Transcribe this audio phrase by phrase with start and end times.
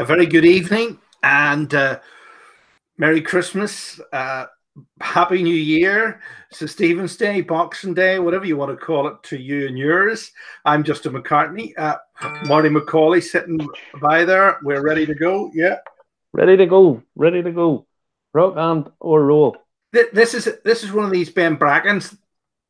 [0.00, 2.00] a very good evening and uh,
[2.96, 4.00] Merry Christmas.
[4.10, 4.46] Uh,
[5.02, 6.70] Happy New Year, St.
[6.70, 10.32] Stephen's Day, Boxing Day, whatever you want to call it to you and yours.
[10.64, 11.74] I'm Justin McCartney.
[11.76, 11.96] Uh,
[12.46, 13.60] Marty McCauley sitting
[14.00, 14.58] by there.
[14.62, 15.50] We're ready to go.
[15.52, 15.76] Yeah.
[16.32, 17.02] Ready to go.
[17.14, 17.86] Ready to go.
[18.32, 19.58] Rock and or roll.
[19.92, 22.16] This is this is one of these Ben Brackens.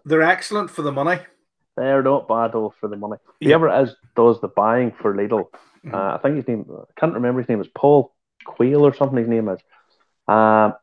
[0.04, 1.20] They're excellent for the money.
[1.76, 3.16] They're not bad though for the money.
[3.40, 3.48] Yeah.
[3.48, 5.46] Whoever is does the buying for Lidl.
[5.84, 5.94] Mm-hmm.
[5.94, 6.66] Uh, I think his name.
[6.70, 7.60] I can't remember his name.
[7.60, 8.14] Is Paul
[8.44, 9.18] Quayle or something.
[9.18, 9.60] His name is.
[10.28, 10.74] Um,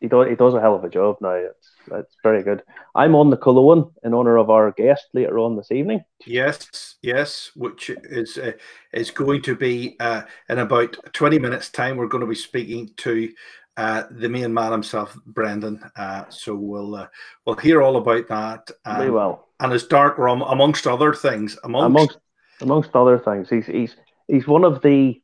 [0.00, 1.32] he does he does a hell of a job now.
[1.32, 2.62] It's it's very good.
[2.94, 6.04] I'm on the Killowen in honor of our guest later on this evening.
[6.26, 8.52] Yes, yes, which is uh,
[8.92, 11.96] is going to be uh, in about twenty minutes' time.
[11.96, 13.32] We're going to be speaking to
[13.76, 15.80] uh, the main man himself, Brendan.
[15.96, 17.08] Uh, so we'll uh,
[17.44, 18.70] we'll hear all about that.
[18.84, 19.48] Um, very well.
[19.60, 21.58] And his dark rum, amongst other things.
[21.64, 22.18] Amongst amongst,
[22.60, 23.96] amongst other things, he's he's
[24.28, 25.20] he's one of the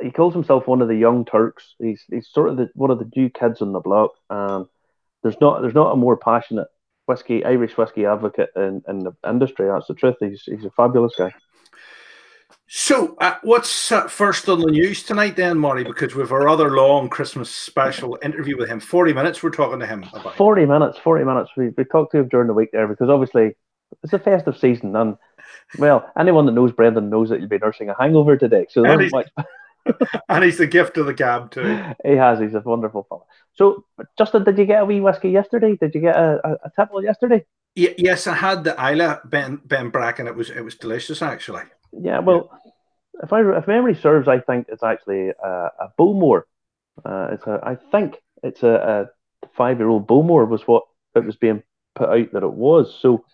[0.00, 1.74] he calls himself one of the young Turks.
[1.78, 4.12] He's he's sort of the, one of the new kids on the block.
[4.30, 4.68] Um,
[5.22, 6.68] there's not there's not a more passionate
[7.06, 9.66] whiskey Irish whiskey advocate in, in the industry.
[9.68, 10.16] That's the truth.
[10.20, 11.32] He's he's a fabulous guy.
[12.66, 15.84] So, uh, what's uh, first on the news tonight, then, Marty?
[15.84, 18.80] Because we've a rather long Christmas special interview with him.
[18.80, 19.42] Forty minutes.
[19.42, 20.36] We're talking to him about.
[20.36, 20.98] Forty minutes.
[20.98, 21.50] Forty minutes.
[21.56, 23.54] We we talked to him during the week there because obviously
[24.02, 25.16] it's a festive season and.
[25.78, 29.12] Well, anyone that knows Brendan knows that you'll be nursing a hangover today, so there's
[29.12, 29.28] much.
[30.28, 31.82] and he's the gift of the gab too.
[32.04, 32.40] He has.
[32.40, 33.26] He's a wonderful fellow.
[33.54, 33.84] So,
[34.18, 35.76] Justin, did you get a wee whiskey yesterday?
[35.80, 37.44] Did you get a, a, a tipple yesterday?
[37.76, 40.26] Y- yes, I had the Islay Ben Ben Bracken.
[40.26, 41.62] It was it was delicious actually.
[42.00, 42.50] Yeah, well,
[43.22, 46.42] if I if memory serves, I think it's actually a, a Bowmore.
[47.04, 49.08] Uh, it's a I think it's a,
[49.44, 51.62] a five year old Bowmore was what it was being
[51.94, 52.96] put out that it was.
[53.00, 53.24] So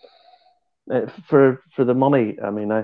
[0.91, 2.83] uh, for for the money, I mean, I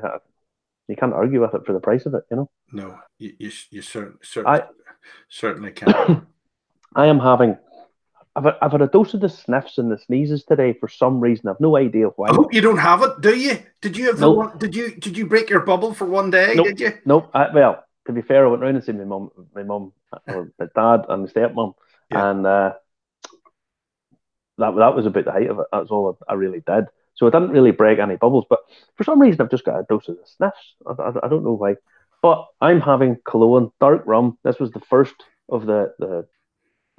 [0.87, 2.49] you can't argue with it for the price of it, you know.
[2.71, 3.81] No, you you, you
[5.29, 6.23] certainly can't.
[6.95, 7.57] I am having.
[8.37, 11.49] I've, I've had a dose of the sniffs and the sneezes today for some reason.
[11.49, 12.29] I've no idea why.
[12.29, 13.57] I hope you don't have it, do you?
[13.81, 14.35] Did you have nope.
[14.35, 14.57] the one?
[14.59, 16.53] Did you did you break your bubble for one day?
[16.55, 16.67] Nope.
[16.67, 16.93] Did you?
[17.03, 17.31] Nope.
[17.33, 19.91] I, well, to be fair, I went round and seen my mum, my mum,
[20.27, 21.73] or my dad, and my stepmom,
[22.11, 22.29] yeah.
[22.29, 22.73] and uh,
[24.59, 25.65] that that was about the height of it.
[25.71, 26.85] That's all I, I really did.
[27.15, 28.45] So it didn't really break any bubbles.
[28.47, 28.59] But
[28.95, 30.75] for some reason, I've just got a dose of the sniffs.
[30.85, 31.75] I, I, I don't know why.
[32.21, 34.37] But I'm having Killowen dark rum.
[34.43, 35.15] This was the first
[35.49, 36.27] of the, the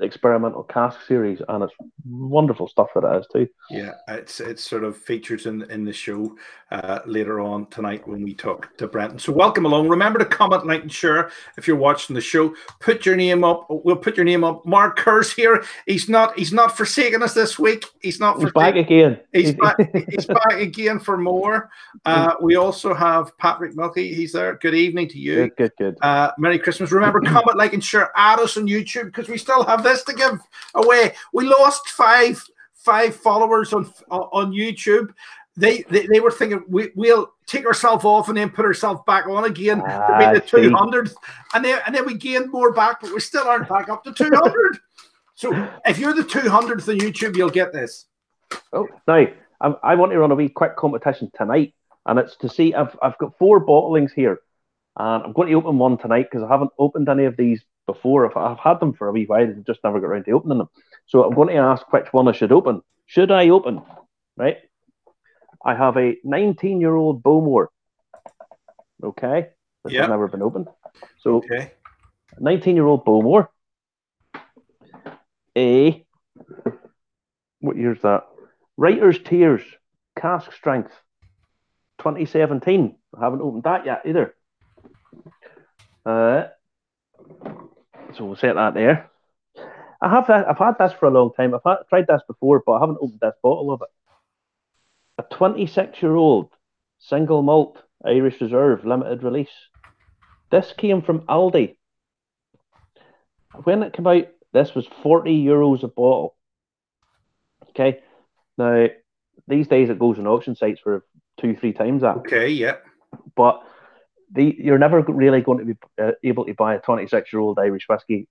[0.01, 1.73] experimental cask series, and it's
[2.07, 3.49] wonderful stuff that it is too.
[3.71, 6.37] Yeah, it's it's sort of featured in in the show
[6.71, 9.19] uh, later on tonight when we talk to Brendan.
[9.19, 9.89] So welcome along.
[9.89, 12.55] Remember to comment, like, and share if you're watching the show.
[12.81, 13.67] Put your name up.
[13.69, 14.65] We'll put your name up.
[14.67, 15.65] Mark Kerr's here.
[15.87, 17.85] He's not he's not forsaking us this week.
[18.01, 18.39] He's not.
[18.41, 19.19] He's back again.
[19.33, 19.77] He's back.
[20.11, 21.71] he's back again for more.
[22.05, 24.15] Uh, we also have Patrick Milky.
[24.15, 24.55] He's there.
[24.57, 25.37] Good evening to you.
[25.37, 25.99] Good, good, good.
[26.03, 26.93] Uh, Merry Christmas.
[26.93, 28.11] Remember, comment, like, and share.
[28.17, 30.41] Add us on YouTube because we still have this to give
[30.75, 31.15] away.
[31.33, 32.43] We lost five
[32.75, 35.13] five followers on on YouTube.
[35.57, 39.27] They, they, they were thinking we, we'll take ourselves off and then put ourselves back
[39.27, 41.11] on again ah, to be the two hundred,
[41.53, 44.13] and then and then we gained more back, but we still aren't back up to
[44.13, 44.79] two hundred.
[45.35, 48.07] so if you're the two hundredth on YouTube, you'll get this.
[48.73, 49.27] Oh, now
[49.61, 51.75] I, I want to run a wee quick competition tonight,
[52.07, 54.39] and it's to see I've I've got four bottlings here,
[54.97, 58.31] and I'm going to open one tonight because I haven't opened any of these before.
[58.31, 60.59] I've, I've had them for a wee while and just never got around to opening
[60.59, 60.69] them.
[61.07, 62.83] So I'm going to ask which one I should open.
[63.07, 63.83] Should I open?
[64.37, 64.59] Right.
[65.65, 67.69] I have a 19 year old Bowmore.
[69.03, 69.49] Okay.
[69.85, 70.03] This yep.
[70.03, 70.69] has never been opened.
[71.19, 71.73] So, okay.
[72.39, 73.49] 19 year old Bowmore.
[75.57, 76.07] A.
[77.61, 78.25] What year's that?
[78.77, 79.63] Writer's Tears,
[80.17, 80.93] Cask Strength,
[81.99, 82.95] 2017.
[83.17, 84.35] I haven't opened that yet either.
[86.07, 86.45] Uh,
[88.17, 89.11] so we'll set that there.
[90.01, 90.49] I have that.
[90.49, 91.55] I've had this for a long time.
[91.55, 93.89] I've had, tried this before, but I haven't opened this bottle of it.
[95.19, 96.51] A 26 year old
[97.01, 99.49] single malt Irish Reserve limited release.
[100.51, 101.77] This came from Aldi.
[103.65, 106.37] When it came out, this was 40 euros a bottle.
[107.71, 108.01] Okay.
[108.57, 108.87] Now,
[109.47, 111.05] these days it goes on auction sites for
[111.41, 112.17] two, three times that.
[112.19, 112.77] Okay, yeah.
[113.37, 113.63] But
[114.33, 117.59] the, you're never really going to be uh, able to buy a 26 year old
[117.59, 118.29] Irish whiskey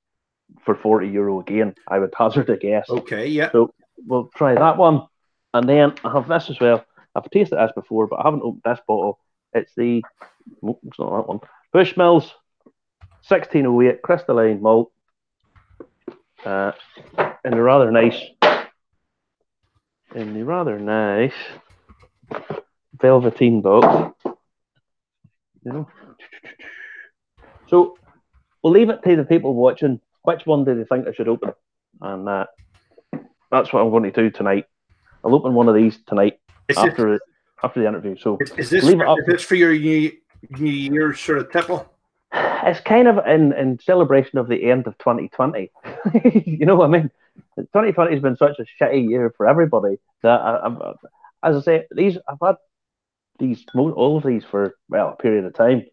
[0.64, 1.76] for 40 euro again.
[1.88, 2.90] I would hazard a guess.
[2.90, 3.52] Okay, yeah.
[3.52, 3.74] So
[4.06, 5.08] we'll try that one.
[5.54, 6.86] And then I have this as well.
[7.16, 9.20] I've tasted this before, but I haven't opened this bottle.
[9.54, 10.04] It's the,
[10.64, 11.40] oh, it's not that one.
[11.74, 12.32] Bushmills
[13.28, 14.92] 1608 crystalline malt.
[16.46, 16.72] Uh,
[17.44, 18.22] in the rather nice,
[20.16, 21.34] in the rather nice
[23.02, 24.17] velveteen box.
[25.68, 25.88] You know,
[27.68, 27.98] So
[28.64, 30.00] we'll leave it to the people watching.
[30.22, 31.52] Which one do they think I should open?
[32.00, 32.46] And uh,
[33.52, 34.64] that's what I'm going to do tonight.
[35.26, 37.22] I'll open one of these tonight Is, after it,
[37.62, 38.16] after the interview.
[38.18, 39.20] So it, is this leave it up.
[39.20, 40.14] is this for your new
[40.58, 41.94] New Year sort of tipple?
[42.32, 45.70] it's kind of in, in celebration of the end of 2020.
[46.46, 47.12] you know what I mean?
[47.58, 50.80] 2020 has been such a shitty year for everybody that I, I'm,
[51.44, 52.56] as I say, these I've had
[53.40, 55.84] these all of these for well a period of time.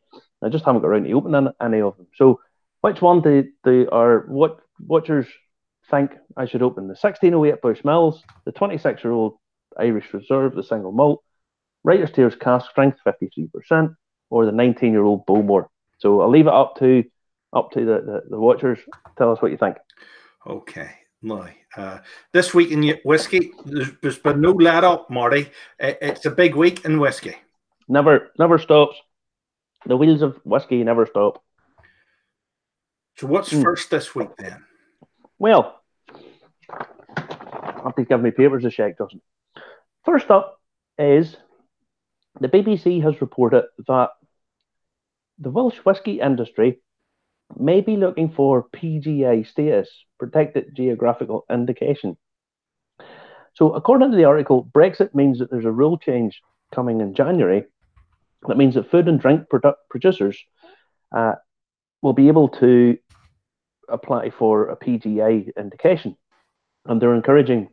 [0.42, 2.06] I just haven't got around to opening any of them.
[2.16, 2.40] So,
[2.80, 5.26] which one do do our what watchers
[5.90, 6.84] think I should open?
[6.84, 9.36] The 1608 Bushmills, the 26 year old
[9.78, 11.22] Irish Reserve, the single malt,
[11.82, 13.94] Writer's Tears cask strength 53%,
[14.30, 15.68] or the 19 year old Bowmore.
[15.98, 17.04] So I'll leave it up to
[17.52, 18.78] up to the, the, the watchers.
[19.16, 19.76] Tell us what you think.
[20.46, 20.90] Okay.
[21.24, 21.48] No.
[21.74, 21.98] Uh,
[22.32, 25.48] this week in whiskey, there's, there's been no let up, Marty.
[25.78, 27.34] It, it's a big week in whiskey.
[27.88, 28.96] Never never stops.
[29.86, 31.42] The wheels of whiskey never stop.
[33.16, 33.62] So what's Hmm.
[33.62, 34.64] first this week then?
[35.38, 35.80] Well,
[36.68, 39.22] I have to give me papers a shake, doesn't.
[40.04, 40.60] First up
[40.98, 41.36] is
[42.38, 44.10] the BBC has reported that
[45.38, 46.80] the Welsh whisky industry
[47.56, 49.88] may be looking for PGA status,
[50.18, 52.16] protected geographical indication.
[53.54, 56.40] So, according to the article, Brexit means that there's a rule change
[56.74, 57.64] coming in January.
[58.48, 60.38] That means that food and drink produ- producers
[61.14, 61.34] uh,
[62.02, 62.98] will be able to
[63.88, 66.16] apply for a PGA indication.
[66.86, 67.68] And they're encouraging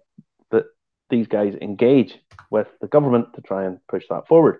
[0.51, 0.65] that
[1.09, 2.17] these guys engage
[2.49, 4.59] with the government to try and push that forward.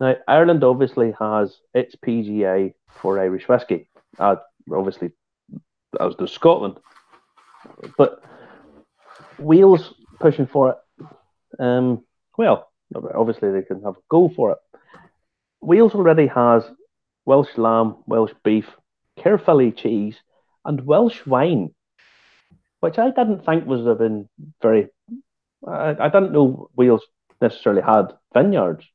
[0.00, 4.36] Now, Ireland obviously has its PGA for Irish whiskey, uh,
[4.72, 5.10] obviously,
[5.98, 6.78] as does Scotland.
[7.96, 8.22] But
[9.38, 10.76] Wales pushing for it.
[11.58, 12.04] Um,
[12.36, 12.70] well,
[13.14, 14.58] obviously they can have a go for it.
[15.60, 16.64] Wales already has
[17.26, 18.66] Welsh lamb, Welsh beef,
[19.18, 20.16] Caerphilly cheese,
[20.64, 21.74] and Welsh wine,
[22.80, 24.28] which I didn't think was been
[24.62, 24.88] very.
[25.66, 27.02] I, I didn't know Wales
[27.40, 28.86] necessarily had vineyards,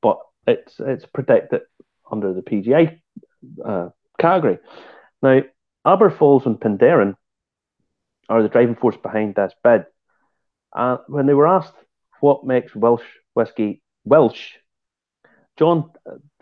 [0.00, 1.62] but it's it's protected
[2.10, 3.00] under the PGA
[3.64, 3.88] uh,
[4.20, 4.58] category.
[5.22, 5.40] Now,
[5.84, 7.14] Aber Falls and Penderyn
[8.28, 9.86] are the driving force behind this bid.
[10.72, 11.74] Uh, when they were asked
[12.20, 14.52] what makes Welsh whiskey Welsh,
[15.58, 15.90] John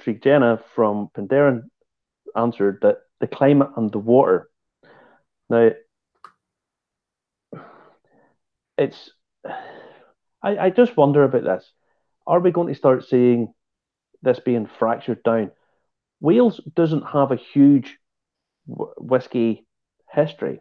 [0.01, 1.63] Trigena from Penderyn
[2.37, 4.49] answered that the climate and the water.
[5.51, 5.71] Now,
[8.77, 9.11] it's.
[10.41, 11.69] I, I just wonder about this.
[12.27, 13.53] Are we going to start seeing
[14.23, 15.51] this being fractured down?
[16.21, 17.99] Wales doesn't have a huge
[18.67, 19.67] wh- whiskey
[20.11, 20.61] history,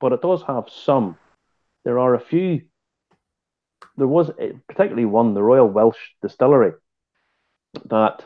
[0.00, 1.16] but it does have some.
[1.84, 2.62] There are a few.
[3.96, 6.72] There was a- particularly one, the Royal Welsh Distillery,
[7.86, 8.24] that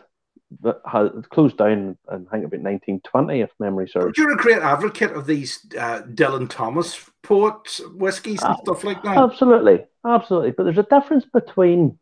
[0.60, 1.96] that has closed down.
[2.08, 4.18] I think about 1920, if memory serves.
[4.18, 9.02] You're a great advocate of these uh, Dylan Thomas poets, whiskies and Uh, stuff like
[9.02, 9.16] that.
[9.16, 10.50] Absolutely, absolutely.
[10.50, 11.98] But there's a difference between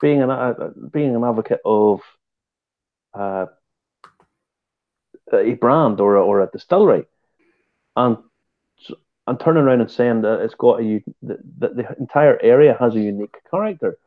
[0.00, 2.00] being an uh, being an advocate of
[3.14, 3.46] uh,
[5.32, 7.04] a brand or a, or a distillery,
[7.96, 8.16] and
[9.26, 12.94] and turning around and saying that it's got a that, that the entire area has
[12.94, 13.98] a unique character.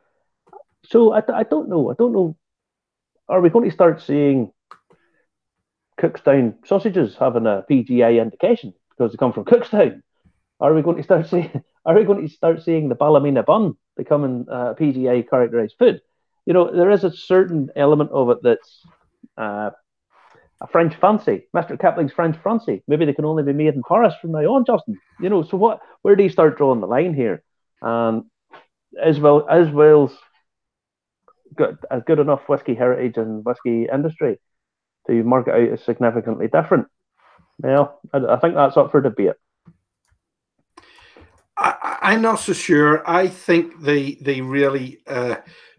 [0.84, 1.90] So I, I don't know.
[1.90, 2.36] I don't know.
[3.28, 4.52] Are we going to start seeing
[6.00, 10.02] Cookstown sausages having a PGA indication because they come from Cookstown?
[10.60, 11.62] Are we going to start seeing?
[11.84, 16.00] Are we going to start seeing the Ballymena bun becoming uh, PGA characterized food?
[16.44, 18.86] You know, there is a certain element of it that's
[19.36, 19.70] uh,
[20.60, 21.78] a French fancy, Mr.
[21.78, 22.82] Kipling's French fancy.
[22.88, 24.98] Maybe they can only be made in Paris from now on, Justin.
[25.20, 25.80] You know, so what?
[26.02, 27.42] Where do you start drawing the line here?
[27.82, 28.24] And
[29.02, 30.16] as well as Wales
[31.54, 34.38] got a good enough whiskey heritage and whiskey industry
[35.06, 36.86] to mark it out as significantly different.
[37.58, 39.36] Well, I, I think that's up for debate.
[41.82, 43.08] I, I'm not so sure.
[43.08, 45.36] I think they they really uh,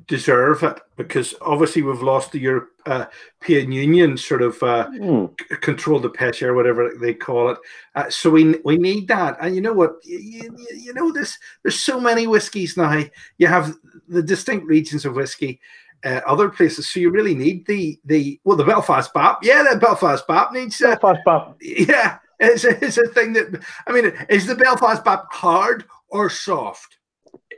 [0.08, 6.10] deserve it because obviously we've lost the European Union sort of uh, c- control the
[6.10, 7.58] pesha or whatever they call it.
[7.96, 9.38] Uh, so we we need that.
[9.42, 9.96] And you know what?
[10.04, 11.38] You, you, you know this.
[11.64, 13.04] There's so many whiskies now.
[13.38, 13.76] You have
[14.08, 15.60] the distinct regions of whiskey.
[16.06, 19.80] Uh, other places, so you really need the the well the Belfast BAP, yeah, the
[19.80, 21.58] Belfast BAP needs uh, Belfast Bap.
[21.60, 26.30] yeah, it's a, it's a thing that I mean, is the Belfast BAP hard or
[26.30, 26.98] soft?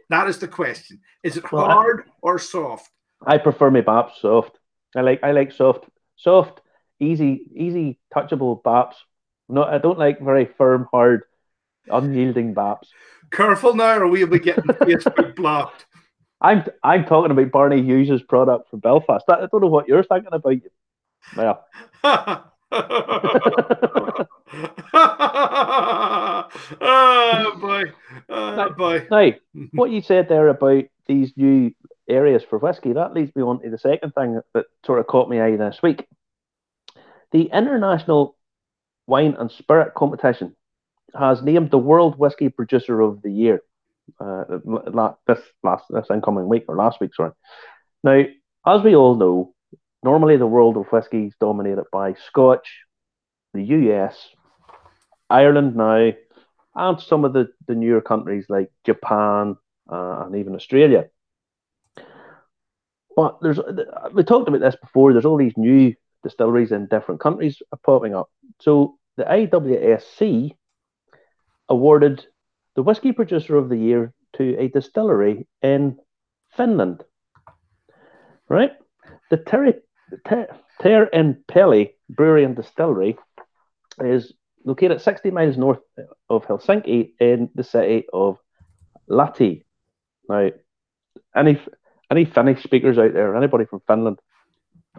[0.09, 0.99] That is the question.
[1.23, 2.89] Is it Well, I- hard or soft?
[3.25, 4.57] I prefer my baps soft.
[4.95, 6.61] I like I like soft, soft,
[6.99, 8.95] easy, easy touchable baps.
[9.49, 11.23] No, I don't like very firm, hard,
[11.87, 12.87] unyielding baps.
[13.31, 15.85] Careful now, or we'll be getting Facebook blocked.
[16.41, 19.25] I'm I'm talking about Barney Hughes' product from Belfast.
[19.27, 20.63] I, I don't know what you're thinking about.
[21.35, 21.65] Well,
[26.81, 27.83] oh boy,
[28.29, 29.07] oh boy.
[29.09, 29.31] Now,
[29.73, 31.73] what you said there about these new
[32.07, 35.29] areas for whiskey, that leads me on to the second thing that sort of caught
[35.29, 36.07] my eye this week.
[37.31, 38.35] The International
[39.07, 40.55] Wine and Spirit Competition
[41.17, 43.61] has named the World Whiskey Producer of the Year
[44.19, 44.43] uh,
[45.27, 47.31] this last this incoming week or last week, sorry.
[48.03, 48.23] Now,
[48.65, 49.53] as we all know,
[50.03, 52.83] normally the world of whiskey is dominated by Scotch,
[53.53, 54.15] the US,
[55.29, 56.11] Ireland now,
[56.75, 59.55] and some of the, the newer countries like Japan
[59.91, 61.05] uh, and even Australia.
[63.15, 63.59] But there's
[64.13, 65.11] we talked about this before.
[65.11, 65.93] There's all these new
[66.23, 68.29] distilleries in different countries are popping up.
[68.59, 70.51] So the IWSC
[71.67, 72.25] awarded
[72.75, 75.97] the Whiskey Producer of the Year to a distillery in
[76.55, 77.03] Finland.
[78.47, 78.71] Right?
[79.29, 79.73] The Terry,
[80.25, 80.47] Ter,
[80.81, 83.17] Teerenpeli Brewery and Distillery
[83.99, 84.33] is
[84.65, 85.79] located 60 miles north
[86.29, 88.37] of Helsinki in the city of
[89.09, 89.63] Lahti.
[90.27, 90.49] Now,
[91.35, 91.59] any
[92.11, 94.19] any Finnish speakers out there, anybody from Finland,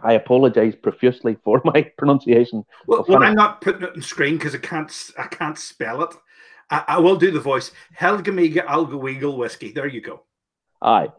[0.01, 2.63] I apologise profusely for my pronunciation.
[2.87, 6.15] Well, well I'm not putting it on screen because I can't I can't spell it.
[6.69, 7.71] I, I will do the voice.
[7.99, 9.71] Helgamiga Algoeagle whiskey.
[9.71, 10.23] There you go.
[10.81, 11.09] Aye.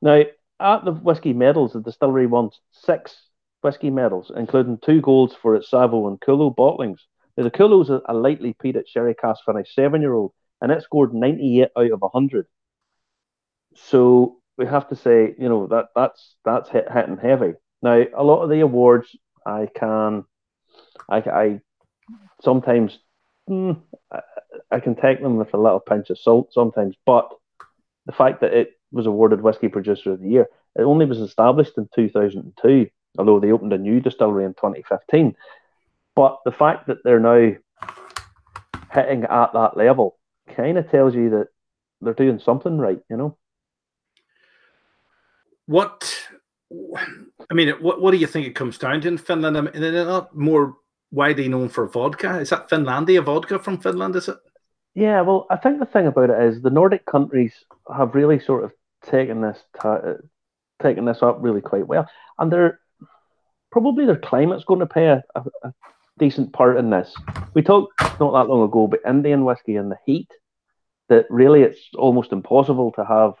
[0.00, 0.22] Now
[0.60, 3.16] at the whiskey medals, the distillery won six
[3.62, 6.98] whiskey medals, including two golds for its Savu and Kulo bottlings.
[7.36, 10.82] The Kulo is a, a lightly peated sherry cask finished seven year old, and it
[10.82, 12.46] scored 98 out of 100.
[13.74, 17.54] So we have to say, you know, that that's that's hit, hitting heavy.
[17.82, 19.14] Now, a lot of the awards
[19.46, 20.24] I can,
[21.08, 21.60] I, I
[22.42, 22.98] sometimes,
[23.50, 23.80] mm,
[24.12, 24.20] I,
[24.70, 27.30] I can take them with a little pinch of salt sometimes, but
[28.06, 31.76] the fact that it was awarded Whiskey Producer of the Year, it only was established
[31.76, 32.88] in 2002,
[33.18, 35.34] although they opened a new distillery in 2015.
[36.16, 37.54] But the fact that they're now
[38.92, 40.18] hitting at that level
[40.54, 41.48] kind of tells you that
[42.00, 43.36] they're doing something right, you know?
[45.66, 46.14] What
[47.50, 49.56] I mean, what what do you think it comes down to in Finland?
[49.56, 50.76] I mean, they're not more
[51.10, 52.38] widely known for vodka.
[52.40, 54.16] Is that Finlandia vodka from Finland?
[54.16, 54.36] Is it?
[54.94, 58.64] Yeah, well, I think the thing about it is the Nordic countries have really sort
[58.64, 58.72] of
[59.04, 60.14] taken this ta- uh,
[60.82, 62.80] taken this up really quite well, and they're
[63.72, 65.74] probably their climate's going to play a, a, a
[66.18, 67.14] decent part in this.
[67.54, 70.30] We talked not that long ago about Indian whiskey and the heat.
[71.08, 73.34] That really, it's almost impossible to have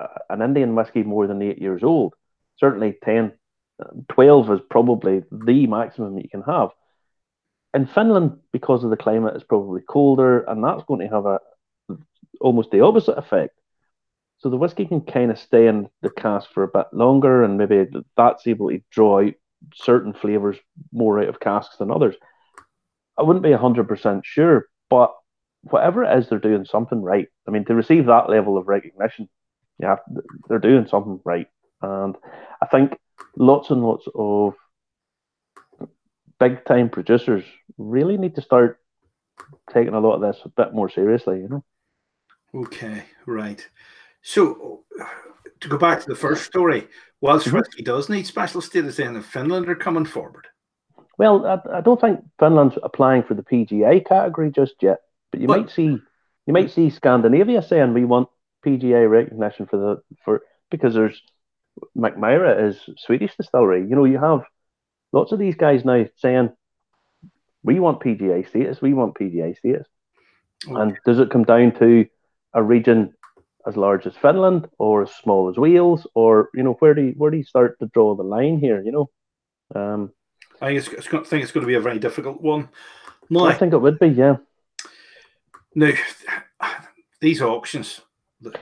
[0.00, 2.14] uh, an Indian whiskey more than eight years old.
[2.56, 3.32] Certainly 10,
[3.82, 6.70] uh, 12 is probably the maximum you can have.
[7.74, 11.40] In Finland, because of the climate, it's probably colder, and that's going to have a
[12.40, 13.58] almost the opposite effect.
[14.38, 17.58] So the whiskey can kind of stay in the cask for a bit longer, and
[17.58, 19.34] maybe that's able to draw out
[19.74, 20.56] certain flavors
[20.92, 22.14] more out of casks than others.
[23.18, 25.14] I wouldn't be hundred percent sure, but
[25.62, 27.28] whatever it is, they're doing something right.
[27.46, 29.28] I mean, to receive that level of recognition
[29.78, 29.96] you yeah,
[30.48, 31.48] they're doing something right.
[31.82, 32.16] And
[32.62, 32.96] I think
[33.36, 34.54] lots and lots of
[36.38, 37.44] big time producers
[37.76, 38.78] really need to start
[39.72, 41.64] taking a lot of this a bit more seriously, you know.
[42.54, 43.66] Okay, right.
[44.22, 44.84] So
[45.60, 46.86] to go back to the first story,
[47.24, 47.82] Welsh mm-hmm.
[47.84, 50.46] does need special status in Finland are coming forward.
[51.16, 54.98] Well, I, I, don't think Finland's applying for the PGA category just yet,
[55.30, 55.98] but you but, might see
[56.46, 58.28] you might see Scandinavia saying we want
[58.66, 61.22] PGA recognition for the for because there's
[61.96, 63.88] Mackmyra is Swedish distillery.
[63.88, 64.42] You know, you have
[65.12, 66.50] lots of these guys now saying
[67.62, 69.86] we want PGA status, we want PGA status.
[70.68, 70.78] Okay.
[70.78, 72.06] And does it come down to
[72.52, 73.14] a region
[73.66, 77.14] as large as Finland or as small as Wales, or you know, where do you,
[77.16, 78.82] where do you start to draw the line here?
[78.82, 79.10] You know,
[79.74, 80.12] um,
[80.60, 82.68] I think it's, I think it's going to be a very difficult one.
[83.30, 84.36] No, I think it would be, yeah.
[85.74, 85.92] Now,
[87.20, 88.00] these auctions,
[88.42, 88.52] yeah.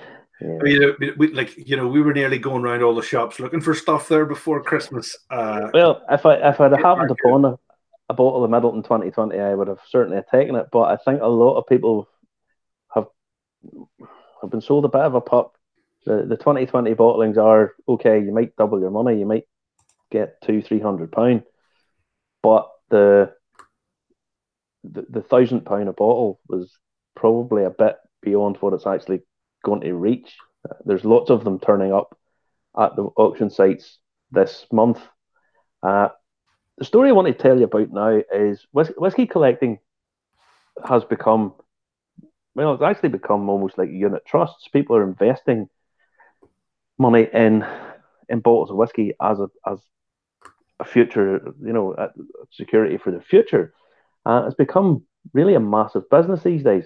[0.40, 3.60] I mean, we, like you know, we were nearly going around all the shops looking
[3.60, 5.16] for stuff there before Christmas.
[5.30, 7.58] Uh, well, if I if I'd happened upon a,
[8.08, 10.66] a bottle of Midleton 2020, I would have certainly taken it.
[10.72, 12.08] But I think a lot of people
[12.94, 13.06] have
[14.42, 15.56] have been sold a bit of a pup.
[16.06, 18.20] The the 2020 bottlings are okay.
[18.20, 19.18] You might double your money.
[19.18, 19.44] You might
[20.10, 21.44] get two three hundred pound,
[22.42, 23.32] but the
[24.84, 26.78] the, the thousand pound a bottle was
[27.14, 29.20] probably a bit beyond what it's actually
[29.64, 30.36] going to reach.
[30.84, 32.16] There's lots of them turning up
[32.78, 33.98] at the auction sites
[34.30, 35.00] this month.
[35.82, 36.08] Uh,
[36.78, 39.78] the story I want to tell you about now is whis- whiskey collecting
[40.88, 41.54] has become,
[42.54, 44.68] well, it's actually become almost like unit trusts.
[44.68, 45.68] People are investing
[46.98, 47.66] money in
[48.28, 49.80] in bottles of whiskey as a as
[50.80, 51.96] a future, you know,
[52.50, 53.72] security for the future.
[54.26, 56.84] Uh, it's become really a massive business these days.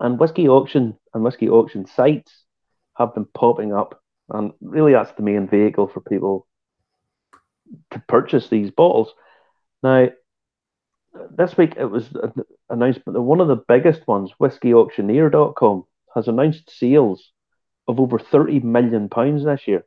[0.00, 2.44] And whiskey auction and whiskey auction sites
[2.96, 4.02] have been popping up.
[4.30, 6.46] And really, that's the main vehicle for people
[7.90, 9.12] to purchase these bottles.
[9.82, 10.08] Now,
[11.30, 12.08] this week it was
[12.72, 17.30] announced that one of the biggest ones, whiskeyauctioneer.com, has announced sales
[17.86, 19.84] of over 30 million pounds this year.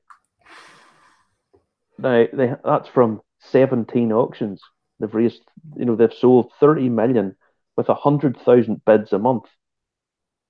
[1.97, 4.61] Now, they, that's from 17 auctions.
[4.99, 5.41] They've raised,
[5.75, 7.35] you know, they've sold 30 million
[7.75, 9.45] with 100,000 bids a month.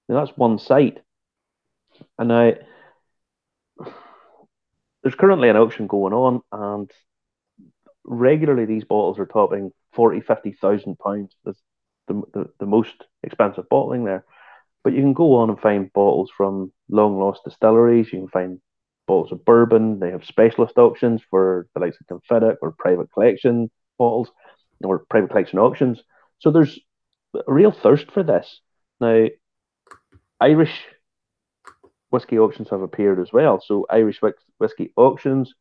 [0.08, 1.00] Now, that's one site.
[2.20, 2.30] And
[5.02, 6.92] there's currently an auction going on, and
[8.04, 11.36] regularly these bottles are topping 40, 50,000 pounds.
[12.08, 12.94] The, the, the most
[13.24, 14.26] expensive bottling there.
[14.84, 18.12] But you can go on and find bottles from long lost distilleries.
[18.14, 18.62] You can find
[19.08, 20.00] bottles of bourbon.
[20.00, 24.30] They have specialist auctions for the likes of Glenfiddich or private collection bottles
[24.84, 26.02] or private collection auctions.
[26.40, 26.80] So there's
[27.34, 28.60] a real thirst for this.
[29.00, 29.28] Now,
[30.40, 30.86] Irish
[32.10, 33.62] whiskey auctions have appeared as well.
[33.66, 34.22] So Irish
[34.58, 35.54] whiskey auctions,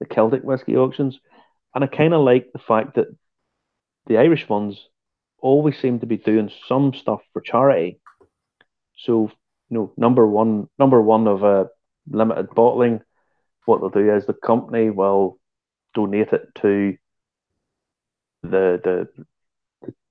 [0.00, 1.18] the Celtic whiskey auctions,
[1.74, 3.08] and I kind of like the fact that
[4.06, 4.80] the Irish ones
[5.40, 8.00] always seem to be doing some stuff for charity.
[8.96, 9.30] So,
[9.70, 11.68] you know, number one, number one of a
[12.10, 13.00] limited bottling,
[13.64, 15.38] what they'll do is the company will
[15.94, 16.96] donate it to
[18.42, 19.08] the the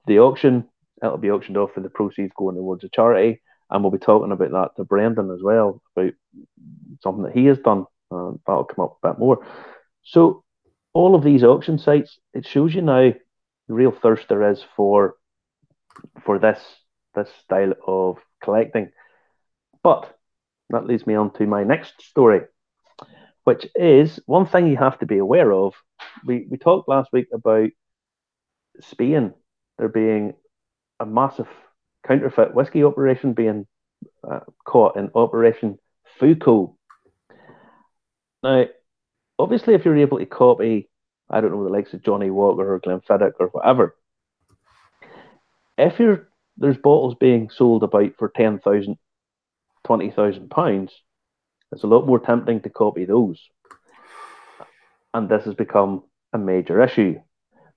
[0.05, 0.69] the auction.
[1.01, 3.41] It'll be auctioned off, and the proceeds going towards a charity.
[3.69, 6.13] And we'll be talking about that to Brendan as well about
[7.01, 7.85] something that he has done.
[8.09, 9.45] Uh, that'll come up a bit more.
[10.03, 10.43] So,
[10.93, 13.11] all of these auction sites, it shows you now
[13.67, 15.15] real thirst there is for
[16.23, 16.59] for this
[17.15, 18.91] this style of collecting.
[19.83, 20.13] But
[20.69, 22.41] that leads me on to my next story,
[23.43, 25.73] which is one thing you have to be aware of.
[26.25, 27.69] We we talked last week about
[28.81, 29.33] Spain
[29.77, 30.33] there being
[30.99, 31.47] a massive
[32.05, 33.67] counterfeit whiskey operation being
[34.29, 35.77] uh, caught in Operation
[36.19, 36.75] Foucault.
[38.43, 38.65] Now,
[39.37, 40.89] obviously, if you're able to copy,
[41.29, 43.95] I don't know, the likes of Johnnie Walker or Glenfiddich or whatever,
[45.77, 48.97] if you're there's bottles being sold about for 10,000,
[49.85, 50.91] 20,000 pounds,
[51.71, 53.39] it's a lot more tempting to copy those.
[55.13, 57.19] And this has become a major issue.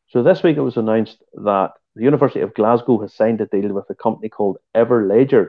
[0.09, 3.73] So this week it was announced that the University of Glasgow has signed a deal
[3.73, 5.49] with a company called Everledger.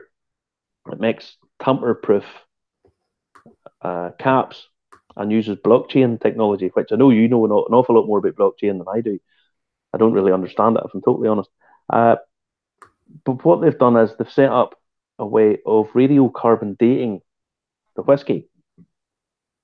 [0.90, 2.24] It makes tamper-proof
[3.80, 4.66] uh, caps
[5.16, 8.36] and uses blockchain technology, which I know you know an, an, awful lot more about
[8.36, 9.18] blockchain than I do.
[9.92, 11.50] I don't really understand it, if I'm totally honest.
[11.90, 12.16] Uh,
[13.24, 14.78] but what they've done is they've set up
[15.18, 17.20] a way of radiocarbon dating
[17.96, 18.48] the whiskey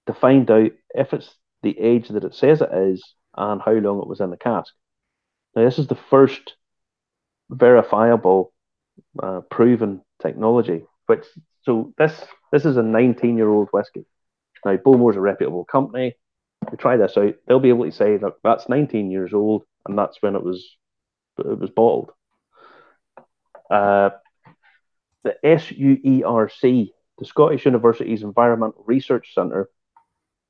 [0.07, 3.03] to find out if it's the age that it says it is
[3.37, 4.73] and how long it was in the cask.
[5.55, 6.55] Now, this is the first
[7.51, 8.53] verifiable,
[9.23, 10.85] uh, proven technology.
[11.07, 11.25] Which
[11.63, 14.05] so this this is a 19 year old whiskey.
[14.65, 16.15] Now, Bowmore's a reputable company.
[16.71, 19.97] They try this out, they'll be able to say that that's 19 years old, and
[19.97, 20.77] that's when it was
[21.39, 22.11] it was bottled.
[23.71, 24.11] Uh,
[25.23, 29.69] the SUERC, the Scottish University's Environmental Research Centre,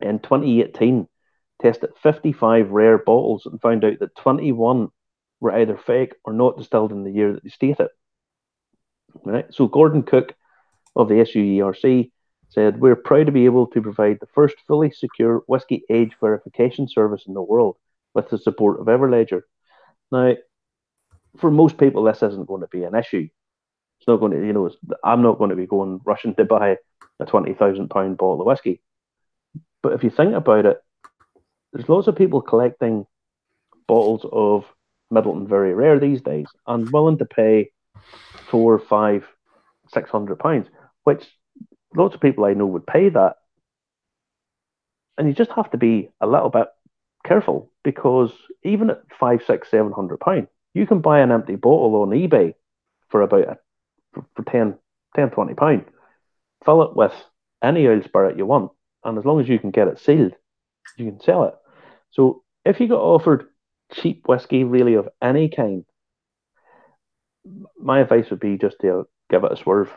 [0.01, 1.09] in 2018
[1.61, 4.89] tested 55 rare bottles and found out that 21
[5.41, 7.89] were either fake or not distilled in the year that they stated.
[9.25, 9.47] Right?
[9.53, 10.35] So Gordon Cook
[10.95, 12.11] of the SUERC
[12.49, 16.89] said, We're proud to be able to provide the first fully secure whiskey age verification
[16.89, 17.77] service in the world
[18.15, 19.43] with the support of Everledger.
[20.11, 20.35] Now,
[21.39, 23.29] for most people, this isn't going to be an issue.
[24.01, 24.71] It's not going to, you know,
[25.05, 26.77] I'm not going to be going rushing to buy
[27.21, 28.81] a twenty thousand pound bottle of whiskey.
[29.83, 30.79] But if you think about it,
[31.73, 33.07] there's lots of people collecting
[33.87, 34.65] bottles of
[35.13, 37.71] Midleton very rare these days and willing to pay
[38.51, 39.27] four, five,
[39.93, 40.69] six hundred pounds,
[41.05, 41.27] which
[41.99, 43.37] lots of people I know would pay that.
[45.17, 46.69] And you just have to be a little bit
[47.27, 48.33] careful because
[48.65, 52.55] even at five, six, seven hundred pounds, you can buy an empty bottle on eBay
[53.09, 53.59] for about a,
[54.13, 54.77] for, for 10,
[55.17, 55.85] 10, 20 pound.
[56.65, 57.13] Fill it with
[57.63, 58.71] any oil spirit you want,
[59.05, 60.35] and as long as you can get it sealed,
[60.97, 61.55] you can sell it.
[62.11, 63.49] So if you got offered
[63.93, 65.85] cheap whiskey, really of any kind,
[67.81, 69.91] my advice would be just to give it a swerve.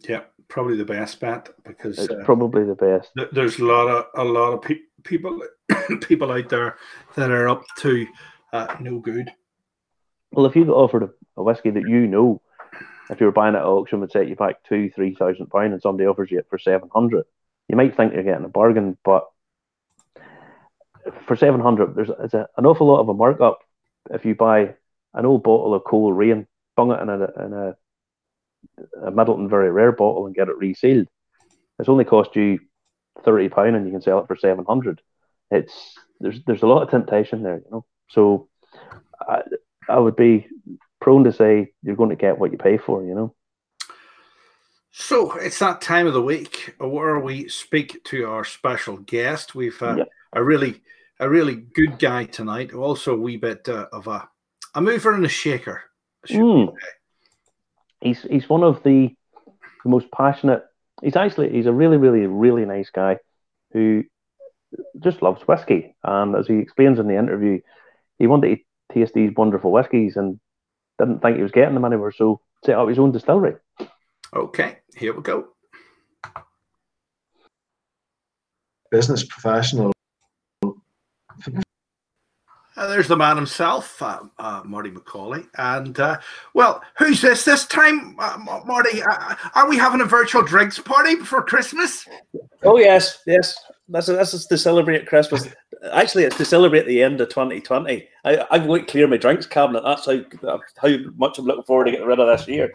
[0.00, 3.10] Yeah, probably the best bet because it's uh, probably the best.
[3.32, 5.42] There's a lot of a lot of pe- people
[6.00, 6.76] people out there
[7.16, 8.06] that are up to
[8.52, 9.30] uh, no good.
[10.32, 12.42] Well, if you got offered a, a whiskey that you know,
[13.10, 15.72] if you were buying it at auction, would set you back two, three thousand pounds,
[15.72, 17.24] and somebody offers you it for seven hundred,
[17.68, 19.26] you might think you're getting a bargain, but
[21.26, 23.60] for seven hundred, there's, a, an awful lot of a markup
[24.10, 24.74] if you buy
[25.14, 27.76] an old bottle of Coleraine, bung it in a, in a,
[29.02, 31.06] a Midleton very rare bottle and get it resealed.
[31.78, 32.58] It's only cost you
[33.24, 35.00] thirty pound, and you can sell it for seven hundred.
[35.50, 37.84] It's there's there's a lot of temptation there, you know.
[38.08, 38.48] So
[39.20, 39.42] I
[39.88, 40.46] I would be
[41.00, 43.34] prone to say you're going to get what you pay for, you know.
[44.90, 49.54] So it's that time of the week where we speak to our special guest.
[49.54, 50.04] We've uh, yeah.
[50.32, 50.80] a really
[51.20, 52.72] a really good guy tonight.
[52.72, 54.28] Also, a wee bit uh, of a
[54.74, 55.82] a mover and a shaker.
[56.30, 56.74] Mm.
[58.00, 59.14] He's he's one of the,
[59.84, 60.62] the most passionate.
[61.02, 63.18] He's actually he's a really really really nice guy
[63.72, 64.04] who
[65.00, 65.94] just loves whiskey.
[66.04, 67.60] And as he explains in the interview,
[68.18, 70.38] he wanted to taste these wonderful whiskies and
[70.98, 73.54] didn't think he was getting them anywhere, so set up his own distillery.
[74.34, 75.48] Okay, here we go.
[78.90, 79.95] Business professional.
[82.76, 85.46] Uh, there's the man himself, uh, uh, Marty McCauley.
[85.56, 86.18] And, uh,
[86.52, 89.02] well, who's this this time, uh, Marty?
[89.02, 92.06] Uh, are we having a virtual drinks party before Christmas?
[92.62, 93.56] Oh, yes, yes.
[93.88, 95.48] That's, that's to celebrate Christmas.
[95.92, 98.06] Actually, it's to celebrate the end of 2020.
[98.24, 99.82] I, I'm going to clear my drinks cabinet.
[99.82, 100.20] That's how,
[100.76, 102.74] how much I'm looking forward to getting rid of this year.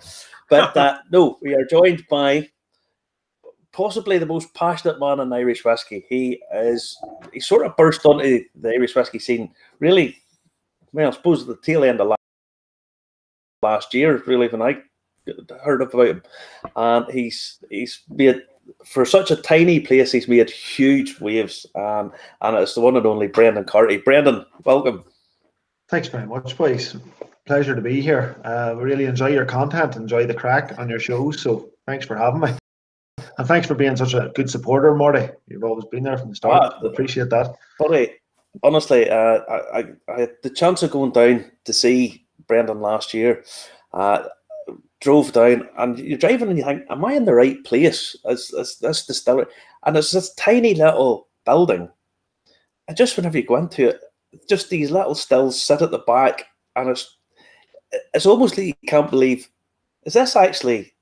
[0.49, 2.49] But uh, no, we are joined by
[3.73, 6.05] possibly the most passionate man in Irish whiskey.
[6.09, 6.97] He is
[7.33, 10.17] he sort of burst onto the Irish whiskey scene really.
[10.93, 12.15] Well, I suppose at the tail end of
[13.61, 14.77] last year, really, when I
[15.63, 16.23] heard about him,
[16.75, 18.41] and he's he's made
[18.85, 20.11] for such a tiny place.
[20.11, 23.97] He's made huge waves, um, and it's the one and only Brendan Carty.
[23.97, 25.05] Brendan, welcome.
[25.89, 26.95] Thanks very much, boys
[27.45, 28.39] pleasure to be here.
[28.45, 31.41] Uh, really enjoy your content, enjoy the crack on your shows.
[31.41, 32.60] So thanks for having me.
[33.37, 35.29] And thanks for being such a good supporter, Marty.
[35.47, 36.73] You've always been there from the start.
[36.75, 37.55] Ah, Appreciate that.
[37.79, 38.11] Buddy,
[38.63, 43.43] honestly, uh, I, I, had the chance of going down to see Brendan last year.
[43.93, 44.23] Uh,
[45.01, 48.15] drove down, and you're driving and you think, Am I in the right place?
[48.25, 49.47] As, as this distillery?
[49.85, 51.89] And it's this tiny little building.
[52.87, 54.01] And just whenever you go into it,
[54.47, 56.45] just these little stills sit at the back,
[56.75, 57.17] and it's
[58.13, 59.49] it's almost like you can't believe
[60.05, 60.93] is this actually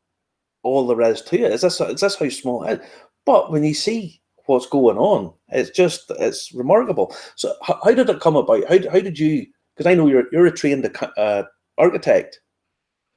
[0.63, 1.53] all there is to it?
[1.53, 2.87] Is this is this how small it is?
[3.25, 7.15] But when you see what's going on, it's just it's remarkable.
[7.35, 8.63] So how, how did it come about?
[8.67, 9.45] How, how did you?
[9.75, 11.43] Because I know you're you're a trained uh,
[11.77, 12.41] architect.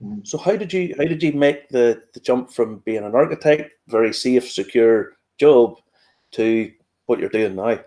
[0.03, 0.27] Mm.
[0.27, 3.73] So how did you how did you make the the jump from being an architect,
[3.89, 5.77] very safe, secure job,
[6.33, 6.71] to
[7.07, 7.81] what you're doing now?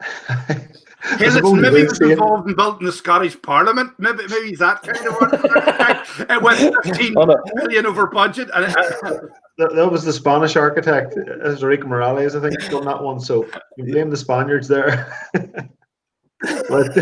[1.02, 3.92] His maybe was involved in building the Scottish Parliament.
[3.98, 6.30] Maybe maybe he's that kind of one.
[6.30, 7.14] it went 15
[7.54, 8.48] million over budget.
[8.54, 8.64] And
[9.58, 13.20] that, that, was the Spanish architect, Enric Miralles, I think, done that one.
[13.20, 15.14] So you blame the Spaniards there.
[15.32, 16.98] but,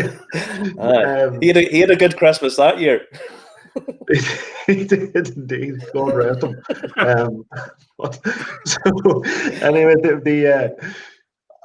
[0.77, 3.07] uh, um, he, had a, he had a good Christmas that year.
[4.67, 5.75] he did indeed.
[5.93, 6.61] God rest him.
[6.97, 7.45] Um,
[7.97, 8.19] but,
[8.65, 9.23] so
[9.61, 10.89] anyway, the, the uh,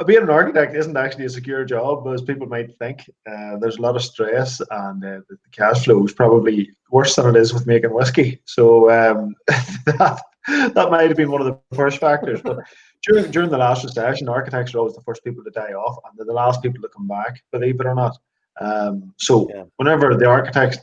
[0.07, 3.09] being an architect isn't actually a secure job as people might think.
[3.31, 7.35] Uh, there's a lot of stress, and uh, the cash flow is probably worse than
[7.35, 8.41] it is with making whiskey.
[8.47, 9.35] So um,
[9.87, 12.41] that that might have been one of the first factors.
[12.43, 12.59] But
[13.07, 16.19] during during the last recession, architects are always the first people to die off, and
[16.19, 18.17] they're the last people to come back, believe it or not.
[18.61, 19.65] Um, so yeah.
[19.77, 20.79] whenever the architect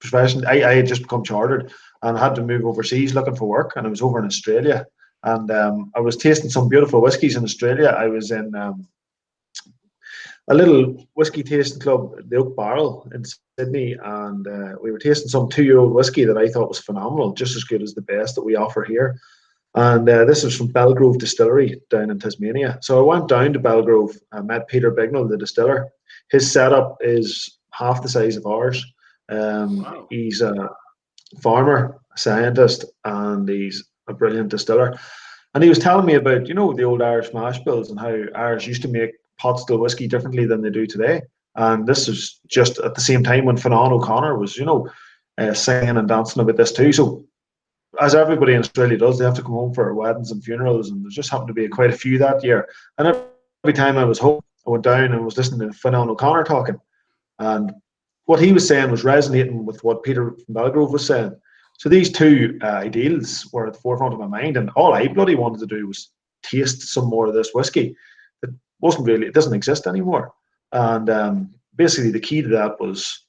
[0.00, 1.72] profession, I, I had just become chartered
[2.02, 4.86] and had to move overseas looking for work, and I was over in Australia
[5.24, 7.94] and um, I was tasting some beautiful whiskies in Australia.
[7.96, 8.88] I was in um,
[10.48, 13.22] a little whiskey tasting club, the Oak Barrel in
[13.58, 17.56] Sydney, and uh, we were tasting some two-year-old whiskey that I thought was phenomenal, just
[17.56, 19.18] as good as the best that we offer here.
[19.74, 22.78] And uh, this is from Belgrove Distillery down in Tasmania.
[22.82, 25.88] So I went down to Belgrove, I met Peter Bignell, the distiller.
[26.30, 28.84] His setup is half the size of ours.
[29.28, 30.06] Um, wow.
[30.10, 30.68] He's a
[31.40, 34.98] farmer, a scientist, and he's a brilliant distiller.
[35.54, 38.14] And he was telling me about, you know, the old Irish mash bills and how
[38.34, 41.22] Irish used to make pot still whiskey differently than they do today.
[41.56, 44.88] And this was just at the same time when Fionnán O'Connor was, you know,
[45.38, 46.92] uh, singing and dancing about this too.
[46.92, 47.24] So,
[48.00, 51.04] as everybody in Australia does, they have to come home for weddings and funerals, and
[51.04, 52.66] there just happened to be quite a few that year.
[52.96, 56.44] And every time I was home, I went down and was listening to Fionnán O'Connor
[56.44, 56.80] talking,
[57.38, 57.72] and
[58.24, 61.36] what he was saying was resonating with what Peter Belgrove was saying.
[61.82, 65.08] So these two uh, ideals were at the forefront of my mind, and all I
[65.08, 66.12] bloody wanted to do was
[66.44, 67.96] taste some more of this whiskey.
[68.44, 70.32] It wasn't really, it doesn't exist anymore.
[70.70, 73.26] And um, basically, the key to that was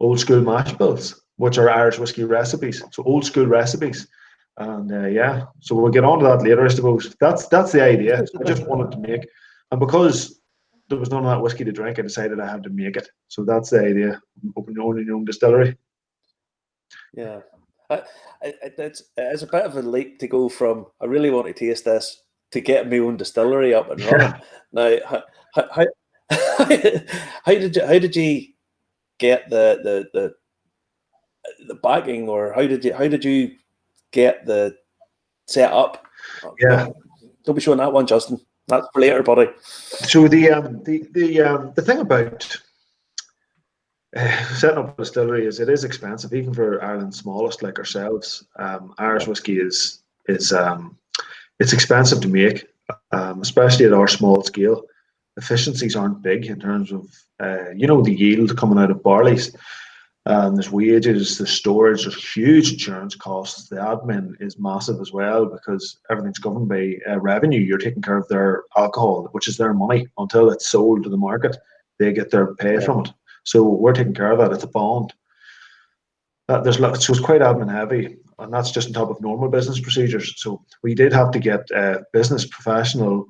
[0.00, 2.82] old school mash bills, which are Irish whiskey recipes.
[2.90, 4.08] So old school recipes.
[4.56, 7.14] And uh, yeah, so we'll get on to that later, I suppose.
[7.20, 8.24] That's that's the idea.
[8.40, 9.28] I just wanted to make,
[9.72, 10.40] and because
[10.88, 13.10] there was none of that whiskey to drink, I decided I had to make it.
[13.28, 14.22] So that's the idea.
[14.56, 15.76] Open your own, your own distillery.
[17.12, 17.40] Yeah.
[17.90, 18.02] I,
[18.42, 21.52] I, it's, it's a bit of a leap to go from I really want to
[21.52, 22.22] taste this
[22.52, 24.34] to get my own distillery up and running.
[24.72, 25.22] now, how,
[25.54, 25.86] how,
[27.44, 28.46] how, did you how did you
[29.18, 30.34] get the the the
[31.66, 33.56] the backing, or how did you how did you
[34.12, 34.76] get the
[35.46, 36.04] set up?
[36.60, 36.88] Yeah,
[37.44, 38.40] don't be showing that one, Justin.
[38.68, 39.50] That's for later, buddy.
[39.60, 42.56] So the um, the the um, the thing about
[44.56, 48.44] setting up a distillery is it is expensive, even for Ireland's smallest like ourselves.
[48.58, 50.96] Um, Irish whiskey is is um,
[51.60, 52.66] it's expensive to make,
[53.12, 54.84] um, especially at our small scale.
[55.36, 57.08] Efficiencies aren't big in terms of
[57.40, 59.54] uh, you know the yield coming out of barley's.
[60.26, 63.68] Um, there's wages, the storage, there's huge insurance costs.
[63.68, 67.60] The admin is massive as well because everything's governed by uh, revenue.
[67.60, 71.16] You're taking care of their alcohol, which is their money until it's sold to the
[71.16, 71.56] market.
[71.98, 72.80] They get their pay yeah.
[72.80, 73.12] from it.
[73.44, 74.52] So we're taking care of that.
[74.52, 75.12] It's a bond.
[76.48, 77.06] That there's lots.
[77.06, 80.34] so it's quite admin heavy, and that's just on top of normal business procedures.
[80.36, 83.28] So we did have to get uh, business professional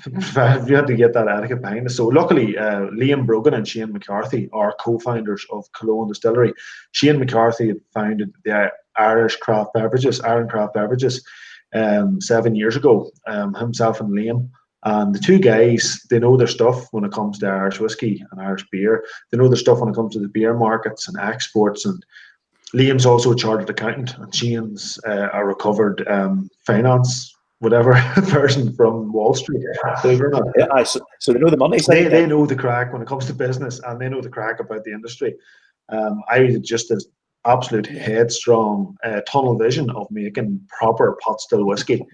[0.06, 1.96] you had to get that etiquette behind us.
[1.96, 6.52] So luckily, uh, Liam Brogan and Shane McCarthy are co-founders of Killowen Distillery.
[6.92, 11.24] Shane McCarthy founded the Irish Craft Beverages, Iron Craft Beverages,
[11.74, 13.10] um, seven years ago.
[13.26, 14.50] Um, himself and Liam.
[14.84, 18.40] And the two guys, they know their stuff when it comes to Irish whiskey and
[18.40, 19.04] Irish beer.
[19.30, 21.84] They know their stuff when it comes to the beer markets and exports.
[21.84, 22.04] And
[22.74, 27.92] Liam's also a chartered accountant, and Shane's uh, a recovered um, finance whatever
[28.28, 29.64] person from Wall Street.
[30.02, 30.44] Believe it or not.
[30.56, 31.78] Yeah, so, so they know the money.
[31.86, 34.60] They, they know the crack when it comes to business, and they know the crack
[34.60, 35.34] about the industry.
[35.88, 37.00] Um, I just an
[37.44, 42.04] absolute headstrong uh, tunnel vision of making proper pot still whiskey.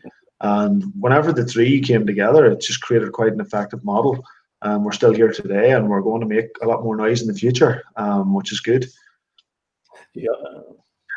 [0.44, 4.22] And whenever the three came together, it just created quite an effective model.
[4.61, 7.28] Um, we're still here today, and we're going to make a lot more noise in
[7.28, 8.87] the future, um, which is good.
[10.12, 10.28] Yeah,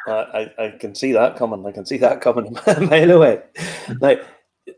[0.07, 1.65] I, I can see that coming.
[1.65, 3.41] I can see that coming a mile away.
[3.99, 4.15] now,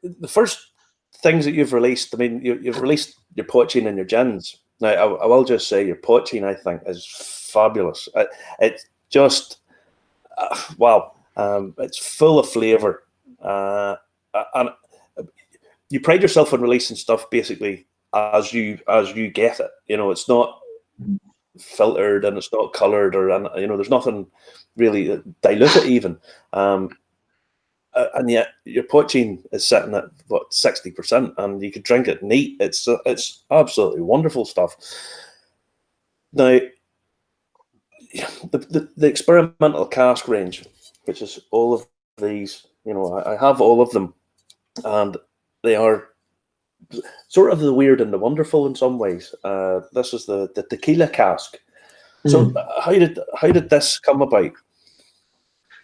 [0.03, 0.71] the first
[1.17, 4.57] things that you've released, I mean, you, have released your poitín and your gins.
[4.81, 7.05] Now, I, I, will just say your poitín, I think, is
[7.53, 8.09] fabulous.
[8.15, 9.59] It, it's just,
[10.39, 13.03] uh, wow, um, it's full of flavour.
[13.39, 13.97] Uh,
[14.34, 14.70] and
[15.89, 19.72] you pride yourself on releasing stuff basically as you as you get it.
[19.88, 20.60] You know, it's not
[21.60, 24.28] filtered and it's not coloured or and you know, there's nothing
[24.78, 26.18] really dilute even.
[26.54, 26.89] Um,
[27.94, 32.08] uh, and yet your poitín is sitting at what sixty percent, and you could drink
[32.08, 32.56] it neat.
[32.60, 34.76] It's uh, it's absolutely wonderful stuff.
[36.32, 36.60] Now,
[38.52, 40.65] the, the, the experimental cask range,
[41.06, 41.88] which is all of
[42.18, 44.13] these, you know, I, I have all of them,
[44.84, 45.17] and
[45.63, 46.10] they are
[47.27, 49.34] sort of the weird and the wonderful in some ways.
[49.43, 51.58] Uh, this is the the tequila cask.
[52.27, 52.82] So mm.
[52.82, 54.51] how did how did this come about?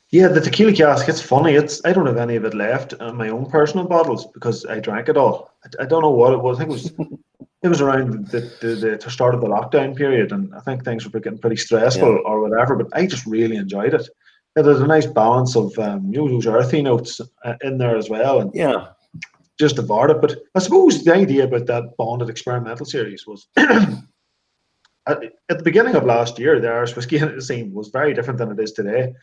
[0.10, 1.10] Yeah, the tequila cask.
[1.10, 1.56] It's funny.
[1.56, 4.80] It's I don't have any of it left in my own personal bottles because I
[4.80, 5.52] drank it all.
[5.64, 6.60] I, I don't know what it was.
[6.60, 7.10] I think it was
[7.64, 11.04] it was around the, the, the start of the lockdown period, and I think things
[11.04, 12.20] were getting pretty stressful yeah.
[12.26, 12.76] or whatever.
[12.76, 14.08] But I just really enjoyed it.
[14.56, 18.10] There's a nice balance of um, you know those earthy notes uh, in there as
[18.10, 18.88] well, and yeah,
[19.60, 20.22] just devoured it.
[20.22, 23.48] But I suppose the idea about that bonded experimental series was.
[23.58, 28.60] at, the beginning of last year, the Irish whiskey scene was very different than it
[28.60, 29.14] is today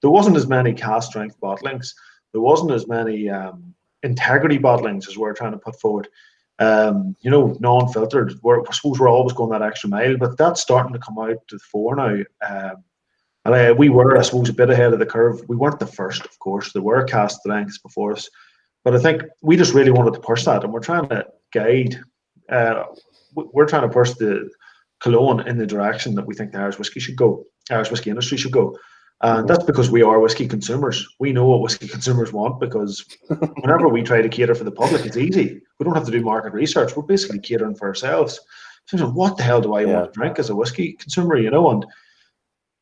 [0.00, 1.94] there wasn't as many cask strength bottlings.
[2.32, 6.08] There wasn't as many um, integrity bottlings as we're trying to put forward.
[6.58, 8.34] Um, you know, non-filtered.
[8.42, 11.36] We're, I suppose we're always going that extra mile, but that's starting to come out
[11.48, 12.18] to the fore now.
[12.46, 12.84] Um,
[13.52, 15.42] and uh, we were, I suppose, a bit ahead of the curve.
[15.48, 16.72] We weren't the first, of course.
[16.72, 18.28] There were cask strengths before us,
[18.84, 22.00] but I think we just really wanted to push that, and we're trying to guide.
[22.48, 22.84] Uh,
[23.34, 24.50] we're trying to push the
[25.02, 28.36] Killowen in the direction that we think the Irish whiskey should go, Irish whiskey industry
[28.36, 28.76] should go.
[29.22, 31.06] And that's because we are whiskey consumers.
[31.18, 33.04] We know what whiskey consumers want because
[33.60, 35.60] whenever we try to cater for the public, it's easy.
[35.78, 36.96] We don't have to do market research.
[36.96, 38.40] We're basically catering for ourselves.
[38.86, 39.86] So what the hell do I yeah.
[39.92, 41.70] want to drink as a whiskey consumer, you know?
[41.70, 41.84] And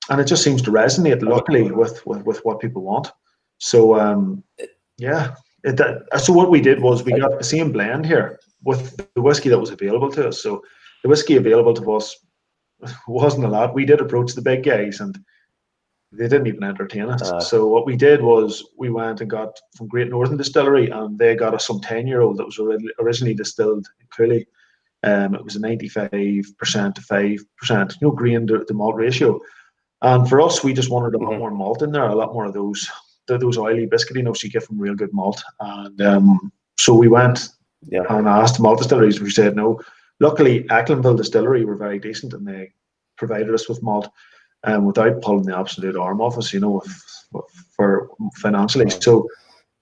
[0.09, 3.11] and it just seems to resonate luckily with with, with what people want.
[3.59, 4.43] So um,
[4.99, 5.35] yeah.
[5.65, 9.23] It, that, so what we did was we got the same blend here with the
[9.23, 10.41] whiskey that was available to us.
[10.41, 10.63] So
[11.03, 12.17] the whiskey available to us
[13.09, 13.75] wasn't a lot.
[13.75, 15.19] We did approach the big guys and
[16.13, 17.23] they didn't even entertain us.
[17.23, 21.19] Uh, so what we did was we went and got from Great Northern Distillery, and
[21.19, 22.59] they got us some ten year old that was
[22.99, 24.47] originally distilled in Cooley.
[25.03, 28.75] Um, it was a ninety five percent to five percent, you know, grain to, to
[28.75, 29.39] malt ratio.
[30.03, 31.27] And for us, we just wanted a mm-hmm.
[31.27, 32.89] lot more malt in there, a lot more of those
[33.27, 35.43] those oily biscuity notes you get from real good malt.
[35.61, 37.51] And um, so we went
[37.87, 38.05] yeah.
[38.09, 39.21] and asked malt distilleries.
[39.21, 39.81] We said no.
[40.19, 42.73] luckily, Echlinville Distillery were very decent and they
[43.19, 44.09] provided us with malt
[44.65, 46.83] um, without pulling the absolute arm off us, you know,
[47.33, 47.45] with,
[47.77, 48.89] for financially.
[48.91, 49.29] So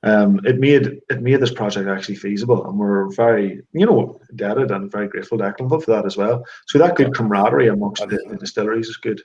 [0.03, 4.71] um, it made it made this project actually feasible, and we're very, you know, indebted
[4.71, 6.45] and very grateful to Echlinville for that as well.
[6.67, 9.23] So that good camaraderie amongst the, the distilleries is good.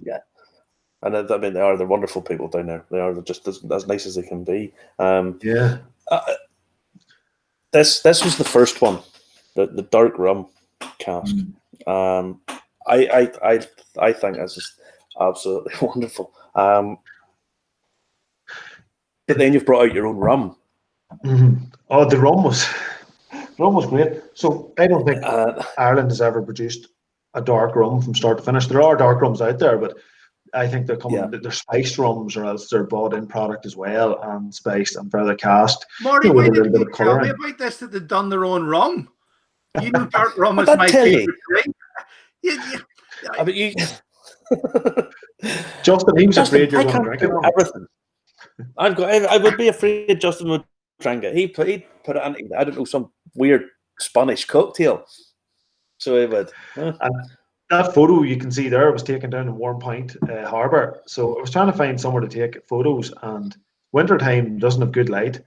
[0.00, 0.18] Yeah,
[1.02, 2.84] and I mean they are they're wonderful people down there.
[2.90, 4.72] They are just as, as nice as they can be.
[4.98, 5.78] Um, yeah.
[6.10, 6.20] Uh,
[7.72, 9.00] this this was the first one,
[9.54, 10.46] the the dark rum
[10.98, 11.34] cask.
[11.34, 11.88] Mm.
[11.88, 12.40] Um,
[12.86, 13.60] I I I
[13.98, 14.80] I think this just
[15.20, 16.32] absolutely wonderful.
[16.54, 16.98] Um,
[19.26, 20.56] but then you've brought out your own rum.
[21.24, 21.64] Mm-hmm.
[21.90, 22.66] Oh, the rum was
[23.58, 24.22] rum was great.
[24.34, 26.88] So I don't think uh, Ireland has ever produced
[27.34, 28.66] a dark rum from start to finish.
[28.66, 29.96] There are dark rums out there, but
[30.54, 31.18] I think they're coming.
[31.18, 31.26] Yeah.
[31.30, 35.34] They're spiced rums, or else they're bought in product as well and spiced and further
[35.34, 35.84] cast.
[36.00, 37.78] Marty, why didn't you tell me about this?
[37.78, 39.08] That they've done their own rum.
[39.82, 41.76] You know, dark rum is my favorite drink.
[42.42, 42.62] Yeah,
[43.22, 43.30] yeah.
[43.38, 43.72] I mean, you.
[45.82, 47.22] Justin, he was Justin, afraid you're going to drink.
[47.22, 47.86] Everything.
[48.76, 49.10] I've got.
[49.10, 50.64] I would be afraid Justin would
[51.00, 51.34] drink it.
[51.34, 51.68] He put.
[51.68, 52.50] He put it in.
[52.54, 53.64] I don't know some weird
[53.98, 55.06] Spanish cocktail.
[55.98, 56.50] So he would.
[56.76, 56.98] And
[57.70, 61.00] that photo you can see there was taken down in Warrenpoint uh, Harbour.
[61.06, 63.56] So I was trying to find somewhere to take photos, and
[63.92, 65.40] wintertime doesn't have good light,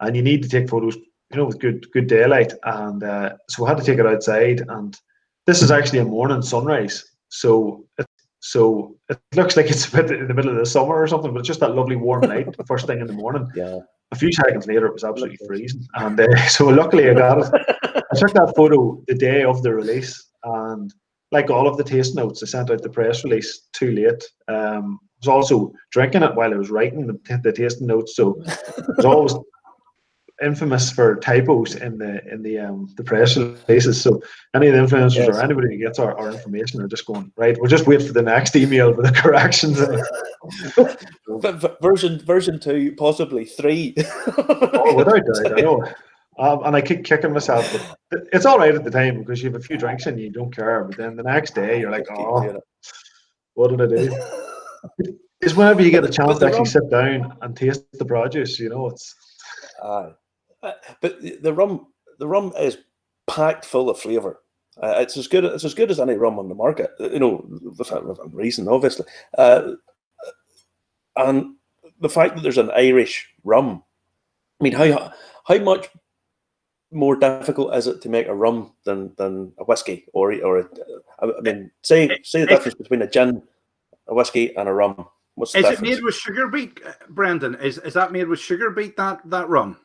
[0.00, 2.52] and you need to take photos, you know, with good good daylight.
[2.64, 4.98] And uh, so I had to take it outside, and
[5.46, 7.04] this is actually a morning sunrise.
[7.28, 8.06] So it,
[8.40, 11.32] so it looks like it's a bit in the middle of the summer or something,
[11.32, 13.50] but it's just that lovely warm night first thing in the morning.
[13.54, 13.80] Yeah.
[14.12, 17.73] A few seconds later, it was absolutely freezing, and uh, so luckily I got it.
[17.94, 20.92] I took that photo the day of the release, and
[21.32, 24.24] like all of the taste notes, I sent out the press release too late.
[24.48, 28.40] Um, I was also drinking it while I was writing the, the tasting notes, so
[28.46, 29.34] it was always
[30.42, 34.00] infamous for typos in the in the um the press releases.
[34.00, 34.20] So
[34.54, 35.28] any of the influencers yes.
[35.28, 37.56] or anybody who gets our, our information are just going right.
[37.58, 39.78] We'll just wait for the next email with the corrections.
[41.82, 43.94] version version two, possibly three.
[43.98, 45.84] oh, without doubt, I know.
[46.38, 49.50] Um, and I keep kicking myself, but it's all right at the time because you
[49.50, 50.82] have a few drinks and you don't care.
[50.84, 52.60] But then the next day, you're like, oh,
[53.54, 54.22] what did I do?
[55.40, 58.68] it's whenever you get a chance to actually sit down and taste the produce, you
[58.68, 59.14] know, it's.
[59.82, 60.10] Uh,
[61.00, 61.86] but the rum,
[62.18, 62.78] the rum is
[63.26, 64.40] packed full of flavour.
[64.82, 65.44] Uh, it's as good.
[65.44, 66.90] It's as good as any rum on the market.
[66.98, 67.46] You know,
[67.78, 69.06] without a reason, obviously.
[69.38, 69.72] Uh,
[71.16, 71.54] and
[72.00, 73.84] the fact that there's an Irish rum.
[74.60, 75.12] I mean, how
[75.46, 75.88] how much
[76.94, 80.68] more difficult is it to make a rum than than a whiskey or or a,
[81.20, 83.42] I mean, say say the difference between a gin,
[84.06, 85.06] a whiskey, and a rum.
[85.34, 87.56] What's is it made with sugar beet, Brendan?
[87.56, 89.78] Is is that made with sugar beet that that rum?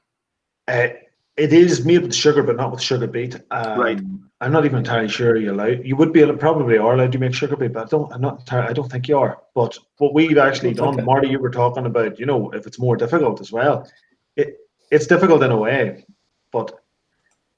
[0.67, 0.89] Uh,
[1.37, 3.35] it is made with sugar, but not with sugar beet.
[3.49, 3.99] Um, right.
[4.41, 5.85] I'm not even entirely sure you're allowed.
[5.85, 8.13] You would be able, probably are allowed to make sugar beet, but I don't.
[8.13, 8.41] I'm not.
[8.41, 9.41] Entirely, I don't think you are.
[9.55, 11.03] But what we've actually done, okay.
[11.03, 12.19] Marty, you were talking about.
[12.19, 13.89] You know, if it's more difficult as well,
[14.35, 14.57] it
[14.91, 16.05] it's difficult in a way,
[16.51, 16.78] but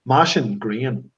[0.05, 1.11] mashing grain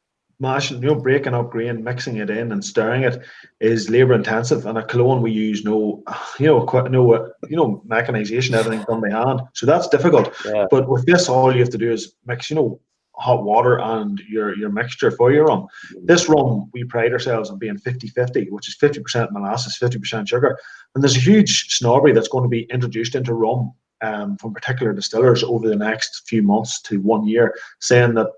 [0.43, 3.21] mashing, you know, breaking up grain, mixing it in, and stirring it
[3.59, 4.65] is labor intensive.
[4.65, 6.03] And a Killowen, we use no,
[6.39, 9.41] you know, quite, no, you know, mechanization, everything done by hand.
[9.53, 10.33] So that's difficult.
[10.45, 10.65] Yeah.
[10.69, 12.79] But with this, all you have to do is mix, you know,
[13.15, 15.67] hot water and your your mixture for your rum.
[16.03, 20.57] This rum, we pride ourselves on being 50-50, which is 50% molasses, 50% sugar.
[20.93, 24.93] And there's a huge snobbery that's going to be introduced into rum um, from particular
[24.93, 28.29] distillers over the next few months to one year, saying that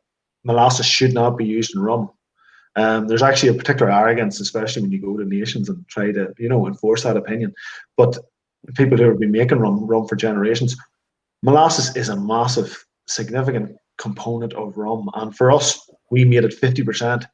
[0.45, 2.09] molasses should not be used in rum.
[2.77, 6.33] Um, there's actually a particular arrogance, especially when you go to nations and try to,
[6.37, 7.53] you know, enforce that opinion.
[7.97, 8.17] But
[8.75, 10.75] people who have been making rum, rum for generations,
[11.41, 15.09] molasses is a massive, significant component of rum.
[15.15, 17.25] And for us, we made it 50%.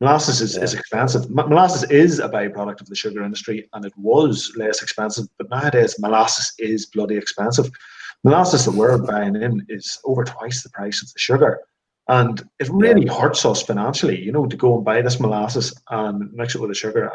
[0.00, 0.62] Molasses is, yeah.
[0.62, 1.28] is expensive.
[1.28, 5.26] molasses is a byproduct of the sugar industry, and it was less expensive.
[5.38, 7.68] But nowadays, molasses is bloody expensive.
[8.22, 11.60] Molasses that we're buying in is over twice the price of the sugar.
[12.08, 13.20] And it really yeah.
[13.20, 16.70] hurts us financially, you know, to go and buy this molasses and mix it with
[16.70, 17.10] the sugar.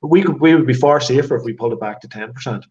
[0.00, 2.32] But we could, we would be far safer if we pulled it back to ten
[2.32, 2.64] percent.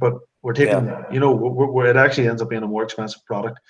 [0.00, 1.04] But we're taking, yeah.
[1.10, 3.60] you know, we're, we're, it actually ends up being a more expensive product.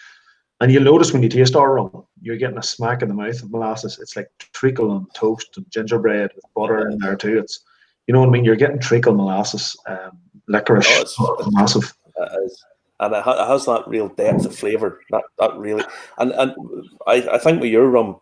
[0.60, 3.42] And you'll notice when you taste our rum, you're getting a smack in the mouth
[3.42, 3.98] of molasses.
[4.00, 7.38] It's like treacle on toast and gingerbread with butter in there too.
[7.38, 7.64] It's,
[8.06, 8.44] you know what I mean?
[8.44, 11.94] You're getting treacle molasses, um, licorice, oh, it's, massive
[13.00, 15.00] and it, ha- it, has that real depth of flavour.
[15.10, 15.84] That that really,
[16.18, 16.54] and and
[17.06, 18.16] I, I think with your rum,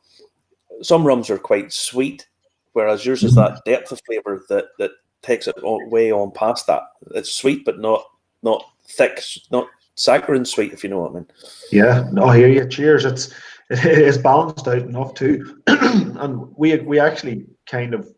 [0.83, 2.27] some rums are quite sweet,
[2.73, 3.55] whereas yours is mm-hmm.
[3.55, 6.83] that depth of flavour that that takes it way on past that.
[7.15, 8.05] It's sweet, but not
[8.43, 11.27] not thick, not saccharine sweet, if you know what I mean.
[11.73, 12.69] Yeah, no, I hear you.
[12.69, 13.05] Cheers.
[13.05, 13.35] It's
[13.71, 15.61] it is balanced out enough too.
[15.67, 18.09] and we we actually kind of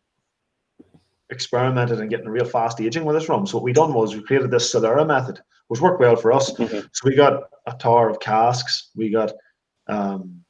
[1.30, 3.46] experimented and getting real fast aging with this rum.
[3.46, 6.52] So what we done was we created this Solera method, which worked well for us.
[6.52, 6.88] Mhm.
[6.92, 8.90] So we got a tower of casks.
[8.96, 9.32] We got
[9.88, 10.42] um,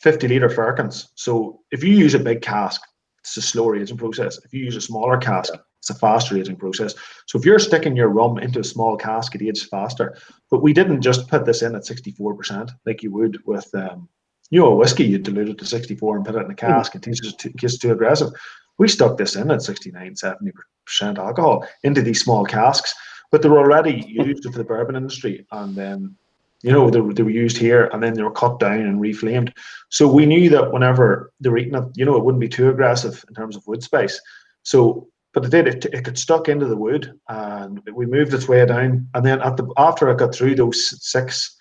[0.00, 1.10] 50 liter firkins.
[1.14, 2.80] So if you use a big cask,
[3.20, 4.38] it's a slower aging process.
[4.44, 6.94] If you use a smaller cask, it's a faster aging process.
[7.26, 10.16] So if you're sticking your rum into a small cask, it ages faster.
[10.50, 14.08] But we didn't just put this in at 64% like you would with um,
[14.50, 15.04] you know a whiskey.
[15.04, 16.94] You dilute it to 64 and put it in a cask.
[16.94, 18.30] It tastes too, gets too aggressive.
[18.78, 22.94] We stuck this in at 69, 70% alcohol into these small casks,
[23.30, 26.16] but they were already used for the bourbon industry, and then
[26.62, 29.00] you know they, were- they were used here, and then they were cut down and
[29.00, 29.52] reflamed.
[29.90, 32.70] So we knew that whenever they were eating it, you know, it wouldn't be too
[32.70, 34.20] aggressive in terms of wood space.
[34.62, 35.66] So, but it did.
[35.68, 39.08] It, it got stuck into the wood, and we moved its way down.
[39.14, 41.56] And then at the after I got through those six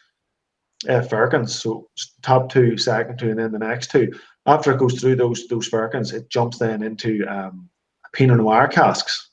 [0.88, 1.89] uh, firkins, so
[2.22, 4.11] top two, second two, and then the next two.
[4.48, 7.70] After it goes through those those firkins, it jumps then into um,
[8.14, 9.30] Pinot Noir casks,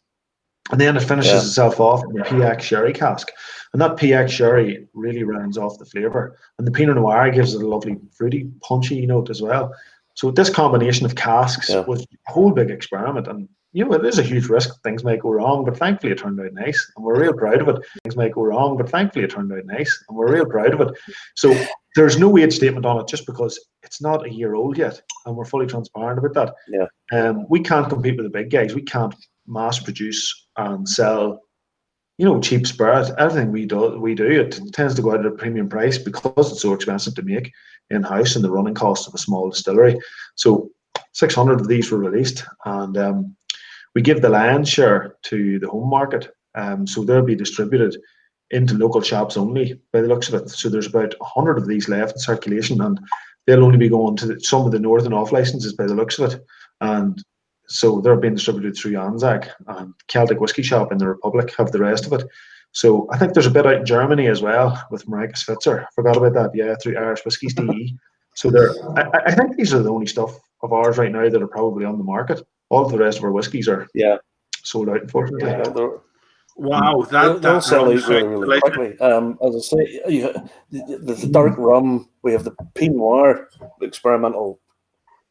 [0.73, 1.39] and then it finishes Yeah.
[1.39, 3.31] itself off in the PX sherry cask.
[3.73, 7.63] And that PX sherry really rounds off the flavour, and the Pinot Noir gives it
[7.63, 9.73] a lovely fruity, punchy note as well.
[10.15, 11.81] So this combination of casks Yeah.
[11.81, 14.81] was a whole big experiment, and you know it is a huge risk.
[14.83, 17.69] Things might go wrong, but thankfully it turned out nice, and we're real proud of
[17.69, 17.77] it.
[18.05, 20.81] Things might go wrong, but thankfully it turned out nice, and we're real proud of
[20.81, 20.89] it.
[21.35, 21.53] So
[21.95, 25.37] there's no age statement on it just because it's not a year old yet, and
[25.37, 26.55] we're fully transparent about that.
[26.69, 26.87] Yeah.
[27.19, 28.75] Um, we can't compete with the big guys.
[28.75, 29.15] We can't
[29.47, 31.41] mass produce and sell,
[32.19, 33.13] you know, cheap spirit.
[33.19, 36.51] Everything we do, we do, it tends to go out at a premium price because
[36.51, 37.53] it's so expensive to make
[37.91, 39.99] in house and the running cost of a small distillery.
[40.35, 40.71] So
[41.13, 43.37] 600 of these were released, and um,
[43.95, 46.35] we give the lion's share to the home market.
[46.57, 47.97] Um, so they'll be distributed
[48.51, 50.51] into local shops only by the looks of it.
[50.51, 53.01] So there's about 100 of these left in circulation, and
[53.47, 56.19] they'll only be going to the, some of the northern off licenses by the looks
[56.19, 56.41] of it.
[56.81, 57.23] And
[57.69, 61.79] so they're being distributed through Anzac and Celtic Whisky Shop in the Republic have the
[61.81, 62.25] rest of it.
[62.73, 65.87] So I think there's a bit out in Germany as well with Marika Switzer.
[65.95, 66.51] Forgot about that.
[66.55, 67.97] Yeah, through Irish Whiskies DE.
[68.35, 71.41] So there, I, I- think these are the only stuff of ours right now that
[71.43, 72.43] are probably on the market.
[72.69, 74.17] All of the rest of our whiskies are Yeah.
[74.65, 75.49] sold out, unfortunately.
[75.49, 75.63] Yeah,
[76.57, 78.99] Wow, they'll, that, they'll that sell rum out really, really quickly.
[79.01, 80.33] Um, as I say, you,
[80.71, 82.09] the, the, the dark rum.
[82.23, 83.49] We have the Pinot Noir
[83.83, 84.61] experimental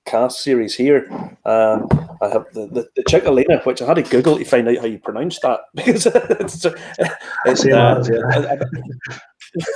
[0.05, 1.07] cast series here.
[1.45, 1.87] Um,
[2.21, 4.85] I have the, the, the Chicalina, which I had to Google to find out how
[4.85, 6.65] you pronounce that because it's,
[7.45, 8.59] it's Same uh, as, yeah.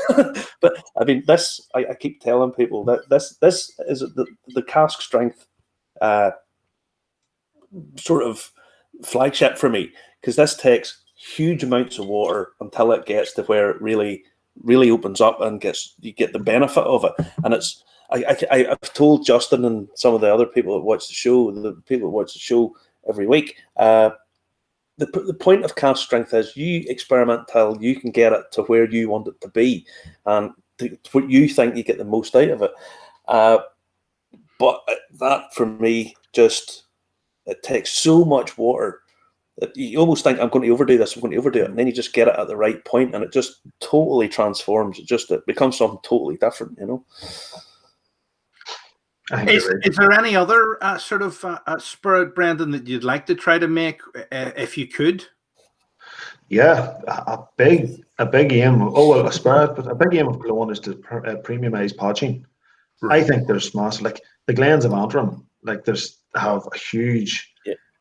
[0.61, 4.63] but I mean, this I, I keep telling people that this this is the the
[4.63, 5.45] cask strength
[6.01, 6.31] uh,
[7.95, 8.51] sort of
[9.03, 13.69] flagship for me because this takes huge amounts of water until it gets to where
[13.69, 14.23] it really
[14.63, 17.13] really opens up and gets you get the benefit of it.
[17.43, 21.07] And it's I, I I've told Justin and some of the other people that watch
[21.07, 22.75] the show the people that watch the show
[23.09, 24.11] every week uh,
[24.97, 28.63] the, the point of cask strength is you experiment till you can get it to
[28.63, 29.85] where you want it to be
[30.25, 32.71] and to, to what you think you get the most out of it.
[33.27, 33.59] Uh,
[34.59, 34.81] but
[35.19, 36.83] that for me just
[37.45, 39.01] it takes so much water
[39.75, 41.87] you almost think I'm going to overdo this, I'm going to overdo it, and then
[41.87, 44.99] you just get it at the right point, and it just totally transforms.
[44.99, 47.05] It just it becomes something totally different, you know.
[49.47, 53.25] Is, is there any other uh, sort of uh, uh, spirit, Brendan, that you'd like
[53.25, 55.25] to try to make uh, if you could?
[56.49, 58.81] Yeah, a a big, a big aim.
[58.81, 61.93] Oh well, a spirit, but a big aim of Killowen is to pr- uh, premiumize
[61.93, 62.45] poitín.
[63.09, 67.56] I think there's massive, like the Glens of Antrim, like there's have a huge, Yeah.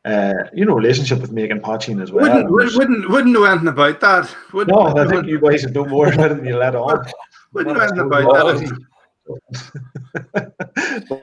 [0.07, 2.45] Uh, you know, relationship with Megan poitín as well.
[2.49, 4.33] wouldn't, wouldn't wouldn't know anything about that.
[4.53, 7.05] Wouldn't, no, I think you guys have done more about it than you let on.
[7.53, 8.87] wouldn't know anything about that.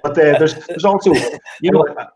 [0.03, 1.13] but uh, there's there's also
[1.63, 2.07] you know uh,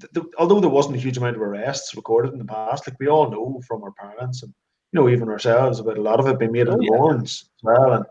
[0.00, 2.96] th- th- although there wasn't a huge amount of arrests recorded in the past like
[3.00, 4.54] we all know from our parents and
[4.92, 6.90] you know even ourselves about a lot of it being made Oh, in yeah.
[6.90, 8.04] Lawrence as well and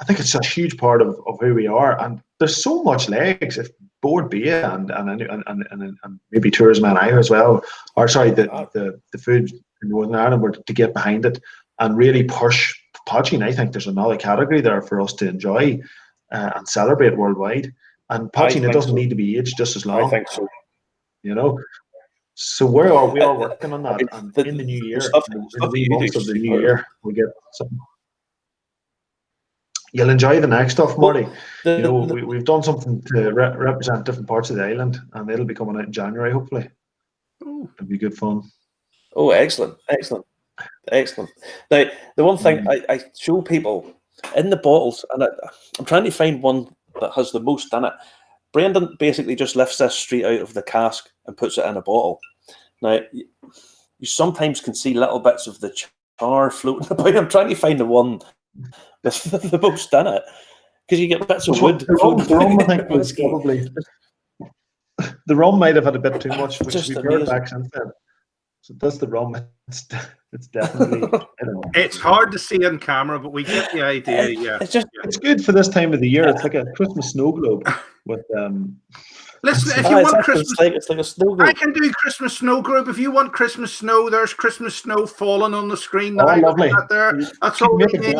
[0.00, 3.08] I think it's a huge part of, of who we are and there's so much
[3.08, 3.68] legs if
[4.02, 7.62] Bord Bia and and, and, and, and, maybe tourism and I as well
[7.96, 9.50] or sorry the, the, the food
[9.82, 11.40] in Northern Ireland were to get behind it
[11.78, 12.74] and really push
[13.08, 15.80] poitín I think there's another category there for us to enjoy
[16.32, 17.72] uh, and celebrate worldwide.
[18.08, 18.94] And poitín, it doesn't so.
[18.94, 20.04] need to be aged just as long.
[20.04, 20.46] I think so.
[21.22, 21.58] you know.
[22.34, 25.28] So we are we are working on that, and the- in the new year, stuff-
[25.30, 27.78] in the- in the wee you do months of the new year, we get something.
[29.92, 31.26] You'll enjoy the next stuff, Marty.
[31.64, 34.64] The- You know, the- we, we've done something to re- represent different parts of the
[34.64, 36.68] island, and it'll be coming out in January, hopefully.
[37.44, 38.42] Oh, It'll be good fun.
[39.16, 40.24] Oh, excellent, excellent,
[40.92, 41.30] excellent.
[41.70, 41.84] Now,
[42.16, 42.84] the one thing Mm.
[42.88, 43.92] I, I show people
[44.36, 45.28] in the bottles, and I,
[45.78, 46.68] I'm trying to find one
[47.00, 47.92] that has the most in it.
[48.52, 51.82] Brendan basically just lifts this straight out of the cask and puts it in a
[51.82, 52.20] bottle.
[52.82, 53.26] Now, you
[54.06, 55.74] sometimes can see little bits of the
[56.20, 57.16] char floating about.
[57.16, 58.20] I'm trying to find the one
[59.02, 60.22] the most done it
[60.86, 61.80] because you get bits of wood.
[61.80, 63.68] The rum, the rum I think was probably
[65.26, 67.20] the rum might have had a bit too much, which Just we've amazing.
[67.20, 67.92] heard back since then.
[68.62, 69.36] So that's the rum.
[69.68, 69.88] It's,
[70.32, 71.04] it's definitely.
[71.04, 71.62] I don't know.
[71.74, 74.28] It's hard to see on camera, but we get the idea.
[74.28, 74.58] Yeah.
[74.60, 76.28] It's just It's good for this time of the year.
[76.28, 77.66] It's like a Christmas snow globe
[78.04, 78.76] with um.
[79.42, 81.90] Listen, if you want actually- Christmas, it's like it's like a snow I can do
[81.92, 82.88] Christmas snow group.
[82.88, 86.20] If you want Christmas snow, there's Christmas snow falling on the screen.
[86.20, 86.40] Oh, now.
[86.48, 86.68] lovely.
[86.68, 87.12] That there.
[87.40, 88.16] That's Can all you we need.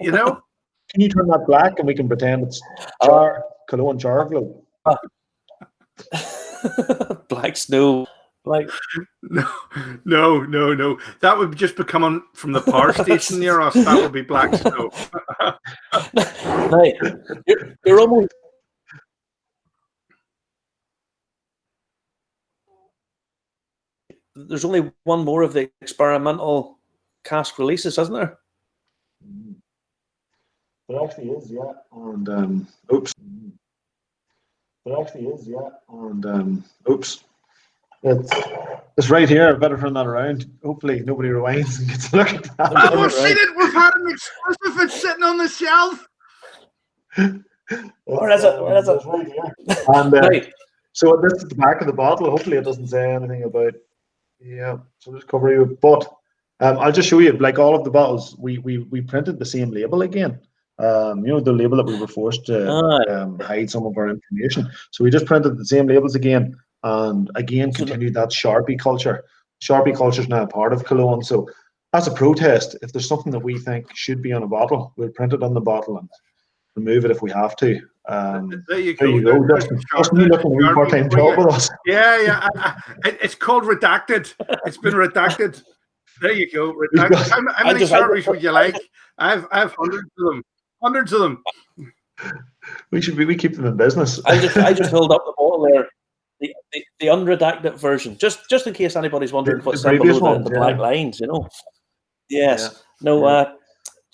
[0.00, 0.40] You know.
[0.90, 2.60] Can you turn that black and we can pretend it's
[3.02, 4.54] char Killowen char globe?
[7.28, 8.06] Black snow.
[8.44, 8.68] Like
[9.22, 9.48] No,
[10.04, 10.98] no, no, no.
[11.20, 13.72] That would just be coming from the power station near us.
[13.74, 14.90] That would be black snow.
[16.70, 16.94] Right.
[17.46, 18.28] You're, you're almost.
[24.36, 26.78] There's only one more of the experimental
[27.24, 28.38] cask releases, isn't there?
[30.88, 31.72] There actually is, yeah.
[31.92, 33.14] And um, oops.
[34.84, 35.68] There actually is, yeah.
[35.88, 37.24] And um, oops.
[38.02, 38.30] It's,
[38.98, 39.48] it's right here.
[39.48, 40.44] I better turn that around.
[40.62, 42.72] Hopefully nobody rewinds and gets a look at that.
[42.76, 43.56] Oh, we've we've seen seen it.
[43.56, 44.82] We've had an exclusive.
[44.82, 46.06] It's sitting on the shelf.
[48.04, 48.62] Where is it?
[48.62, 48.92] Where is it?
[48.96, 49.54] It's right here.
[49.94, 50.52] And uh, Right.
[50.92, 52.28] so this is the back of the bottle.
[52.30, 53.72] Hopefully it doesn't say anything about.
[54.40, 54.78] Yeah.
[54.98, 55.78] So just cover you.
[55.80, 56.10] But
[56.60, 57.32] um, I'll just show you.
[57.32, 60.40] Like all of the bottles, we we we printed the same label again.
[60.78, 63.12] Um, you know the label that we were forced to Aye.
[63.12, 64.68] um, hide some of our information.
[64.90, 69.24] So we just printed the same labels again, and again continued that Sharpie culture.
[69.62, 71.24] Sharpie culture is now a part of Killowen.
[71.24, 71.48] So
[71.92, 75.10] as a protest, if there's something that we think should be on a bottle, we'll
[75.10, 76.08] print it on the bottle and
[76.76, 77.80] remove it if we have to.
[78.06, 79.06] Um, There you go.
[79.06, 79.46] there you go.
[79.46, 81.70] There's Justin, the Justin, you looking a wee part-time for job with us.
[81.86, 82.48] Yeah, yeah.
[82.56, 84.34] I, I, it's called redacted.
[84.66, 85.62] It's been redacted.
[86.20, 86.72] There you go.
[86.94, 87.30] Redacted.
[87.30, 88.76] How, how many just- I- would you like?
[89.18, 90.42] I've I've hundreds of them.
[90.82, 91.42] Hundreds of them.
[92.90, 93.24] We should be.
[93.24, 94.20] We keep them in business.
[94.24, 95.88] I just I just held up the bottle there.
[96.40, 99.98] The, the, the unredacted version, just just in case anybody's wondering The- what's the in
[99.98, 100.58] below previous the, the yeah.
[100.60, 101.48] black lines, you know.
[102.28, 102.70] Yes.
[102.72, 102.78] Yeah.
[103.00, 103.20] No.
[103.20, 103.32] Yeah.
[103.32, 103.52] Uh,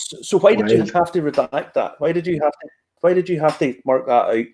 [0.01, 1.95] so, so why did you have to redact that?
[1.99, 2.69] Why did you have to?
[3.01, 4.47] Why did you have to mark that out?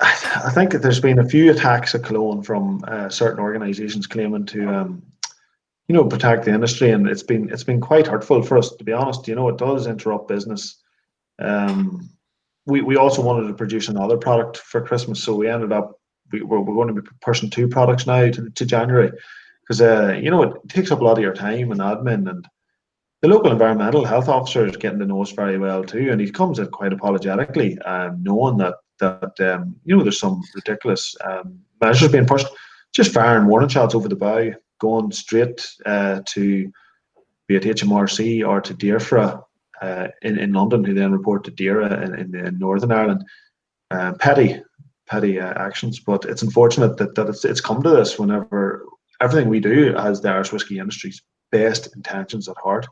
[0.00, 4.66] I think there's been a few attacks at Killowen from uh, certain organisations claiming to,
[4.66, 5.02] um,
[5.88, 8.84] you know, protect the industry, and it's been it's been quite hurtful for us to
[8.84, 9.26] be honest.
[9.28, 10.80] You know, it does interrupt business.
[11.38, 12.08] Um,
[12.66, 15.98] we we also wanted to produce another product for Christmas, so we ended up
[16.32, 19.10] we, we're, we're going to be pushing two products now to, to January
[19.62, 22.46] because uh, you know it takes up a lot of your time and admin and.
[23.22, 26.30] The local environmental health officer is getting to know us very well too, and he
[26.30, 31.60] comes in quite apologetically, um, knowing that that um, you know there's some ridiculous um,
[31.80, 32.46] measures being pushed.
[32.92, 36.72] Just firing warning shots over the bow, going straight uh, to
[37.46, 39.44] be it HMRC or to DEFRA
[39.82, 43.24] uh, in, in London, who then report to DAERA in, in, in Northern Ireland.
[43.90, 44.62] Uh, petty,
[45.08, 48.86] petty uh, actions, but it's unfortunate that, that it's, it's come to this whenever
[49.20, 52.86] everything we do has the Irish whiskey industry's best intentions at heart.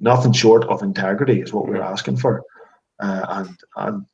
[0.00, 2.42] Nothing short of integrity is what we're asking for.
[3.00, 4.06] Uh, and, and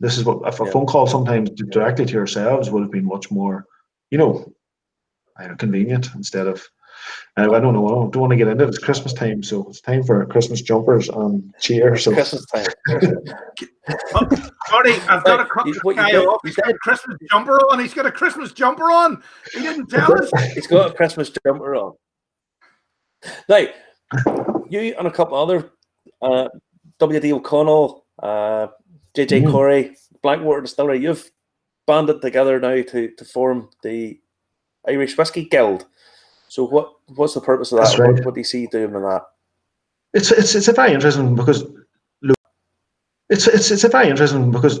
[0.00, 0.70] this is what if a Yeah.
[0.72, 3.64] phone call sometimes directly to yourselves would have been much more,
[4.10, 4.52] you know,
[5.36, 6.62] I know, convenient instead of.
[7.36, 7.86] Uh, I don't know.
[7.86, 8.68] I don't, want to get into it.
[8.68, 11.96] It's Christmas time, so it's time for Christmas jumpers and cheer.
[11.96, 12.66] So Christmas time.
[14.14, 14.28] Oh,
[14.68, 16.40] Sorry, I've got to cut You- what guy did- off.
[16.44, 17.80] He's got a Christmas jumper on.
[17.80, 19.20] He's got a Christmas jumper on.
[19.52, 20.30] He didn't tell us.
[20.54, 21.94] He's got a Christmas jumper on.
[23.48, 23.66] Now,
[24.72, 25.70] you and a couple other
[26.22, 26.48] uh,
[26.98, 28.68] WD O'Connell, uh,
[29.14, 29.52] JJ Mhm.
[29.52, 31.30] Corry, Blackwater Distillery, you've
[31.86, 34.18] banded together now to, to form the
[34.88, 35.86] Irish Whiskey Guild.
[36.48, 37.98] So, what what's the purpose of that?
[37.98, 38.14] Right.
[38.14, 39.22] What, what do you see doing with that?
[40.14, 41.64] it's it's it's a very interesting because
[43.30, 44.80] it's it's it's a very interesting because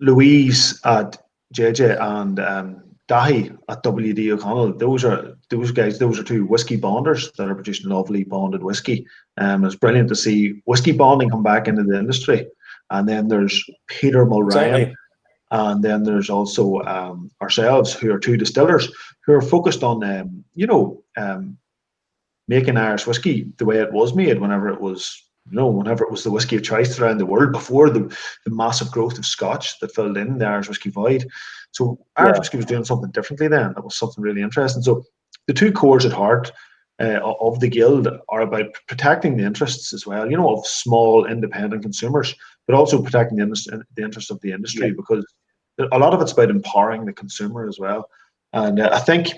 [0.00, 1.16] Louise at
[1.54, 5.98] JJ and um, Dáithí at WD O'Connell, those are those guys.
[5.98, 9.06] Those are two whiskey bonders that are producing lovely bonded whiskey.
[9.36, 12.46] Um, it's brilliant to see whiskey bonding come back into the industry.
[12.90, 14.96] And then there's Peter Mulryan, Exactly.
[15.50, 18.90] and then there's also um, ourselves, who are two distillers
[19.26, 21.58] who are focused on, um, you know, um,
[22.48, 26.10] making Irish whiskey the way it was made whenever it was, you know, whenever it
[26.10, 28.00] was the whiskey of choice around the world before the,
[28.44, 31.26] the massive growth of Scotch that filled in the Irish whiskey void.
[31.72, 32.38] So Irish Yeah.
[32.40, 33.72] whiskey was doing something differently then.
[33.74, 34.82] That was something really interesting.
[34.82, 35.04] So
[35.46, 36.50] the two cores at heart
[37.00, 41.26] uh, of the guild are about protecting the interests as well, you know, of small
[41.26, 42.34] independent consumers,
[42.66, 44.94] but also protecting the, the interests of the industry yeah.
[44.96, 45.26] because
[45.92, 48.08] a lot of it's about empowering the consumer as well.
[48.52, 49.32] And uh, I think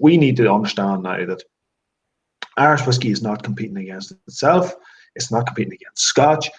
[0.00, 1.42] we need to understand now that
[2.56, 4.74] Irish whiskey is not competing against itself.
[5.14, 6.50] It's not competing against Scotch.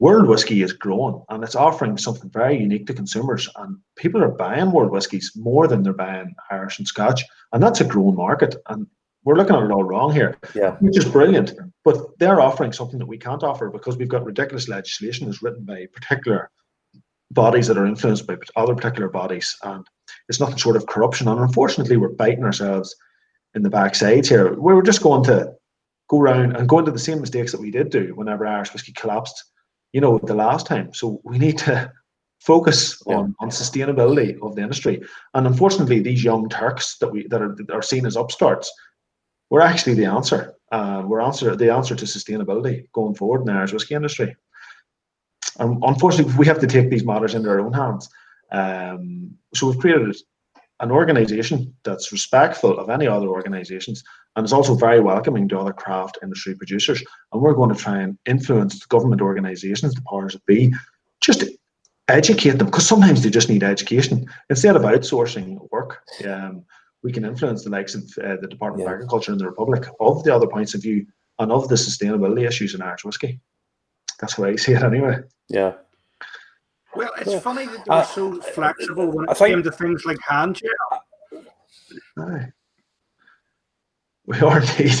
[0.00, 3.48] World whiskey is growing and it's offering something very unique to consumers.
[3.56, 7.24] And people are buying world whiskies more than they're buying Irish and Scotch.
[7.52, 8.54] And that's a growing market.
[8.68, 8.86] And
[9.24, 10.76] we're looking at it all wrong here, yeah.
[10.76, 11.52] which is brilliant.
[11.84, 15.64] But they're offering something that we can't offer because we've got ridiculous legislation that's written
[15.64, 16.50] by particular
[17.32, 19.56] bodies that are influenced by other particular bodies.
[19.64, 19.84] And
[20.28, 21.28] it's nothing short of corruption.
[21.28, 22.94] And unfortunately, we're biting ourselves
[23.54, 24.54] in the backside here.
[24.54, 25.52] We were just going to
[26.08, 28.92] go around and go into the same mistakes that we did do whenever Irish whiskey
[28.92, 29.44] collapsed
[29.92, 30.92] you know, the last time.
[30.92, 31.92] So we need to
[32.40, 33.16] focus yeah.
[33.16, 35.02] on, on sustainability of the industry.
[35.34, 38.72] And unfortunately, these young Turks that we that are, that are seen as upstarts,
[39.50, 40.54] we're actually the answer.
[40.70, 44.36] Uh, we're answer the answer to sustainability going forward in the Irish whiskey industry.
[45.58, 48.08] And unfortunately, we have to take these matters into our own hands.
[48.52, 50.14] Um, so we've created
[50.80, 54.04] an organisation that's respectful of any other organisations
[54.36, 57.02] and is also very welcoming to other craft industry producers.
[57.32, 60.72] And we're going to try and influence the government organisations, the powers that be,
[61.20, 61.44] just
[62.08, 66.02] educate them because sometimes they just need education instead of outsourcing work.
[66.24, 66.64] Um,
[67.02, 68.90] we can influence the likes of uh, the Department yeah.
[68.90, 71.06] of Agriculture in the Republic of the other points of view
[71.38, 73.40] and of the sustainability issues in Irish whiskey.
[74.20, 75.18] That's why I see it anyway.
[75.48, 75.74] Yeah.
[76.94, 77.40] Well, it's yeah.
[77.40, 81.44] funny that they're uh, so flexible when it I came to things like hand gel.
[82.18, 82.48] Aye.
[84.26, 85.00] We are indeed.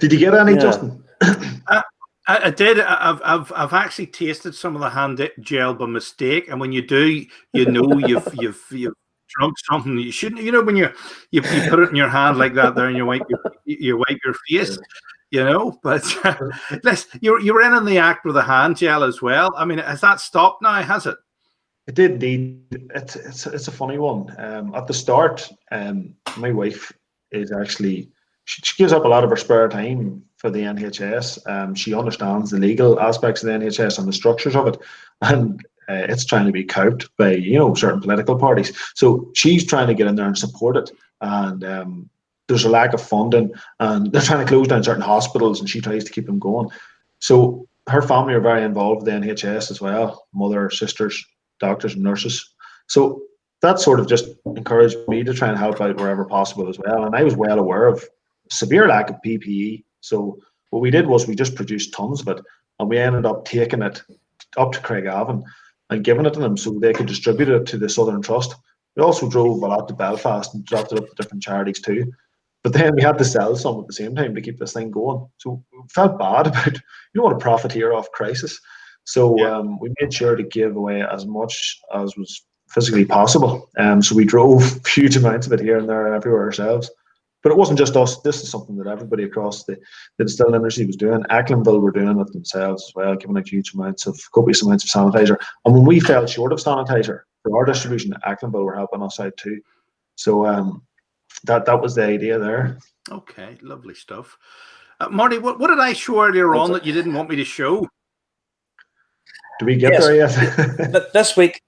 [0.00, 0.58] Did you get any, yeah.
[0.58, 1.04] Justin?
[1.18, 1.82] I,
[2.26, 2.80] I, did.
[2.80, 6.82] I've, I've I've actually tasted some of the hand gel by mistake, and when you
[6.82, 8.94] do, you know you've you've you've
[9.28, 10.42] drunk something you shouldn't.
[10.42, 10.90] You know when you
[11.30, 13.96] you, you put it in your hand like that there, and you wipe your, you
[13.98, 14.76] wipe your face.
[15.30, 16.04] You know, but
[16.84, 19.52] listen, you're you're in on the act with a hand gel as well.
[19.56, 20.82] I mean, has that stopped now?
[20.82, 21.16] Has it?
[21.86, 22.62] It did indeed.
[22.94, 24.34] It's it's it's a funny one.
[24.38, 26.92] Um, at the start, um, my wife
[27.32, 28.10] is actually
[28.44, 31.48] she, she, gives up a lot of her spare time for the NHS.
[31.48, 34.78] Um, she understands the legal aspects of the NHS and the structures of it,
[35.22, 38.76] and uh, it's trying to be coped by you know certain political parties.
[38.94, 42.10] So she's trying to get in there and support it, and um,
[42.48, 45.80] there's a lack of funding, and they're trying to close down certain hospitals, and she
[45.80, 46.68] tries to keep them going.
[47.18, 51.24] So her family are very involved with the NHS as well, mother, sisters,
[51.60, 52.54] doctors and nurses.
[52.88, 53.22] So
[53.62, 57.04] that sort of just encouraged me to try and help out wherever possible as well.
[57.04, 58.04] And I was well aware of
[58.50, 59.84] severe lack of PPE.
[60.00, 60.38] So
[60.70, 62.44] what we did was we just produced tons of it,
[62.78, 64.02] and we ended up taking it
[64.56, 65.42] up to Craigavon
[65.90, 68.54] and giving it to them so they could distribute it to the Southern Trust.
[68.96, 72.12] We also drove a lot to Belfast and dropped it up to different charities too.
[72.66, 74.90] But then we had to sell some at the same time to keep this thing
[74.90, 75.24] going.
[75.38, 76.80] So we felt bad about you
[77.14, 78.58] don't want to profiteer off crisis.
[79.04, 79.58] So yeah.
[79.58, 83.70] um, we made sure to give away as much as was physically possible.
[83.78, 86.90] Um, so we drove huge amounts of it here and there and everywhere ourselves.
[87.44, 88.20] But it wasn't just us.
[88.22, 89.78] This is something that everybody across the,
[90.18, 91.22] the distilling industry was doing.
[91.30, 94.90] Echlinville were doing it themselves as well, giving out huge amounts of copious amounts of
[94.90, 95.36] sanitizer.
[95.64, 99.36] And when we fell short of sanitizer for our distribution, Echlinville were helping us out
[99.36, 99.60] too.
[100.16, 100.82] So um,
[101.46, 102.78] that that was the idea there.
[103.10, 104.36] Okay, lovely stuff.
[105.00, 107.44] Uh, Marty, what, what did I show earlier on that you didn't want me to
[107.44, 107.86] show?
[109.58, 110.36] Do we get yes.
[110.36, 110.92] there yet?
[110.92, 111.62] but this week,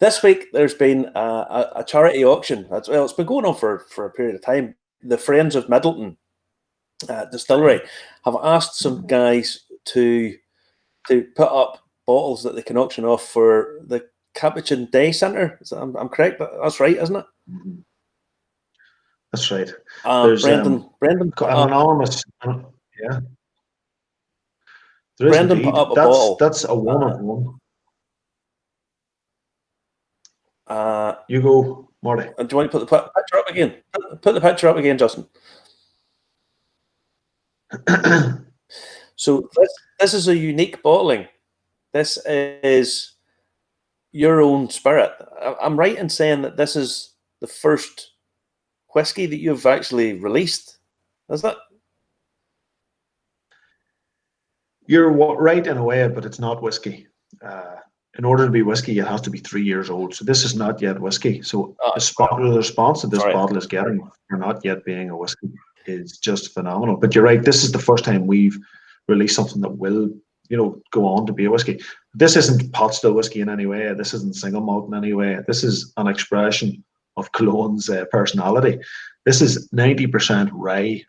[0.00, 2.66] this week there's been a, a, charity auction.
[2.70, 4.74] That's, well, it's been going on for, for a period of time.
[5.02, 6.16] The Friends of Midleton
[7.08, 7.80] uh, Distillery
[8.24, 10.34] have asked some guys to
[11.08, 15.60] to put up bottles that they can auction off for the Capuchin Day Centre.
[15.72, 17.24] I'm, I'm correct, but that's right, isn't it?
[19.36, 19.70] That's right.
[20.06, 20.74] Um, There's Brendan.
[20.74, 20.90] Um.
[21.02, 22.24] An anonymous.
[22.46, 23.20] Yeah.
[25.18, 26.36] There Brendan put up a that's, bottle.
[26.40, 27.58] That's a one of one.
[30.66, 32.30] Uh, you go, Marty.
[32.38, 33.74] Uh, do you want to put the picture up again?
[34.22, 35.26] Put the picture up again, Justin.
[39.16, 41.26] so this this is a unique bottling.
[41.92, 43.12] This is
[44.12, 45.12] your own spirit.
[45.60, 48.12] I'm right in saying that this is the first
[48.96, 50.78] whiskey that you've actually released.
[51.28, 51.58] Is that?
[54.86, 57.06] You're right in a way, but it's not whiskey.
[57.44, 57.76] Uh,
[58.18, 60.14] in order to be whiskey, it has to be three years old.
[60.14, 61.42] So this is not yet whiskey.
[61.42, 63.34] So oh, the, spot, the response that this right.
[63.34, 63.98] bottle is getting
[64.30, 65.50] for not yet being a whiskey
[65.84, 66.96] is just phenomenal.
[66.96, 67.42] But you're right.
[67.42, 68.58] This is the first time we've
[69.08, 70.08] released something that will,
[70.48, 71.82] you know, go on to be a whiskey.
[72.14, 73.92] This isn't pot still whiskey in any way.
[73.92, 75.40] This isn't single malt in any way.
[75.46, 76.82] This is an expression
[77.16, 78.78] of Killowen's uh, personality.
[79.24, 81.04] This is 90% rye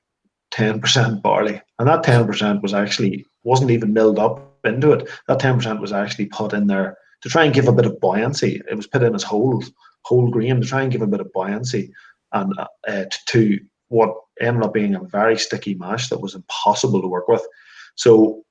[0.52, 1.62] 10% barley.
[1.80, 5.10] And that 10% was actually wasn't even milled up into it.
[5.28, 8.62] That 10% was actually put in there to try and give a bit of buoyancy.
[8.70, 9.64] It was put in as whole
[10.04, 11.92] whole grain to try and give a bit of buoyancy
[12.32, 12.54] and
[12.88, 17.28] uh, to what ended up being a very sticky mash that was impossible to work
[17.28, 17.46] with.
[17.96, 18.44] So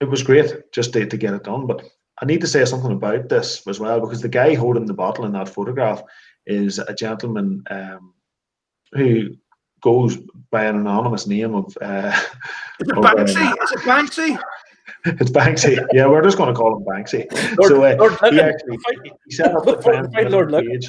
[0.00, 1.66] it was great just to, to get it done.
[1.66, 1.84] But
[2.20, 5.24] I need to say something about this as well because the guy holding the bottle
[5.24, 6.02] in that photograph
[6.46, 8.14] is a gentleman um,
[8.92, 9.30] who
[9.80, 10.18] goes
[10.50, 11.76] by an anonymous name of.
[11.80, 12.12] Uh,
[12.80, 13.50] is it Banksy?
[13.50, 14.42] Uh, is it Banksy?
[15.04, 15.86] it's Banksy.
[15.92, 17.30] Yeah, we're just going to call him Banksy.
[17.58, 18.78] Lord, so uh, Lord, he actually
[19.26, 20.88] he set up the page.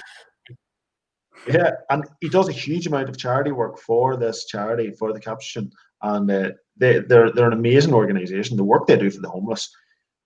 [1.48, 5.20] Yeah, and he does a huge amount of charity work for this charity for the
[5.20, 8.56] Capuchin, and uh, they they're they're an amazing organisation.
[8.56, 9.70] The work they do for the homeless,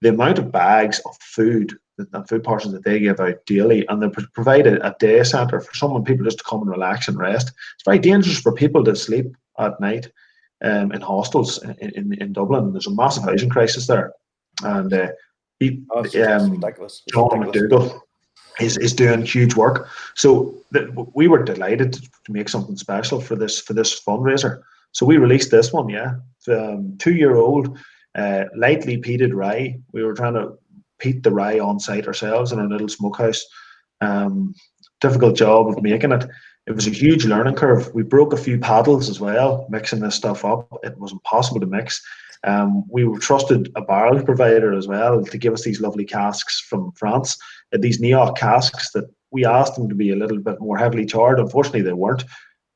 [0.01, 4.01] the amount of bags of food and food portions that they give out daily, and
[4.01, 7.17] they provide a, a day centre for someone people just to come and relax and
[7.17, 7.51] rest.
[7.75, 10.11] It's very dangerous for people to sleep at night
[10.63, 12.71] um, in hostels in, in, in Dublin.
[12.71, 14.13] There's a massive housing crisis there,
[14.63, 15.09] and uh,
[15.59, 16.61] he, oh, um,
[17.11, 17.99] John McDougall
[18.59, 19.89] is, is doing huge work.
[20.15, 20.55] So
[21.13, 24.61] we were delighted to make something special for this for this fundraiser.
[24.91, 26.15] So we released this one, yeah,
[26.47, 27.77] um, two year old,
[28.15, 29.79] uh, lightly peated rye.
[29.91, 30.57] We were trying to
[30.99, 33.45] peat the rye on site ourselves in our little smokehouse.
[34.01, 34.53] Um,
[35.01, 36.25] difficult job of making it.
[36.67, 37.93] It was a huge learning curve.
[37.93, 40.67] We broke a few paddles as well, mixing this stuff up.
[40.83, 42.01] It was impossible to mix.
[42.43, 46.91] Um, we trusted a barrel provider as well to give us these lovely casks from
[46.91, 47.37] France,
[47.73, 51.05] uh, these Neoc casks that we asked them to be a little bit more heavily
[51.05, 51.39] charred.
[51.39, 52.23] Unfortunately, they weren't.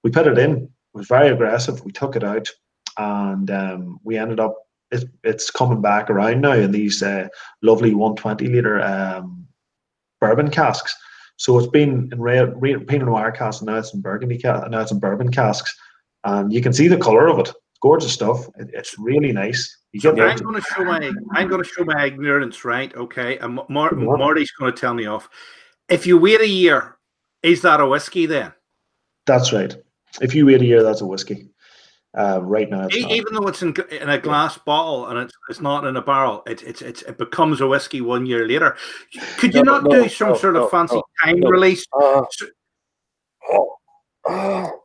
[0.03, 0.51] We put it in.
[0.63, 1.83] It was very aggressive.
[1.85, 2.49] We took it out,
[2.97, 4.55] and um, we ended up.
[4.91, 7.27] It, it's coming back around now in these uh,
[7.61, 9.47] lovely 120 liter um,
[10.19, 10.95] bourbon casks.
[11.37, 14.81] So it's been in red, red Pinot Noir casks, and now it's in Burgundy, now
[14.81, 15.75] it's in bourbon casks,
[16.23, 18.47] and you can see the color of it gorgeous stuff.
[18.57, 19.77] It, it's really nice.
[19.99, 22.95] So I'm going to show my I'm going to show my ignorance, right?
[22.95, 25.29] Okay, and Mar- Marty's going to tell me off.
[25.89, 26.97] If you wait a year,
[27.43, 28.53] is that a whiskey then?
[29.25, 29.75] That's right.
[30.21, 31.49] If you wait a year, that's a whiskey.
[32.13, 34.63] Uh, right now, even though it's in, in a glass yeah.
[34.65, 38.01] bottle and it's, it's not in a barrel, it, it, it, it becomes a whiskey
[38.01, 38.75] one year later.
[39.37, 41.85] Could you no, not no, do some no, sort of fancy time release?
[41.93, 42.47] Uh, so,
[43.49, 43.75] oh,
[44.27, 44.81] oh.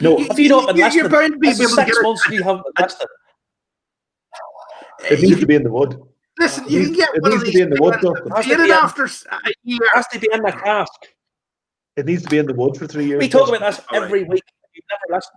[0.00, 1.02] No, have you not been listening?
[1.02, 3.08] You're bound to be able six months you haven't been listening.
[5.10, 6.00] It needs to be in the wood.
[6.38, 7.52] Listen, you can get it one needs of these.
[7.52, 9.08] To be in the wood, Get it after a
[9.62, 9.78] year.
[9.82, 10.92] It has to be in the cask.
[11.96, 13.20] It needs to be in the wood for three years.
[13.20, 14.42] We talk about this every week.
[14.74, 15.32] You never listen.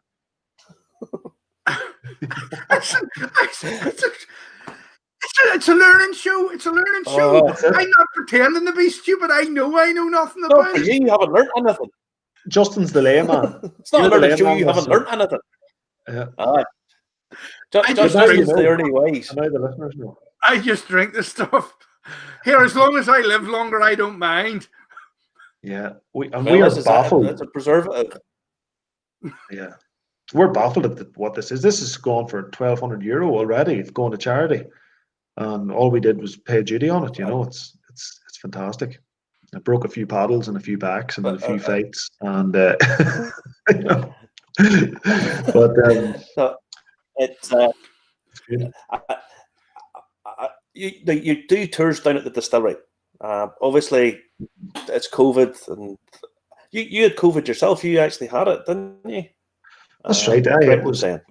[2.21, 2.95] It's,
[3.63, 4.11] it's, a,
[5.53, 6.51] it's, a, learning show.
[6.51, 7.47] It's a learning oh, show.
[7.47, 9.31] Oh, I'm not pretending to be stupid.
[9.31, 11.01] I know I know nothing about it.
[11.01, 11.89] You haven't learned anything.
[12.47, 13.59] Justin's the layman.
[13.79, 15.39] it's not about show you haven't learned anything.
[16.07, 16.25] Yeah.
[16.37, 16.65] Aye.
[17.71, 19.31] Just, just the early ways.
[19.31, 20.17] I know the listeners know.
[20.43, 21.75] I just drink the stuff.
[22.43, 24.67] Here, as long as I live longer, I don't mind.
[25.61, 27.27] Yeah, we and well, we are baffled.
[27.27, 28.17] It's a preservative.
[29.51, 29.71] Yeah,
[30.33, 31.61] we're baffled at the, what this is.
[31.61, 33.75] This is gone for twelve hundred euro already.
[33.75, 34.63] It's going to charity,
[35.37, 37.17] and all we did was pay duty on it.
[37.17, 38.99] You know, it's it's it's fantastic.
[39.55, 42.55] I broke a few paddles and a few backs and a few uh, fights, and
[42.55, 42.75] uh,
[43.69, 44.13] you know.
[45.53, 46.57] but um, so
[47.15, 47.71] it's uh,
[48.91, 48.99] I,
[50.25, 52.75] I, you you do tours down at the distillery.
[53.21, 54.19] Uh, obviously,
[54.87, 55.97] it's COVID, and
[56.71, 57.83] you you had COVID yourself.
[57.83, 59.23] You actually had it, didn't you?
[60.03, 60.47] That's uh, right.
[60.47, 61.21] I, was saying.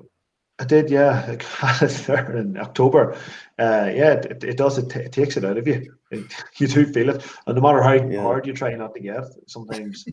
[0.58, 1.36] I did, yeah.
[1.62, 3.14] I there in October.
[3.58, 4.78] Uh, yeah, it, it does.
[4.78, 5.94] It, t- it, takes it out of you.
[6.10, 8.22] It, you do feel it, and no matter how yeah.
[8.22, 10.04] hard you try not to get, sometimes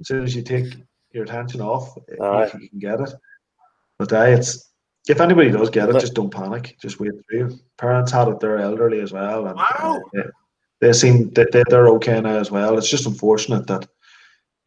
[0.00, 0.74] as soon as you take
[1.12, 2.52] your attention off, right.
[2.54, 3.10] you, you, can get it.
[3.98, 4.70] But uh, it's
[5.08, 6.76] if anybody does get it, just don't panic.
[6.80, 7.58] Just wait through.
[7.78, 10.00] Parents had it; they're elderly as well, and wow.
[10.18, 10.22] uh,
[10.80, 12.78] they seem that they're okay now as well.
[12.78, 13.86] It's just unfortunate that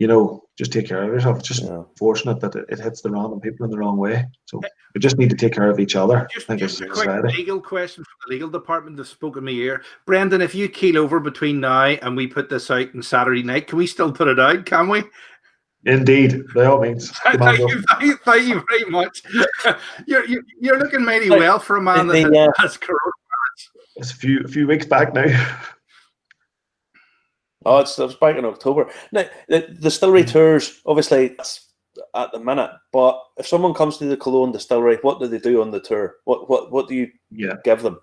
[0.04, 1.40] you know, just take care of yourself.
[1.40, 1.84] It's just yeah.
[1.98, 4.26] fortunate that it, it, hits the random people in the wrong way.
[4.44, 4.60] So
[4.94, 6.28] we just need to take care of each other.
[6.30, 9.82] Just, just a quick legal question from the legal department that spoke in my ear.
[10.06, 13.68] Brendan, if you keel over between now and we put this out on Saturday night,
[13.68, 14.66] can we still put it out?
[14.66, 15.04] Can we?
[15.86, 17.10] Indeed, by all means.
[17.24, 19.22] thank, you, thank, you, thank you very much.
[20.06, 20.26] you're,
[20.60, 23.70] you're looking mighty well for a man that the, has, uh, coronavirus.
[23.96, 25.24] It's a few a few weeks back now.
[27.66, 28.90] Oh, it's, it was back in October.
[29.12, 31.70] Now, the, distillery tours, obviously, that's
[32.16, 32.72] at the minute.
[32.92, 36.16] But if someone comes to the Killowen distillery, what do they do on the tour?
[36.26, 37.56] What what what do you yeah.
[37.64, 38.00] give them?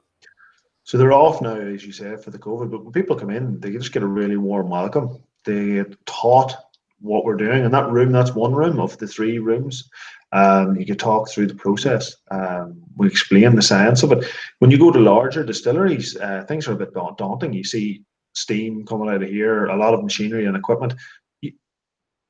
[0.85, 2.71] So they're off now, as you said, for the COVID.
[2.71, 5.23] But when people come in, they just get a really warm welcome.
[5.45, 6.55] They get taught
[7.01, 7.65] what we're doing.
[7.65, 9.89] And that room, that's one room of the three rooms.
[10.33, 12.17] Um, you can talk through the process.
[12.31, 14.25] Um, we explain the science of it.
[14.59, 17.53] When you go to larger distilleries, uh, things are a bit daunting.
[17.53, 18.03] You see
[18.35, 20.95] steam coming out of here, a lot of machinery and equipment.
[21.41, 21.53] You,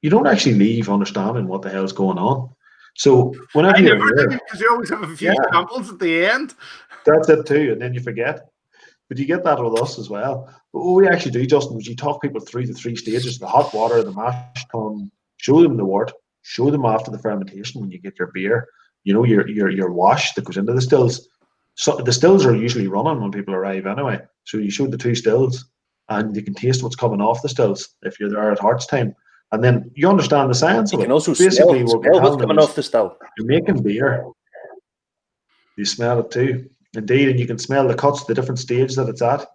[0.02, 2.50] you don't actually leave understanding what the hell's going on.
[2.96, 5.34] So whenever I you're here, because you always have a few Yeah.
[5.52, 6.54] samples at the end.
[7.06, 8.48] that's it too, and then you forget.
[9.08, 10.52] But you get that with us as well.
[10.72, 13.46] But what we actually do, Justin, is you talk people through the three stages: the
[13.46, 17.90] hot water, the mash tun, show them the wort, show them after the fermentation when
[17.90, 18.68] you get your beer.
[19.04, 21.28] You know your your your wash that goes into the stills.
[21.74, 24.20] So the stills are usually running when people arrive anyway.
[24.44, 25.64] So you show the two stills,
[26.10, 29.14] and you can taste what's coming off the stills if you're there at Hearts time.
[29.52, 31.14] And then you understand the science You of can it.
[31.14, 33.16] also Basically, smell, smell what's coming off the still.
[33.38, 34.24] you're making beer.
[35.76, 39.08] You smell it too, indeed, and you can smell the cuts, the different stage that
[39.08, 39.46] it's at.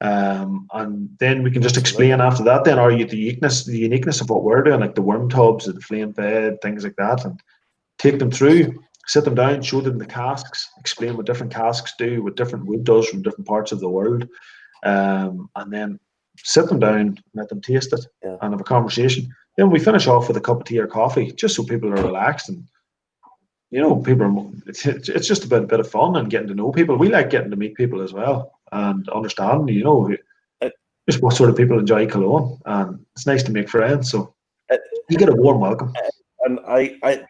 [0.00, 2.64] Um, and then we can just explain after that.
[2.64, 5.66] Then are you the uniqueness, the uniqueness of what we're doing, like the worm tubs,
[5.66, 7.40] and the flame bed, things like that, and
[7.98, 12.22] take them through, sit them down, show them the casks, explain what different casks do,
[12.22, 14.26] what different wood does from different parts of the world,
[14.84, 15.98] um, and then
[16.38, 18.36] sit them down, let them taste it, Yeah.
[18.42, 19.28] and have a conversation.
[19.56, 22.02] Then we finish off with a cup of tea or coffee, just so people are
[22.02, 22.64] relaxed and
[23.70, 24.50] you know, people are.
[24.66, 26.96] It's, it's just a bit, bit of fun and getting to know people.
[26.96, 30.14] We like getting to meet people as well and understand, you know,
[30.62, 30.70] Uh,
[31.08, 32.58] just what sort of people enjoy Killowen.
[32.64, 34.10] And it's nice to make friends.
[34.10, 34.34] So
[34.72, 34.78] Uh,
[35.10, 35.92] you get a warm welcome.
[36.46, 37.26] and I, I,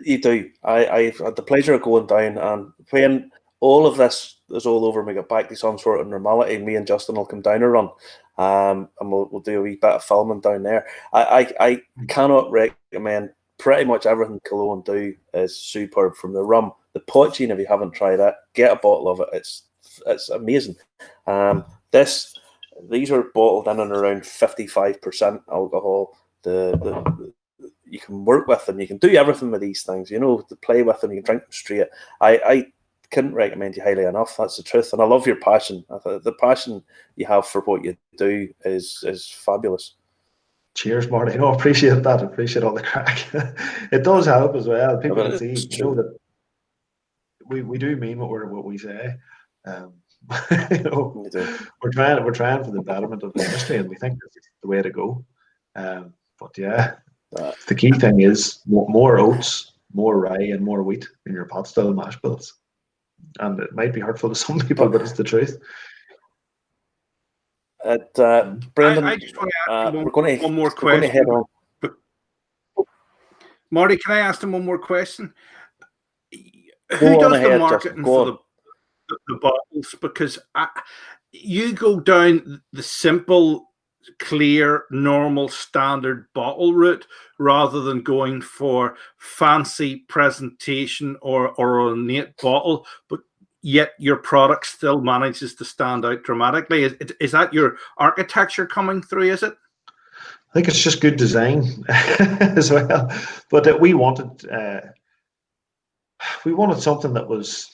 [0.00, 0.48] you do.
[0.62, 3.32] I, I've had the pleasure of going down and when
[3.64, 6.58] all of this is all over, and we get back to some sort of normality.
[6.58, 7.88] Me and Justin will come down a run,
[8.36, 10.86] um, and we'll, we'll do a wee bit of filming down there.
[11.14, 16.14] I, I, I cannot recommend pretty much everything Killowen do is superb.
[16.14, 17.50] From the rum, the poitín.
[17.50, 19.28] If you haven't tried it, get a bottle of it.
[19.32, 19.62] It's
[20.06, 20.76] it's amazing.
[21.26, 22.38] Um, this
[22.90, 26.18] these are bottled in and around fifty five percent alcohol.
[26.42, 27.32] The, the
[27.86, 28.78] you can work with them.
[28.78, 30.10] You can do everything with these things.
[30.10, 31.12] You know, to play with them.
[31.12, 31.86] You can drink them straight.
[32.20, 32.66] I, I
[33.10, 34.36] couldn't recommend you highly enough.
[34.36, 35.84] That's the truth, and I love your passion.
[35.88, 36.82] The passion
[37.16, 39.94] you have for what you do is is fabulous.
[40.74, 41.36] Cheers, Marty.
[41.38, 42.22] No, I appreciate that.
[42.22, 43.26] Appreciate all the crack.
[43.92, 44.98] it does help as well.
[44.98, 46.16] People can see, you know, that
[47.46, 49.14] we, we do mean what we're what we say.
[49.64, 49.94] Um,
[50.70, 51.26] you know,
[51.82, 54.50] we're trying we're trying for the betterment of the industry, and we think this is
[54.62, 55.24] the way to go.
[55.76, 56.94] Um, but yeah,
[57.36, 61.46] Uh, the key thing is more, more oats, more rye, and more wheat in your
[61.46, 62.54] pot still mash bills.
[63.40, 65.58] And it might be hurtful to some people, but it's the truth.
[67.84, 70.54] At, uh, Brendan, I, I just want to uh, ask you we're going to one
[70.54, 71.34] more we're going to head question.
[71.34, 71.44] on.
[73.70, 75.34] Marty, can I ask them one more question?
[76.32, 78.38] Go Who does ahead, the marketing for the,
[79.08, 79.94] the, the bottles?
[80.00, 80.68] Because I,
[81.32, 83.72] you go down the simple,
[84.18, 87.06] clear, normal, standard bottle route
[87.38, 93.20] rather than going for fancy presentation or, or ornate bottle, but
[93.62, 96.84] yet your product still manages to stand out dramatically.
[96.84, 99.32] Is, is that your architecture coming through?
[99.32, 99.54] Is it?
[99.88, 103.10] I think it's just good design as well.
[103.50, 104.80] But uh, we wanted uh,
[106.44, 107.68] we wanted something that was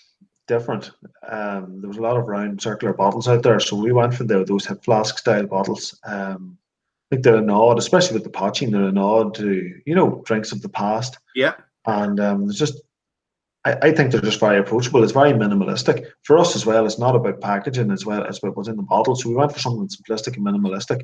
[0.51, 0.91] different.
[1.29, 4.25] Um, there was a lot of round circular bottles out there, so we went for
[4.25, 5.99] the, those hip flask style bottles.
[6.05, 6.59] Um,
[7.11, 10.23] I think they're a nod, especially with the poitín, they're a nod to you know
[10.27, 11.19] drinks of the past.
[11.37, 11.55] Yeah.
[11.87, 12.83] And um, there's just
[13.65, 15.05] I, I think they're just very approachable.
[15.05, 16.85] It's very minimalistic for us as well.
[16.85, 19.15] It's not about packaging as well as about what's in the bottle.
[19.15, 21.03] So we went for something simplistic and minimalistic.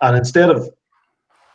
[0.00, 0.68] And instead of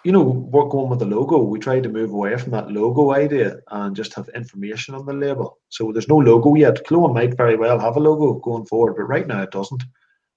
[0.04, 1.38] you know, we're going with the logo.
[1.38, 5.14] We tried to move away from that logo idea and just have information on the
[5.14, 5.60] label.
[5.70, 6.86] So there's no logo yet.
[6.86, 9.84] Killowen might very well have a logo going forward, but right now it doesn't.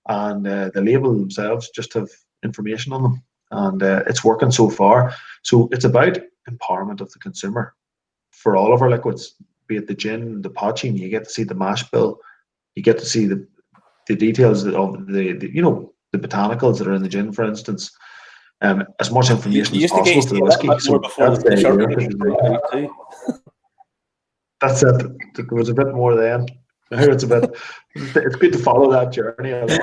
[0.09, 2.09] And uh, the label themselves just have
[2.45, 5.13] information on them, and uh, it's working so far.
[5.43, 7.75] So it's about empowerment of the consumer
[8.31, 9.35] for all of our liquids,
[9.67, 10.97] be it the gin, the poitín.
[10.97, 12.21] You get to see the mash bill,
[12.77, 13.45] you get to see the
[14.07, 17.45] the details of the, the you know the botanicals that are in the gin, for
[17.45, 17.91] instance
[18.63, 20.67] um, as much information You as possible to the whiskey.
[20.79, 21.97] So that's the the sharp idea.
[21.97, 22.19] edition
[22.73, 22.95] too.
[24.61, 24.97] That's it.
[25.35, 26.47] There was a bit more then.
[26.91, 27.51] Now it's a bit.
[27.95, 29.79] It's good to follow that journey along.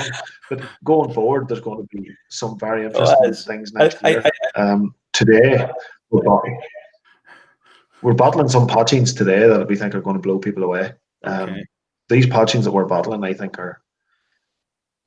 [0.49, 4.23] But going forward, there's going to be some very interesting it's- things next I, year.
[4.55, 5.67] I, Um, today,
[6.09, 6.43] we're, bot-
[8.01, 10.93] we're bottling some poitíns today that we think are going to blow people away.
[11.23, 11.65] Um, Okay.
[12.09, 13.81] These poitíns that we're bottling, I think, are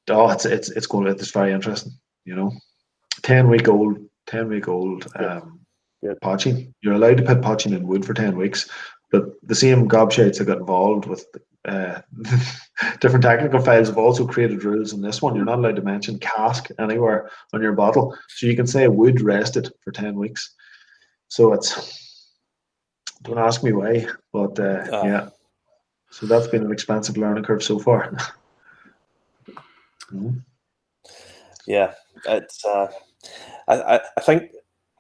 [0.09, 1.93] oh, it's it's it's going to it's very interesting.
[2.25, 2.53] You know,
[3.27, 5.61] ten week old, ten week old um,
[6.03, 6.15] Yeah.
[6.23, 6.73] poitín.
[6.81, 8.69] You're allowed to put poitín in wood for ten weeks,
[9.11, 11.27] but the same gobshites that got involved with
[11.65, 12.01] uh,
[13.01, 15.35] different technical files have also created rules in this one.
[15.35, 19.21] You're not allowed to mention cask anywhere on your bottle, so you can say wood
[19.21, 20.55] rested for ten weeks.
[21.29, 21.71] So it's
[23.23, 25.05] Don't ask me why, but uh, Ah.
[25.05, 25.29] yeah.
[26.11, 28.13] So that's been an expensive learning curve so far.
[30.13, 30.45] Mhm.
[31.67, 31.95] Yeah,
[32.27, 32.65] it's.
[32.65, 32.87] Uh,
[33.69, 34.53] I, I think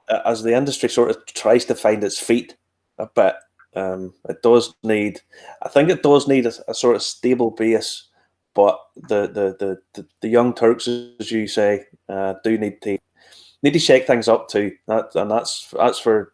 [0.08, 2.56] uh, as the industry sort of tries to find its feet
[2.98, 3.34] a bit,
[3.74, 5.20] um, it does need.
[5.62, 8.08] I think it does need a, a sort of stable base,
[8.54, 12.98] but the the, the, the, the young Turks, as you say, uh, do need to
[13.62, 14.72] need to shake things up too.
[14.86, 16.32] That and that's that's for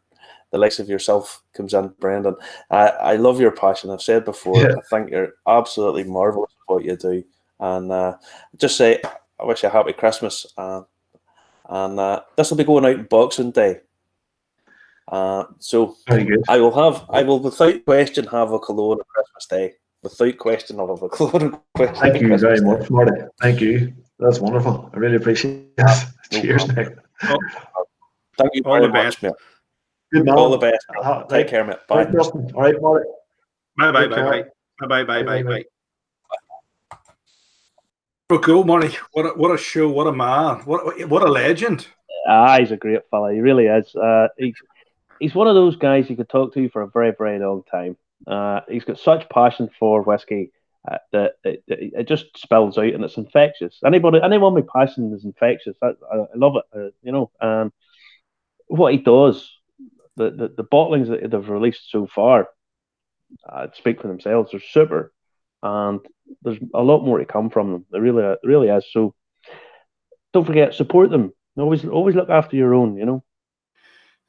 [0.52, 2.36] the likes of yourself comes in, Brendan.
[2.70, 3.90] I, I love your passion.
[3.90, 4.58] I've said before.
[4.58, 4.74] Yeah.
[4.76, 7.24] I think you're absolutely marvelous at what you do,
[7.58, 8.16] and uh,
[8.56, 9.00] just say
[9.40, 10.46] I wish you a happy Christmas.
[10.56, 10.82] Uh,
[11.72, 13.80] and uh, this will be going out Boxing Day.
[15.08, 16.42] Uh, so Very good.
[16.48, 19.74] I will have, I will without question have a cologne on Christmas Day.
[20.02, 22.64] Without question, I'll have a cologne on Christmas Thank you Christmas very Day.
[22.64, 23.22] much, Marty.
[23.40, 23.94] Thank you.
[24.18, 24.90] That's wonderful.
[24.92, 25.84] I really appreciate it.
[25.86, 25.94] no
[26.40, 26.76] Cheers, problem.
[27.20, 27.38] mate.
[28.38, 29.22] Thank you All very the much, best.
[29.22, 29.32] mate.
[30.12, 30.34] Good man.
[30.38, 30.84] All the best.
[30.94, 31.04] mate.
[31.04, 31.78] Uh, Take care, mate.
[31.88, 32.04] Bye.
[32.04, 32.12] Bye.
[32.12, 32.50] Justin.
[32.54, 33.06] All right, Marty.
[33.78, 34.24] Bye bye Take bye care.
[34.30, 34.42] bye
[34.86, 35.64] bye bye bye bye Bye, bye.
[38.32, 38.96] But cool, Money.
[39.10, 39.90] What a, what a show!
[39.90, 40.60] What a man!
[40.60, 41.86] What what a legend!
[42.26, 43.30] Ah, he's a great fella.
[43.30, 43.94] He really is.
[43.94, 44.54] Uh, he's
[45.20, 47.98] he's one of those guys you could talk to for a very very long time.
[48.26, 50.50] Uh, he's got such passion for whiskey
[50.90, 53.78] uh, that it, it, it just spills out and it's infectious.
[53.84, 55.76] Anybody, anyone with passion is infectious.
[55.82, 56.64] I, I, I love it.
[56.74, 57.70] Uh, you know, um,
[58.66, 59.46] what he does,
[60.16, 62.48] the, the the bottlings that they've released so far,
[63.46, 64.52] uh, speak for themselves.
[64.52, 65.12] They're super,
[65.62, 66.00] and
[66.42, 67.86] there's a lot more to come from them.
[67.90, 68.86] There really, there really is.
[68.90, 69.14] So
[70.32, 71.32] don't forget, support them.
[71.56, 72.96] Always, always look after your own.
[72.96, 73.24] You know.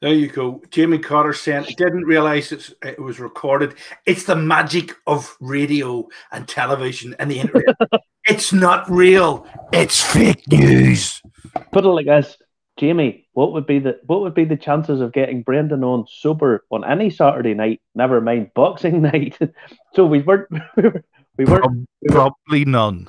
[0.04, 0.60] There you go.
[0.68, 3.74] Jamie Cotter saying didn't realize it's, it was recorded.
[4.04, 7.74] It's the magic of radio and television and the internet.
[8.26, 9.46] it's not real.
[9.72, 11.22] It's fake news.
[11.72, 12.36] Put it like this,
[12.76, 13.28] Jamie.
[13.32, 16.84] What would be the what would be the chances of getting Brendan on sober on
[16.84, 17.80] any Saturday night?
[17.94, 19.38] Never mind Boxing night.
[19.94, 20.48] so we weren't.
[20.76, 21.04] We were.
[21.36, 21.62] We were.
[22.08, 23.08] Probably none.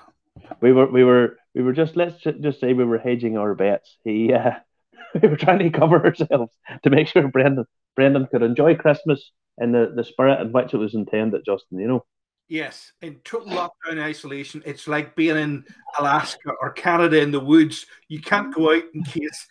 [0.62, 0.88] We were.
[0.88, 1.38] We were.
[1.54, 1.96] We were just.
[1.96, 3.98] Let's just say we were hedging our bets.
[4.04, 4.34] He.
[4.34, 4.52] Uh,
[5.22, 6.54] we were trying to cover ourselves
[6.84, 7.66] to make sure Brendan
[7.96, 11.44] Brendan could enjoy Christmas in the, the spirit in which it was intended.
[11.46, 12.06] Justin, you know.
[12.48, 15.66] Yes, in total lockdown isolation, it's like being in
[15.98, 17.88] Alaska or Canada in the woods.
[18.08, 19.48] You can't go out in case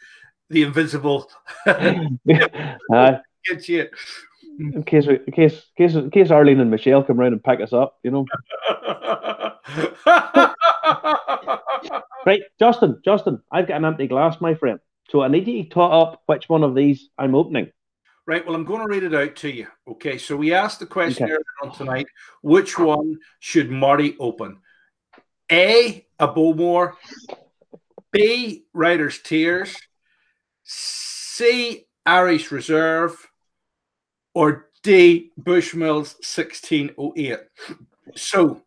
[0.48, 1.28] the invisible
[1.66, 3.14] uh,
[3.44, 3.88] gets you.
[4.58, 7.42] In case, we, in case, in case, in case Arlene and Michelle come round and
[7.42, 8.26] pick us up, you know.
[12.26, 14.78] Right, Justin, Justin, I've got an empty glass, my friend.
[15.10, 17.70] So I need you to tot up which one of these I'm opening.
[18.26, 19.66] Right, well, I'm going to read it out to you.
[19.86, 21.32] Okay, so we asked the question Okay.
[21.32, 22.06] earlier on tonight
[22.40, 24.58] which one should Marty open?
[25.52, 26.94] A, a Bowmore,
[28.10, 29.76] B, Writers' Tears,
[30.62, 33.28] C, Irish Reserve,
[34.34, 37.38] or D, Bushmills 1608.
[38.16, 38.60] So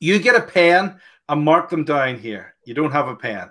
[0.00, 2.54] you get a pen and mark them down here.
[2.64, 3.50] You don't have a pen.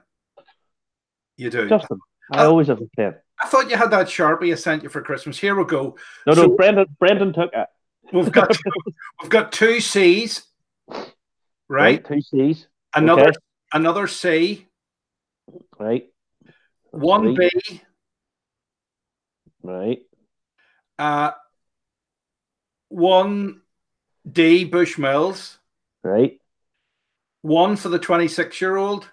[1.38, 1.70] You do.
[1.70, 2.00] Justin,
[2.32, 3.16] I Uh, always have a pen.
[3.40, 5.38] I thought you had that Sharpie I sent you for Christmas.
[5.38, 5.96] Here we go.
[6.26, 7.68] No, no, so- Brendan, Brendan took it.
[8.12, 8.58] We've got
[9.22, 10.48] we've got two C's,
[11.68, 12.04] right?
[12.06, 12.68] Two C's.
[12.96, 13.32] Another Okay.
[13.74, 14.66] another C,
[15.78, 16.10] Right.
[16.92, 17.50] one Three.
[17.70, 17.82] B,
[19.62, 20.00] Right.
[21.00, 21.32] Uh,
[22.90, 23.62] one
[24.30, 25.58] D Bushmills,
[26.04, 26.40] Right.
[27.42, 29.10] one for the twenty-six year old.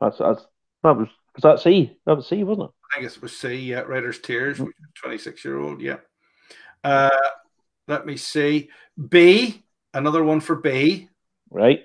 [0.00, 0.46] That's that's
[0.82, 1.96] that was was that C?
[2.06, 2.74] That was C, wasn't it?
[2.96, 3.54] I guess it was C.
[3.54, 4.60] Yeah, Writers' Tears,
[4.94, 5.80] twenty-six year old.
[5.80, 5.98] Yeah.
[6.84, 7.10] Uh,
[7.88, 8.68] let me see.
[9.08, 9.62] B,
[9.94, 11.08] another one for B.
[11.50, 11.84] Right.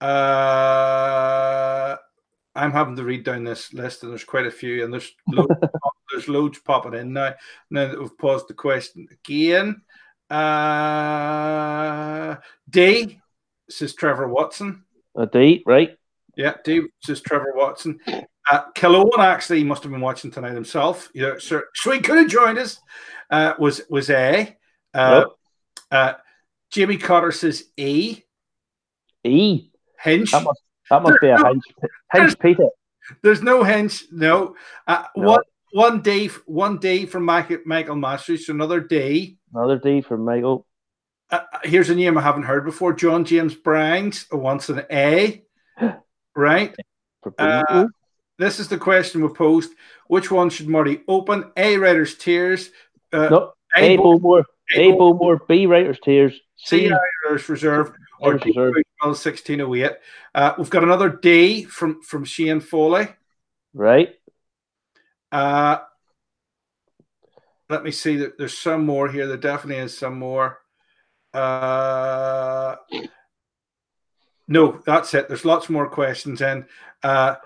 [0.00, 1.96] Uh,
[2.54, 5.52] I'm having to read down this list, and there's quite a few, and there's loads,
[6.18, 7.34] there's loads popping in now.
[7.70, 9.82] Now that we've paused the question again,
[10.30, 11.46] uh,
[12.68, 13.20] D
[13.70, 14.84] says Trevor Watson.
[15.16, 15.62] A D.
[15.64, 15.96] Right.
[16.36, 18.00] Yeah, D says Trevor Watson.
[18.50, 21.10] Uh, Killowen actually must have been watching tonight himself.
[21.14, 22.80] You know, so, so he could have joined us.
[23.30, 24.56] Uh, was was A.
[24.94, 25.26] Uh, Yep.
[25.90, 26.12] uh,
[26.70, 28.22] Jimmy Cotter says E.
[29.24, 29.70] E.
[30.00, 30.32] Hinch.
[30.32, 30.60] That must
[30.90, 31.62] that must be a hinge.
[32.12, 32.70] Hinch Peated.
[33.22, 34.04] There's no hints.
[34.12, 34.54] No.
[34.86, 35.28] Uh, No.
[35.30, 35.42] One
[35.72, 36.26] one day.
[36.46, 38.46] One day from Michael, Michael Masters.
[38.46, 39.36] So another day.
[39.52, 40.66] Another D for Michael.
[41.30, 42.92] Uh, uh, here's a name I haven't heard before.
[42.92, 45.42] John James Brangs wants an A.
[46.36, 46.72] Right.
[47.36, 47.86] Uh,
[48.38, 49.72] This is the question we posed.
[50.06, 51.50] Which one should Marty open?
[51.56, 51.76] A.
[51.78, 52.70] Writer's Tears.
[53.12, 53.52] Uh, no.
[53.76, 53.94] A.
[53.94, 53.96] A.
[53.96, 54.44] Bo- Bowmore.
[54.76, 54.92] A.
[54.92, 55.40] Bowmore.
[55.48, 55.66] B.
[55.66, 56.38] Writer's Tears.
[56.56, 56.88] C.
[57.24, 57.92] Writer's Reserve.
[58.20, 58.50] Or D.
[58.50, 58.74] Reserve.
[58.74, 59.92] Bushmill 1608.
[60.34, 63.08] Uh, we've got another D from from Shane Foley.
[63.74, 64.14] Right.
[65.30, 65.78] Uh,
[67.68, 68.16] let me see.
[68.16, 69.26] that There's some more here.
[69.26, 70.58] There definitely is some more.
[71.34, 72.76] Uh,
[74.46, 75.28] no, that's it.
[75.28, 76.66] There's lots more questions in.
[77.02, 77.36] Uh,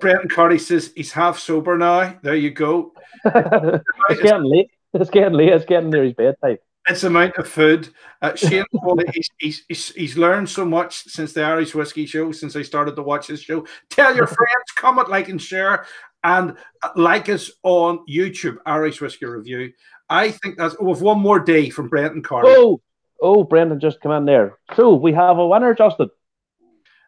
[0.00, 2.18] Brendan Carty says he's half sober now.
[2.22, 2.92] There you go.
[3.24, 4.70] it's getting late.
[4.94, 5.50] It's getting late.
[5.50, 6.58] It's getting near his bedtime.
[6.88, 7.90] It's amount of food.
[8.22, 8.64] Uh, Shane
[9.12, 12.96] he's, he's, he's, he's learned so much since the Irish Whiskey Show, since I started
[12.96, 13.66] to watch his show.
[13.90, 15.84] Tell your friends, comment, like, and share,
[16.24, 16.56] and
[16.96, 19.72] like us on YouTube, Irish Whiskey Review.
[20.08, 20.76] I think that's.
[20.80, 22.48] Oh, we've one more day from Brendan Carty.
[22.50, 22.80] Oh,
[23.20, 24.58] oh, Brendan just come in there.
[24.74, 26.10] So we have a winner, Justin.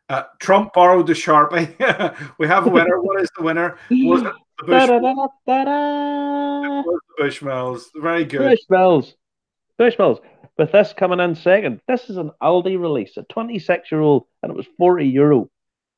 [0.08, 1.68] Uh, Trump borrowed the Sharpie.
[2.38, 3.00] we have a winner.
[3.00, 3.78] what is the winner?
[3.90, 4.88] Was it the Bush?
[4.88, 6.82] Da-da-da-da-da.
[6.82, 7.82] Was the Bushmills.
[7.94, 8.58] Very good.
[8.58, 9.14] Bushmills.
[9.78, 10.20] Bushmills.
[10.58, 14.50] With this coming in second, this is an Aldi release, a 26 year old, and
[14.50, 15.48] it was 40 euro.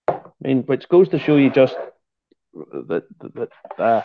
[0.06, 1.74] I mean, which goes to show you just
[2.54, 3.48] that, that
[3.78, 4.02] uh,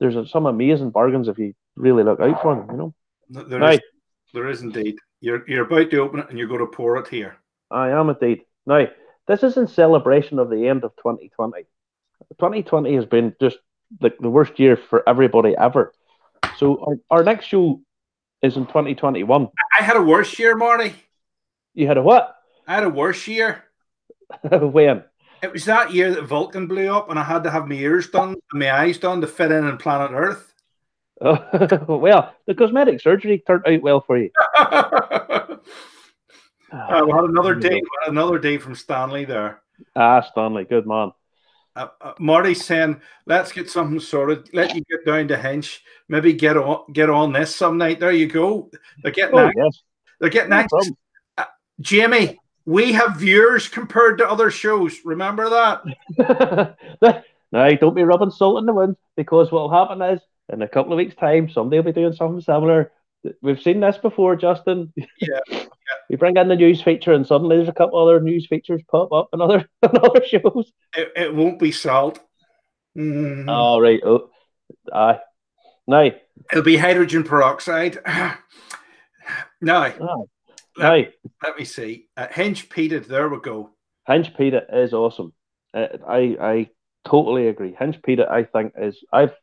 [0.00, 2.94] there's some amazing bargains if you really look out for them, you know.
[3.28, 3.80] There Right.
[3.80, 3.84] is,
[4.32, 4.96] there is indeed.
[5.20, 7.36] You're you're about to open it and you're going to pour it here.
[7.70, 8.42] I am indeed.
[8.66, 8.86] Now,
[9.26, 11.64] this is in celebration of the end of 2020.
[12.38, 13.58] 2020 has been just
[14.00, 15.92] like the worst year for everybody ever.
[16.56, 16.78] So
[17.10, 17.80] our, our next show
[18.42, 19.48] is in 2021.
[19.78, 20.94] I had a worse year, Marty.
[21.74, 22.34] You had a what?
[22.66, 23.64] I had a worse year.
[24.42, 25.04] when?
[25.42, 28.08] It was that year that Vulcan blew up, and I had to have my ears
[28.08, 30.52] done, and my eyes done to fit in on planet Earth.
[31.20, 34.30] well, the cosmetic surgery turned out well for you.
[36.70, 39.62] Uh, we had another day, another day from Stanley there.
[39.96, 41.12] Ah, Stanley, good man.
[41.74, 44.50] Uh, uh, Marty's saying, "Let's get something sorted.
[44.52, 45.82] Let you get down to Hinch.
[46.08, 48.00] Maybe get on get on this some night.
[48.00, 48.70] There you go.
[49.02, 49.82] They're getting Oh, yes.
[50.20, 50.74] they're getting No act-
[51.80, 52.36] Jamie,
[52.68, 54.98] we have viewers compared to other shows.
[55.02, 56.76] Remember that?
[57.50, 60.20] now, don't be rubbing salt in the wind because what will happen is
[60.52, 62.92] in a couple of weeks' time, somebody will be doing something similar.
[63.40, 64.92] We've seen this before, Justin.
[65.18, 65.40] Yeah.
[66.10, 69.12] we bring in the news feature, and suddenly there's a couple other news features pop
[69.12, 70.70] up in other, in other shows.
[70.94, 72.20] It, it won't be salt.
[72.94, 73.48] Mhm.
[73.48, 74.00] All right.
[74.04, 74.28] Oh,
[74.92, 75.20] aye.
[75.86, 76.10] Now,
[76.52, 77.98] It'll be hydrogen peroxide.
[80.80, 81.08] aye.
[81.42, 82.06] let me see.
[82.16, 83.06] Uh, Hinch peated.
[83.06, 83.70] There we go.
[84.06, 85.32] Hinch Peated is awesome.
[85.74, 86.70] Uh, I I
[87.06, 87.74] totally agree.
[87.78, 89.34] Hinch Peated, I think is I've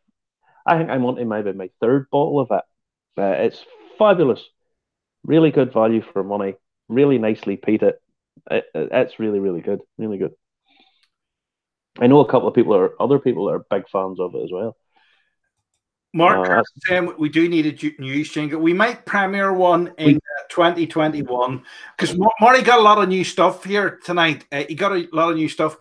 [0.66, 2.64] I think I'm onto maybe my third bottle of it.
[3.22, 3.64] Uh, it's
[4.00, 4.44] fabulous,
[5.24, 6.56] really good value for money.
[6.90, 7.94] Really nicely peated.
[8.50, 10.34] It, it- it's really really good, really good.
[12.00, 14.44] I know a couple of people are other people that are big fans of it
[14.44, 14.76] as well.
[16.16, 18.60] Mark Kirk that's- saying we do need a ju- news jingle.
[18.62, 21.62] We might premiere one in uh, 2021
[21.98, 24.46] because Marty got a lot of new stuff here tonight.
[24.52, 25.78] Uh, he got a lot of new stuff.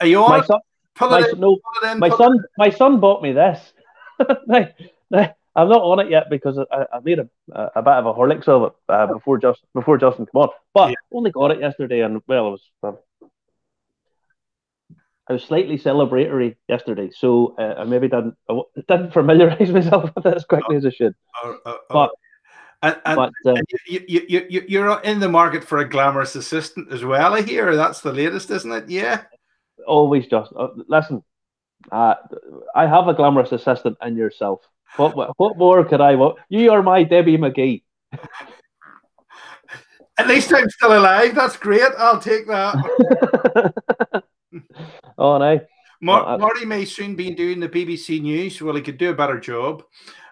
[0.00, 0.30] Are you on?
[0.30, 0.58] My son,
[0.96, 1.40] Pull my, it in.
[1.40, 1.98] no, Pull it in.
[1.98, 3.72] my pull son, my son bought me this.
[4.46, 4.68] Now-
[5.10, 7.28] now, I'm not on it yet because I, I made a,
[7.74, 10.48] a bit of a Horlicks of it uh, before just before Justin come on.
[10.72, 10.94] But Yeah.
[11.12, 12.98] only got it yesterday, and well, it was um,
[15.30, 20.26] I was slightly celebratory yesterday, so uh, I maybe didn't I didn't familiarize myself with
[20.26, 21.14] it as quickly as I should.
[21.42, 22.10] Uh, uh, uh, But-
[22.82, 25.88] and, and, But uh, and you, you, you, you, you're in the market for a
[25.88, 27.34] glamorous assistant as well.
[27.34, 28.88] I hear that's the latest, isn't it?
[28.88, 29.24] Yeah.
[29.86, 31.22] always just uh, listen.
[31.92, 32.14] Uh,
[32.74, 34.62] I have a glamorous assistant in yourself.
[34.96, 36.38] What what what more could I want?
[36.48, 37.82] You are my Debbie McGee.
[40.18, 41.34] At least I'm still alive.
[41.34, 41.92] That's great.
[41.98, 42.74] I'll take that.
[45.20, 45.60] oh no.
[46.00, 48.60] Mar- I- Marty may soon be doing the BBC News.
[48.60, 49.84] Well, he could do a better job.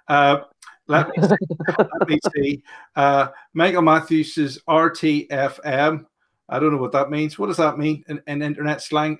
[0.08, 0.38] Uh,
[0.86, 1.36] let me see.
[1.78, 2.62] let me see.
[2.96, 6.06] Uh, Michael Matthews says RTFM.
[6.48, 7.38] I don't know what that means.
[7.38, 9.18] What does that mean in, in internet slang?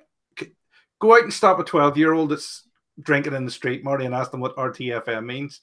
[0.99, 2.67] Go out and stop a 12 year old that's
[3.01, 5.61] drinking in the street, Marty, and ask them what RTFM means.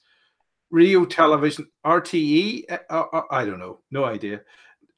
[0.71, 2.63] Radio television, RTE?
[2.69, 3.79] Uh, uh, I don't know.
[3.91, 4.41] No idea.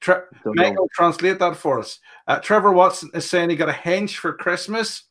[0.01, 0.63] Tre- Don't know.
[0.63, 1.99] Michael, translate that for us.
[2.27, 5.03] Uh, Trevor Watson is saying he got a Hinch for Christmas.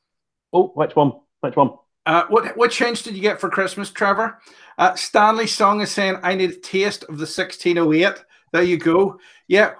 [0.52, 1.12] Oh, which one?
[1.40, 1.72] Which one?
[2.06, 4.38] Uh, what what change did you get for Christmas, Trevor?
[4.78, 9.18] Uh, Stanley Song is saying, "I need a taste of the 1608." There you go.
[9.46, 9.72] Yeah,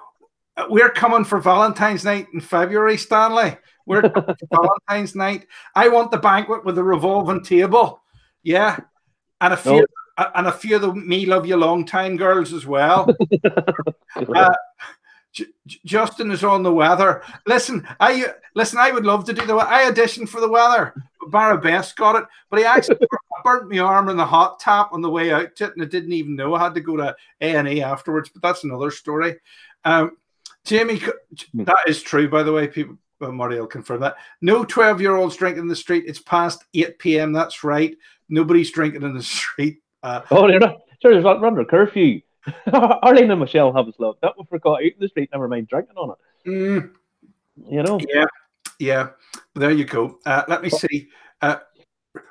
[0.59, 3.57] uh, we're coming for Valentine's night in February, Stanley.
[3.87, 4.37] We're coming for
[4.89, 5.47] Valentine's night.
[5.75, 8.03] I want the banquet with the revolving table.
[8.43, 8.79] Yeah,
[9.41, 9.87] and a few No.
[10.19, 13.09] uh, and a few of the me love you long time girls as well.
[14.17, 14.49] Uh,
[15.39, 17.23] J- Justin is on the weather.
[17.47, 18.79] Listen, I listen.
[18.79, 19.55] I would love to do the.
[19.57, 20.95] I auditioned for the weather.
[21.29, 22.99] Barra Best got it, but he actually
[23.45, 25.87] burnt my arm in the hot tap on the way out to it, and I
[25.87, 26.55] didn't even know.
[26.55, 29.37] I had to go to A and E afterwards, but that's another story.
[29.85, 30.17] Um,
[30.65, 31.01] Jamie,
[31.55, 32.67] that is true, by the way.
[32.69, 34.17] People, well, Marty will confirm that.
[34.41, 36.05] No twelve-year-olds drinking in the street.
[36.07, 37.33] It's past eight p.m.
[37.33, 37.97] That's right.
[38.29, 40.79] Nobody's drinking in the street Uh, Oh, they're not.
[41.03, 42.21] Sure, there's not under curfew.
[42.73, 45.31] Arlene and Michelle have us locked That We forgot out in the street.
[45.33, 46.49] Never mind drinking on it.
[46.49, 46.91] mm,
[47.69, 47.99] You know.
[48.09, 48.25] yeah,
[48.79, 49.09] yeah.
[49.55, 50.19] There you go.
[50.27, 51.09] Uh, let me see.
[51.43, 51.57] Uh,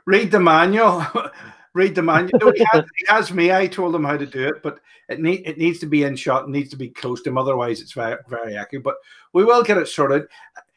[0.06, 1.06] read the manual.
[1.73, 2.39] read the manual.
[2.39, 3.52] No, he, has, he has me.
[3.52, 4.80] I told him how to do it, but
[5.10, 6.44] it need it needs to be in shot.
[6.45, 7.38] It needs to be close to him.
[7.38, 8.84] Otherwise, it's very very accurate.
[8.84, 8.95] But
[9.34, 10.27] we will get it sorted.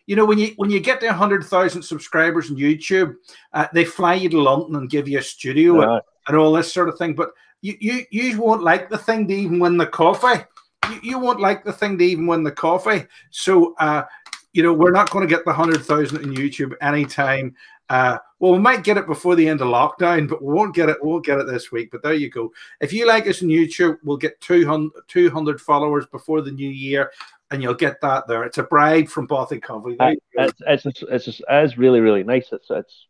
[0.06, 3.14] You know, when you when you get to hundred thousand subscribers on YouTube,
[3.52, 6.72] uh, they fly you to London and give you a studio Uh, and all this
[6.72, 7.14] sort of thing.
[7.14, 7.30] But
[7.62, 10.44] you you, you won't like the thing to even win the coffee.
[10.88, 13.06] You, you won't like the thing to even win the coffee.
[13.30, 14.04] So uh,
[14.52, 17.54] you know, we're not going to get the hundred thousand in YouTube anytime.
[17.88, 20.88] Uh, well, we might get it before the end of lockdown, but we won't get
[20.88, 20.96] it.
[21.02, 21.90] We won't get it this week.
[21.90, 22.52] But there you go.
[22.80, 27.10] If you like us on YouTube, we'll get 200, 200 followers before the new year,
[27.50, 28.44] and you'll get that there.
[28.44, 29.96] It's a bribe from Bothy Coffee.
[29.98, 32.48] Uh, you it's it's it's, it's, it's really really nice.
[32.52, 33.06] It's it's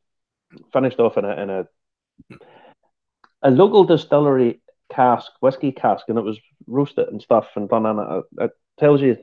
[0.73, 1.67] finished off in a in a
[3.43, 4.61] a local distillery
[4.93, 8.25] cask, whiskey cask, and it was roasted and stuff and done in it.
[8.45, 9.17] It tells you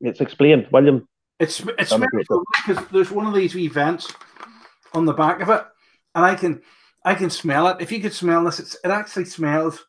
[0.00, 0.68] it's explained.
[0.72, 1.06] William,
[1.38, 4.12] It's it's Done a great smells because there's one of these wee vents
[4.94, 5.62] on the back of it,
[6.14, 6.62] and I can
[7.04, 7.78] I can smell it.
[7.80, 9.84] If you could smell this, it's, it actually smells.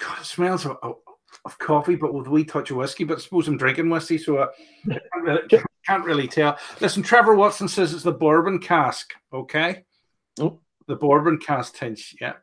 [0.00, 0.96] God, it smells of, of,
[1.44, 3.04] of coffee, but with a wee touch of whiskey.
[3.04, 4.46] But I suppose I'm drinking whiskey, so I
[4.88, 5.40] can't really,
[5.86, 6.56] can't really tell.
[6.80, 9.12] Listen, Trevor Watson says it's the bourbon cask.
[9.32, 9.84] Okay,
[10.40, 10.60] Oh.
[10.88, 12.16] The bourbon cast tinge.
[12.20, 12.34] Yeah,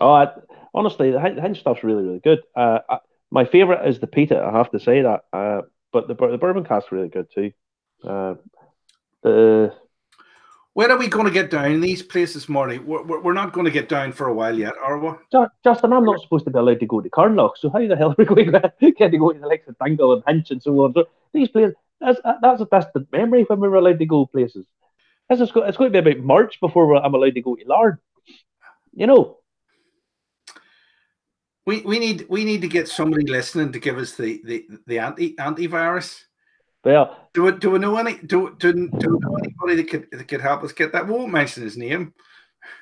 [0.00, 0.28] oh, I,
[0.74, 2.40] honestly, the Hinch stuff's really really good.
[2.56, 2.98] Uh, I,
[3.30, 4.42] my favorite is the Peter.
[4.42, 5.20] I have to say that.
[5.32, 5.62] Uh,
[5.92, 7.52] but the the bourbon cask's really good too.
[8.02, 8.34] Uh,
[9.22, 9.74] the
[10.74, 12.78] when are we going to get down these places, Marty?
[12.78, 15.10] We're, we're we're not going to get down for a while yet, are we?
[15.62, 18.12] Justin, I'm not supposed to be allowed to go to Carnlough, so how the hell
[18.12, 20.62] are we going to get to go to the likes of Dingle and Hinch and
[20.62, 20.94] so on?
[20.94, 21.04] So
[21.34, 24.64] these places, that's that's a distant memory when we were allowed to go places.
[25.32, 27.64] This is go, it's going to be about March before I'm allowed to go to
[27.66, 27.98] Larne.
[28.92, 29.38] You know,
[31.64, 34.98] We we need we need to get somebody listening to give us the the, the
[34.98, 36.20] anti antivirus.
[36.84, 40.10] well, Do we, do we know any do, do, do we know anybody that could
[40.10, 41.06] that could help us get that?
[41.06, 42.12] We won't mention his name.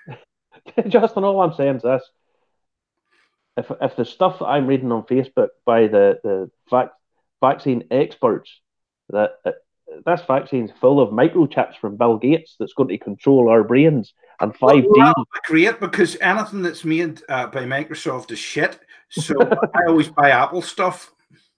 [0.89, 2.03] Justin, all I'm saying is this:
[3.59, 6.95] if if the stuff that I'm reading on Facebook by the the vac-
[7.41, 8.51] vaccine experts
[9.11, 9.35] that.
[9.45, 9.55] that
[10.05, 14.55] this vaccine's full of microchips from Bill Gates that's going to control our brains and
[14.55, 14.87] 5G.
[14.89, 18.79] Well, that'll great because anything that's made uh, by Microsoft is shit.
[19.11, 19.35] So
[19.75, 21.13] I always buy Apple stuff.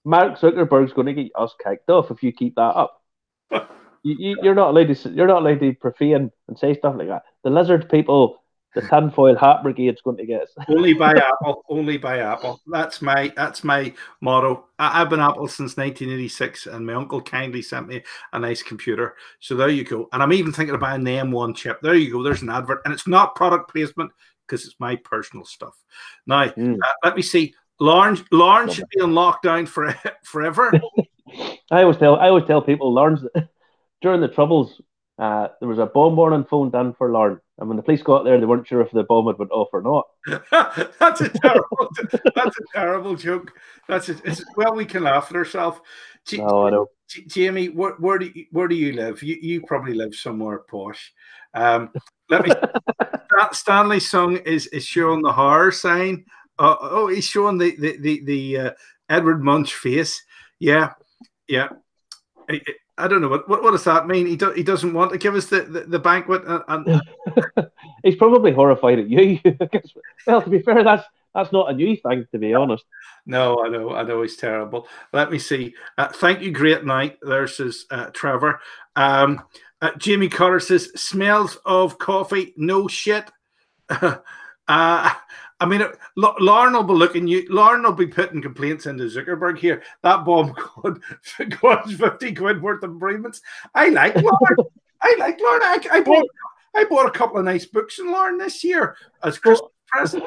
[0.05, 3.01] Mark Zuckerberg's going to get us kicked off if you keep that up.
[3.51, 3.67] you,
[4.03, 5.09] you, you're not allowed to.
[5.09, 7.23] You're not allowed to profane and say stuff like that.
[7.43, 8.42] The lizard people,
[8.75, 10.53] the tinfoil hat brigade's going to get us.
[10.67, 11.63] Only buy Apple.
[11.69, 12.59] Only buy Apple.
[12.67, 14.65] That's my that's my motto.
[14.79, 18.01] I, I've been Apple since 1986, and my uncle kindly sent me
[18.33, 19.15] a nice computer.
[19.39, 20.09] So there you go.
[20.11, 21.81] And I'm even thinking of buying the M1 chip.
[21.81, 22.23] There you go.
[22.23, 24.11] There's an advert, and it's not product placement
[24.47, 25.75] because it's my personal stuff.
[26.27, 26.75] Now, Mm.
[26.75, 27.53] uh, let me see.
[27.79, 29.93] Larne, Larne should be on lockdown for
[30.23, 30.71] forever.
[31.71, 32.15] I always tell.
[32.17, 33.21] I always tell people, Lawrence,
[34.01, 34.79] during the troubles,
[35.19, 38.23] uh, there was a bomb warning phoned in for Larne, and when the police got
[38.23, 40.05] there, they weren't sure if the bomb had went off or not.
[40.99, 41.89] that's a terrible.
[42.35, 43.53] that's a terrible joke.
[43.87, 44.09] That's
[44.55, 45.79] well, we can laugh at ourselves.
[46.25, 46.87] J- No, I know.
[47.09, 49.21] J- Jamie, where, where do you, where do you live?
[49.21, 51.13] You you probably live somewhere posh.
[51.53, 51.91] Um,
[52.29, 52.51] let me.
[53.31, 56.25] Stan- Stanley's song is is showing the horror sign.
[56.57, 58.71] Uh, oh, he's showing the the the, the uh,
[59.09, 60.23] Edward Munch face.
[60.59, 60.93] Yeah,
[61.47, 61.69] yeah.
[62.49, 64.27] I, I- I don't know what, what what does that mean.
[64.27, 67.01] He do, he doesn't want to give us the the, the banquet and, and
[68.03, 69.39] He's probably horrified at you.
[70.27, 72.83] well, to be fair, that's that's not a new thing, to be honest.
[73.25, 74.87] No, I know, I know he's terrible.
[75.13, 75.73] Let me see.
[75.97, 77.17] Uh, thank you, great night.
[77.21, 78.59] There's his uh, Trevor.
[78.95, 79.41] Um,
[79.81, 82.53] uh, Jamie Cutter says smells of coffee.
[82.57, 83.31] No shit.
[83.89, 84.19] uh,
[85.63, 87.47] I mean, L- Larne will be looking you.
[87.49, 89.81] Larne will be putting complaints into Zuckerberg here.
[90.01, 91.01] That bomb could
[91.51, 93.41] cost fifty quid worth of improvements.
[93.73, 94.57] I like Larne.
[95.01, 95.63] I like Larne.
[95.63, 96.25] I, I bought
[96.75, 100.25] I bought a couple of nice books in Larne this year as Christmas present.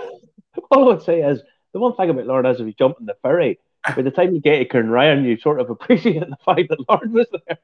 [0.71, 1.43] All I would say is
[1.75, 3.61] the one thing about Larne is if you jump in the ferry,
[3.95, 7.13] by the time you get to Cairnryan, you sort of appreciate the fact that Larne
[7.13, 7.59] was there.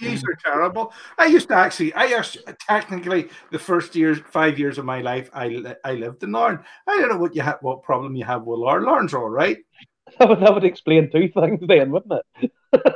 [0.00, 0.92] These are terrible.
[1.16, 5.30] I used to actually, I actually, technically, the first years, five years of my life,
[5.32, 6.64] I I lived in Larne.
[6.86, 8.84] I don't know what you have, what problem you have with Larne.
[8.84, 9.58] Larne's all right.
[10.18, 12.52] that, would, that would explain two things then, wouldn't it?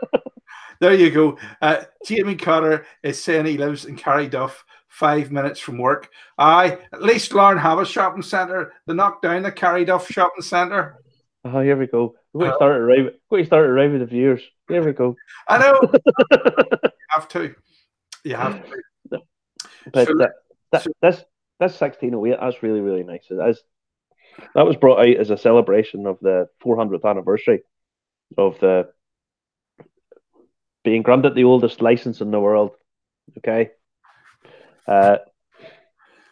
[0.82, 1.39] There you go.
[1.60, 6.10] Uh, Jamie Cutter is saying he lives in Carryduff, five minutes from work.
[6.39, 8.72] Aye, at least Larne have a shopping centre.
[8.89, 10.97] They knocked down the Carryduff shopping centre.
[11.44, 12.14] Oh, here we go.
[12.32, 13.10] We're going to start arriving.
[13.31, 14.43] Going to start arriving with the viewers.
[14.69, 15.16] Here we go.
[15.48, 15.81] I know.
[16.32, 17.55] you have to.
[18.24, 18.62] You have
[19.10, 19.20] to.
[19.93, 20.28] But So- uh,
[20.73, 21.24] th- so- this
[21.59, 22.39] that's sixteen oh eight.
[22.40, 23.27] That's really really nice.
[23.28, 27.62] That was brought out as a celebration of the 400th anniversary
[28.39, 28.89] of the
[30.85, 32.70] being granted the oldest license in the world.
[33.39, 33.70] Okay.
[34.89, 35.19] Uh,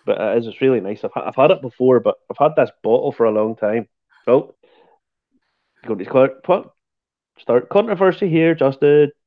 [0.07, 1.05] but it is, it's really nice.
[1.05, 3.87] I've, I've had it before, but I've had this bottle for a long time.
[4.25, 4.55] So,
[5.87, 6.43] go to start,
[7.39, 9.11] start controversy here, Justin.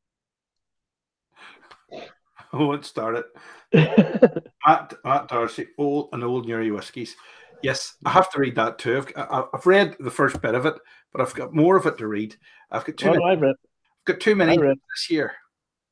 [2.56, 3.24] Oh, it started.
[3.74, 7.16] Matt, Matt Darcy, old and old Newry whiskies.
[7.64, 9.04] Yes, I have to read that too.
[9.16, 10.76] I've, I've read the first bit of it,
[11.12, 12.36] but I've got more of it to read.
[12.70, 13.24] I've got too Oh, many.
[13.24, 13.56] no, I read.
[13.56, 15.32] I've got too many this year.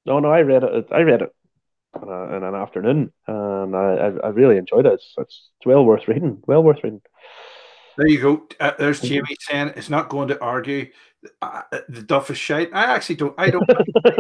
[0.06, 0.86] No, no, I read it.
[0.92, 1.30] I read it
[2.00, 4.94] in, a, in an afternoon, and I, I, I really enjoyed it.
[4.94, 6.44] It's, it's well worth reading.
[6.46, 7.02] Well worth reading.
[8.02, 8.48] There you go.
[8.60, 9.00] Uh, there's.
[9.00, 10.90] Jamie saying it's not going to argue.
[11.40, 12.72] Uh, the duff is shite.
[12.74, 13.36] I actually don't.
[13.38, 13.70] I don't.
[14.06, 14.12] I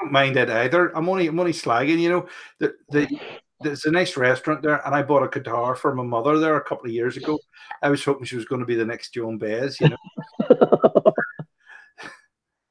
[0.00, 0.96] don't mind it either.
[0.96, 1.28] I'm only.
[1.28, 2.00] I'm only slagging.
[2.00, 2.26] You know,
[2.58, 3.20] the the.
[3.62, 6.64] There's a nice restaurant there, and I bought a guitar for my mother there a
[6.64, 7.38] couple of years ago.
[7.82, 9.96] I was hoping she was going to be the next Joan Baez, you know.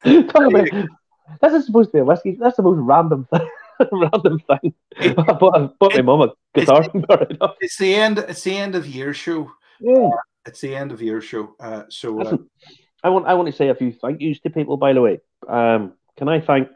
[0.24, 0.68] Talk about,
[1.42, 2.38] this is supposed to be a whiskey.
[2.40, 3.48] That's the most random thing.
[3.92, 4.74] random thing.
[5.00, 6.84] I bought, I bought my mum a guitar.
[7.62, 8.18] It's the end.
[8.18, 9.52] It's the end of year show.
[9.80, 10.10] Yeah.
[10.46, 11.56] It's the end of year show.
[11.60, 12.50] Uh, so uh, Listen,
[13.04, 14.78] I want I want to say a few thank yous to people.
[14.78, 16.70] By the way, um, can I thank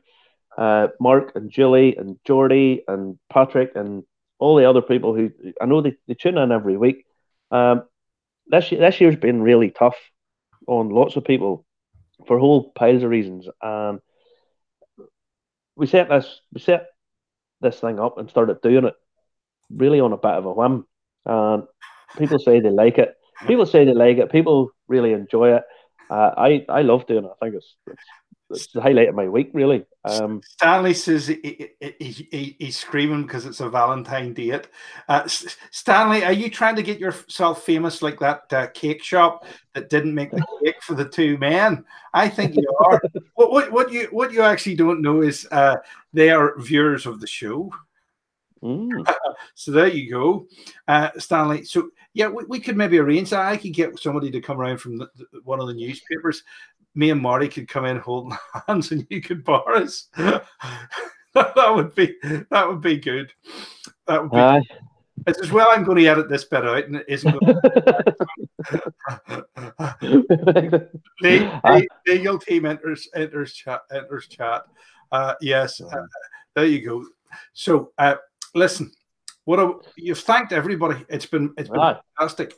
[0.57, 4.03] uh, Mark and Julie and Geordie and Patrick and
[4.39, 5.31] all the other people who
[5.61, 7.05] I know they, they tune in every week.
[7.51, 7.83] Um,
[8.47, 9.95] this this year's been really tough
[10.67, 11.65] on lots of people
[12.27, 13.47] for whole piles of reasons.
[13.61, 14.01] Um,
[15.75, 16.87] we set this we set
[17.61, 18.95] this thing up and started doing it
[19.69, 20.85] really on a bit of a whim.
[21.25, 21.63] And
[22.17, 23.15] people say they like it.
[23.47, 24.31] People say they like it.
[24.31, 25.63] People really enjoy it.
[26.09, 27.31] Uh, I I love doing it.
[27.41, 28.01] I think it's it's,
[28.49, 29.85] it's the highlight of my week, really.
[30.05, 34.67] Um, Stanley says he, he, he, he- he's screaming because it's a Valentine date.
[35.07, 35.27] Uh,
[35.71, 40.13] Stanley, are you trying to get yourself famous like that uh, cake shop that didn't
[40.13, 41.83] make the cake for the two men?
[42.13, 43.01] I think you are.
[43.35, 45.77] what, what, what you what you actually don't know is uh,
[46.11, 47.71] they are viewers of the show.
[48.63, 49.15] Mm,
[49.55, 50.47] So there you go,
[50.87, 51.63] uh, Stanley.
[51.65, 53.41] So yeah, we, we could maybe arrange that.
[53.45, 56.43] I could get somebody to come around from the, the- one of the newspapers.
[56.95, 58.37] Me and Marty could come in holding
[58.67, 60.07] hands, and you could bar us.
[60.15, 62.15] that would be
[62.51, 63.31] that would be good.
[64.07, 64.37] That would be.
[64.37, 64.61] aye.
[65.25, 65.69] It's as well.
[65.71, 67.31] I'm going to edit this bit out, and it isn't.
[67.39, 67.55] Going
[70.01, 70.87] the,
[71.21, 74.63] the legal team enters enters chat enters chat.
[75.11, 76.05] Uh, yes, uh,
[76.55, 77.05] there you go.
[77.53, 78.15] So uh,
[78.53, 78.91] listen,
[79.45, 81.05] what a, you've thanked everybody.
[81.09, 81.99] It's been it's been Aye.
[82.17, 82.53] fantastic.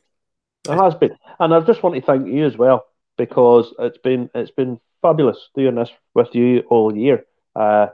[0.68, 2.86] It has been, and I just want to thank you as well
[3.18, 7.26] because it's been it's been fabulous doing this with you all year.
[7.56, 7.88] Uh,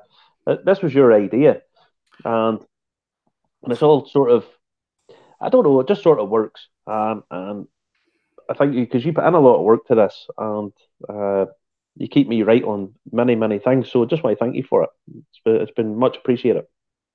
[0.65, 1.61] this was your idea,
[2.23, 2.59] and
[3.67, 4.45] it's all sort of
[5.41, 6.67] I don't know, it just sort of works.
[6.85, 7.67] Um, and
[8.49, 10.71] I thank you because you put in a lot of work to this, and
[11.09, 11.45] uh,
[11.97, 13.91] you keep me right on many many things.
[13.91, 14.89] So I just want to thank you for it.
[15.07, 16.65] It's been, it's been much appreciated.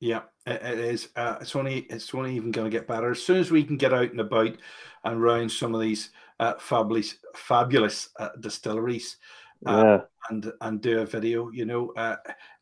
[0.00, 1.08] Yeah, it, it is.
[1.16, 3.76] Uh, it's only it's only even going to get better as soon as we can
[3.76, 4.56] get out and about
[5.04, 6.10] and round some of these
[6.40, 9.16] uh, fabulous fabulous uh, distilleries.
[9.64, 10.00] Uh, Yeah,
[10.30, 11.50] and and do a video.
[11.50, 12.16] You know, uh,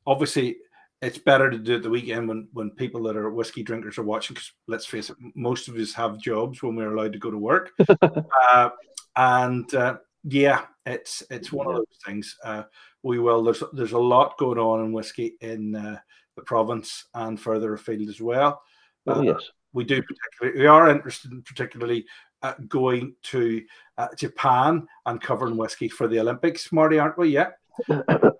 [0.06, 0.58] obviously
[1.02, 4.04] it's better to do it the weekend when when people that are whiskey drinkers are
[4.04, 4.34] watching.
[4.34, 7.38] Because let's face it, most of us have jobs when we're allowed to go to
[7.38, 7.72] work.
[8.02, 8.70] uh,
[9.16, 12.36] and uh, yeah, it's it's one of those things.
[12.44, 12.62] Uh,
[13.02, 13.42] we will.
[13.42, 15.98] There's there's a lot going on in whiskey in uh,
[16.36, 18.62] the province and further afield as well.
[19.06, 19.42] oh Uh, yes.
[19.72, 22.04] we do particularly we are interested in particularly
[22.42, 23.62] uh, going to
[23.98, 27.28] uh, Japan and covering whiskey for the Olympics, Marty, aren't we?
[27.30, 27.50] Yeah.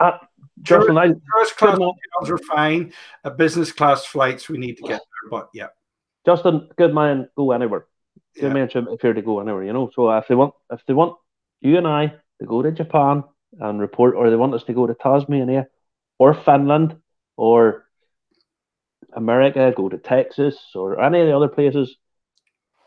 [0.01, 0.19] Uh,
[0.63, 2.93] Justin, I, First class hotels are fine.
[3.25, 5.69] Uh, business class flights we need to get there, but yeah,
[6.27, 7.87] Justin, good man, go anywhere.
[8.35, 8.53] Good Yeah.
[8.53, 9.91] man should appear to go anywhere, you know.
[9.95, 11.17] So if they want if they want
[11.61, 13.25] you and I to go to Japan
[13.61, 15.67] and report or they want us to go to Tasmania
[16.19, 16.97] or Finland
[17.37, 17.84] or
[19.13, 21.97] America, go to Texas or any of the other places,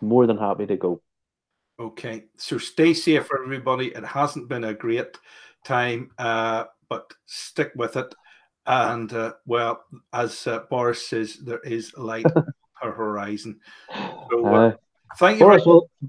[0.02, 1.02] more than happy to go.
[1.80, 2.26] okay.
[2.38, 3.88] So stay safe, everybody.
[3.88, 5.18] It hasn't been a great
[5.66, 8.14] time, uh, but stick with it.
[8.66, 12.26] And uh, well, as uh, Boris says, there is light
[12.82, 13.60] per horizon.
[14.30, 14.72] So uh,
[15.10, 15.46] Uh, thank you.
[15.46, 15.64] Boris,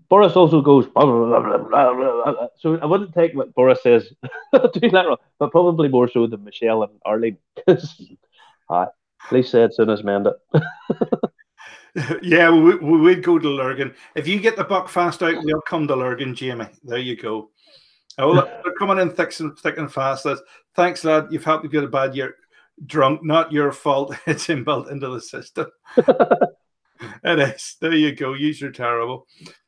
[0.09, 2.47] Boris also goes, blah, blah, blah, blah, blah, blah.
[2.59, 4.13] so I wouldn't take what Boris says
[4.75, 7.39] too literal, but probably more so than Michelle and Arlene.
[9.21, 12.21] Aye, police said soon as mend it.
[12.23, 13.95] yeah, we, we would go to Lurgan.
[14.15, 16.69] If you get the Buckfast out, we'll come to Lurgan, Jamie.
[16.85, 17.51] There you go.
[18.19, 20.25] Oh, look, they're coming in thick and, thick and fast.
[20.25, 20.43] That's,
[20.75, 21.29] thanks, lad.
[21.31, 22.35] You've helped me get a bad year.
[22.87, 24.15] Drunk, not your fault.
[24.27, 25.67] It's inbuilt into the system.
[25.97, 27.77] it is.
[27.81, 28.35] There you go.
[28.35, 29.27] You're terrible.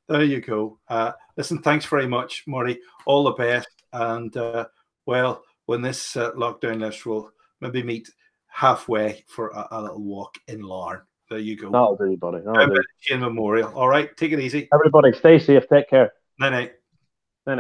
[0.09, 0.79] There you go.
[0.89, 2.79] Uh, listen, thanks very much, Marty.
[3.07, 3.69] All the best.
[3.93, 4.67] And uh,
[5.07, 8.09] well, when this uh, lockdown lifts, we'll maybe meet
[8.51, 11.03] halfway for a, a, little walk in Larne.
[11.29, 11.71] There you go.
[11.71, 12.39] That'll do, buddy.
[12.45, 13.19] That'll do.
[13.19, 13.73] Memorial.
[13.75, 14.15] All right.
[14.17, 14.69] Take it easy.
[14.75, 15.65] Everybody, stay safe.
[15.69, 16.13] Take care.
[16.39, 16.73] Night night.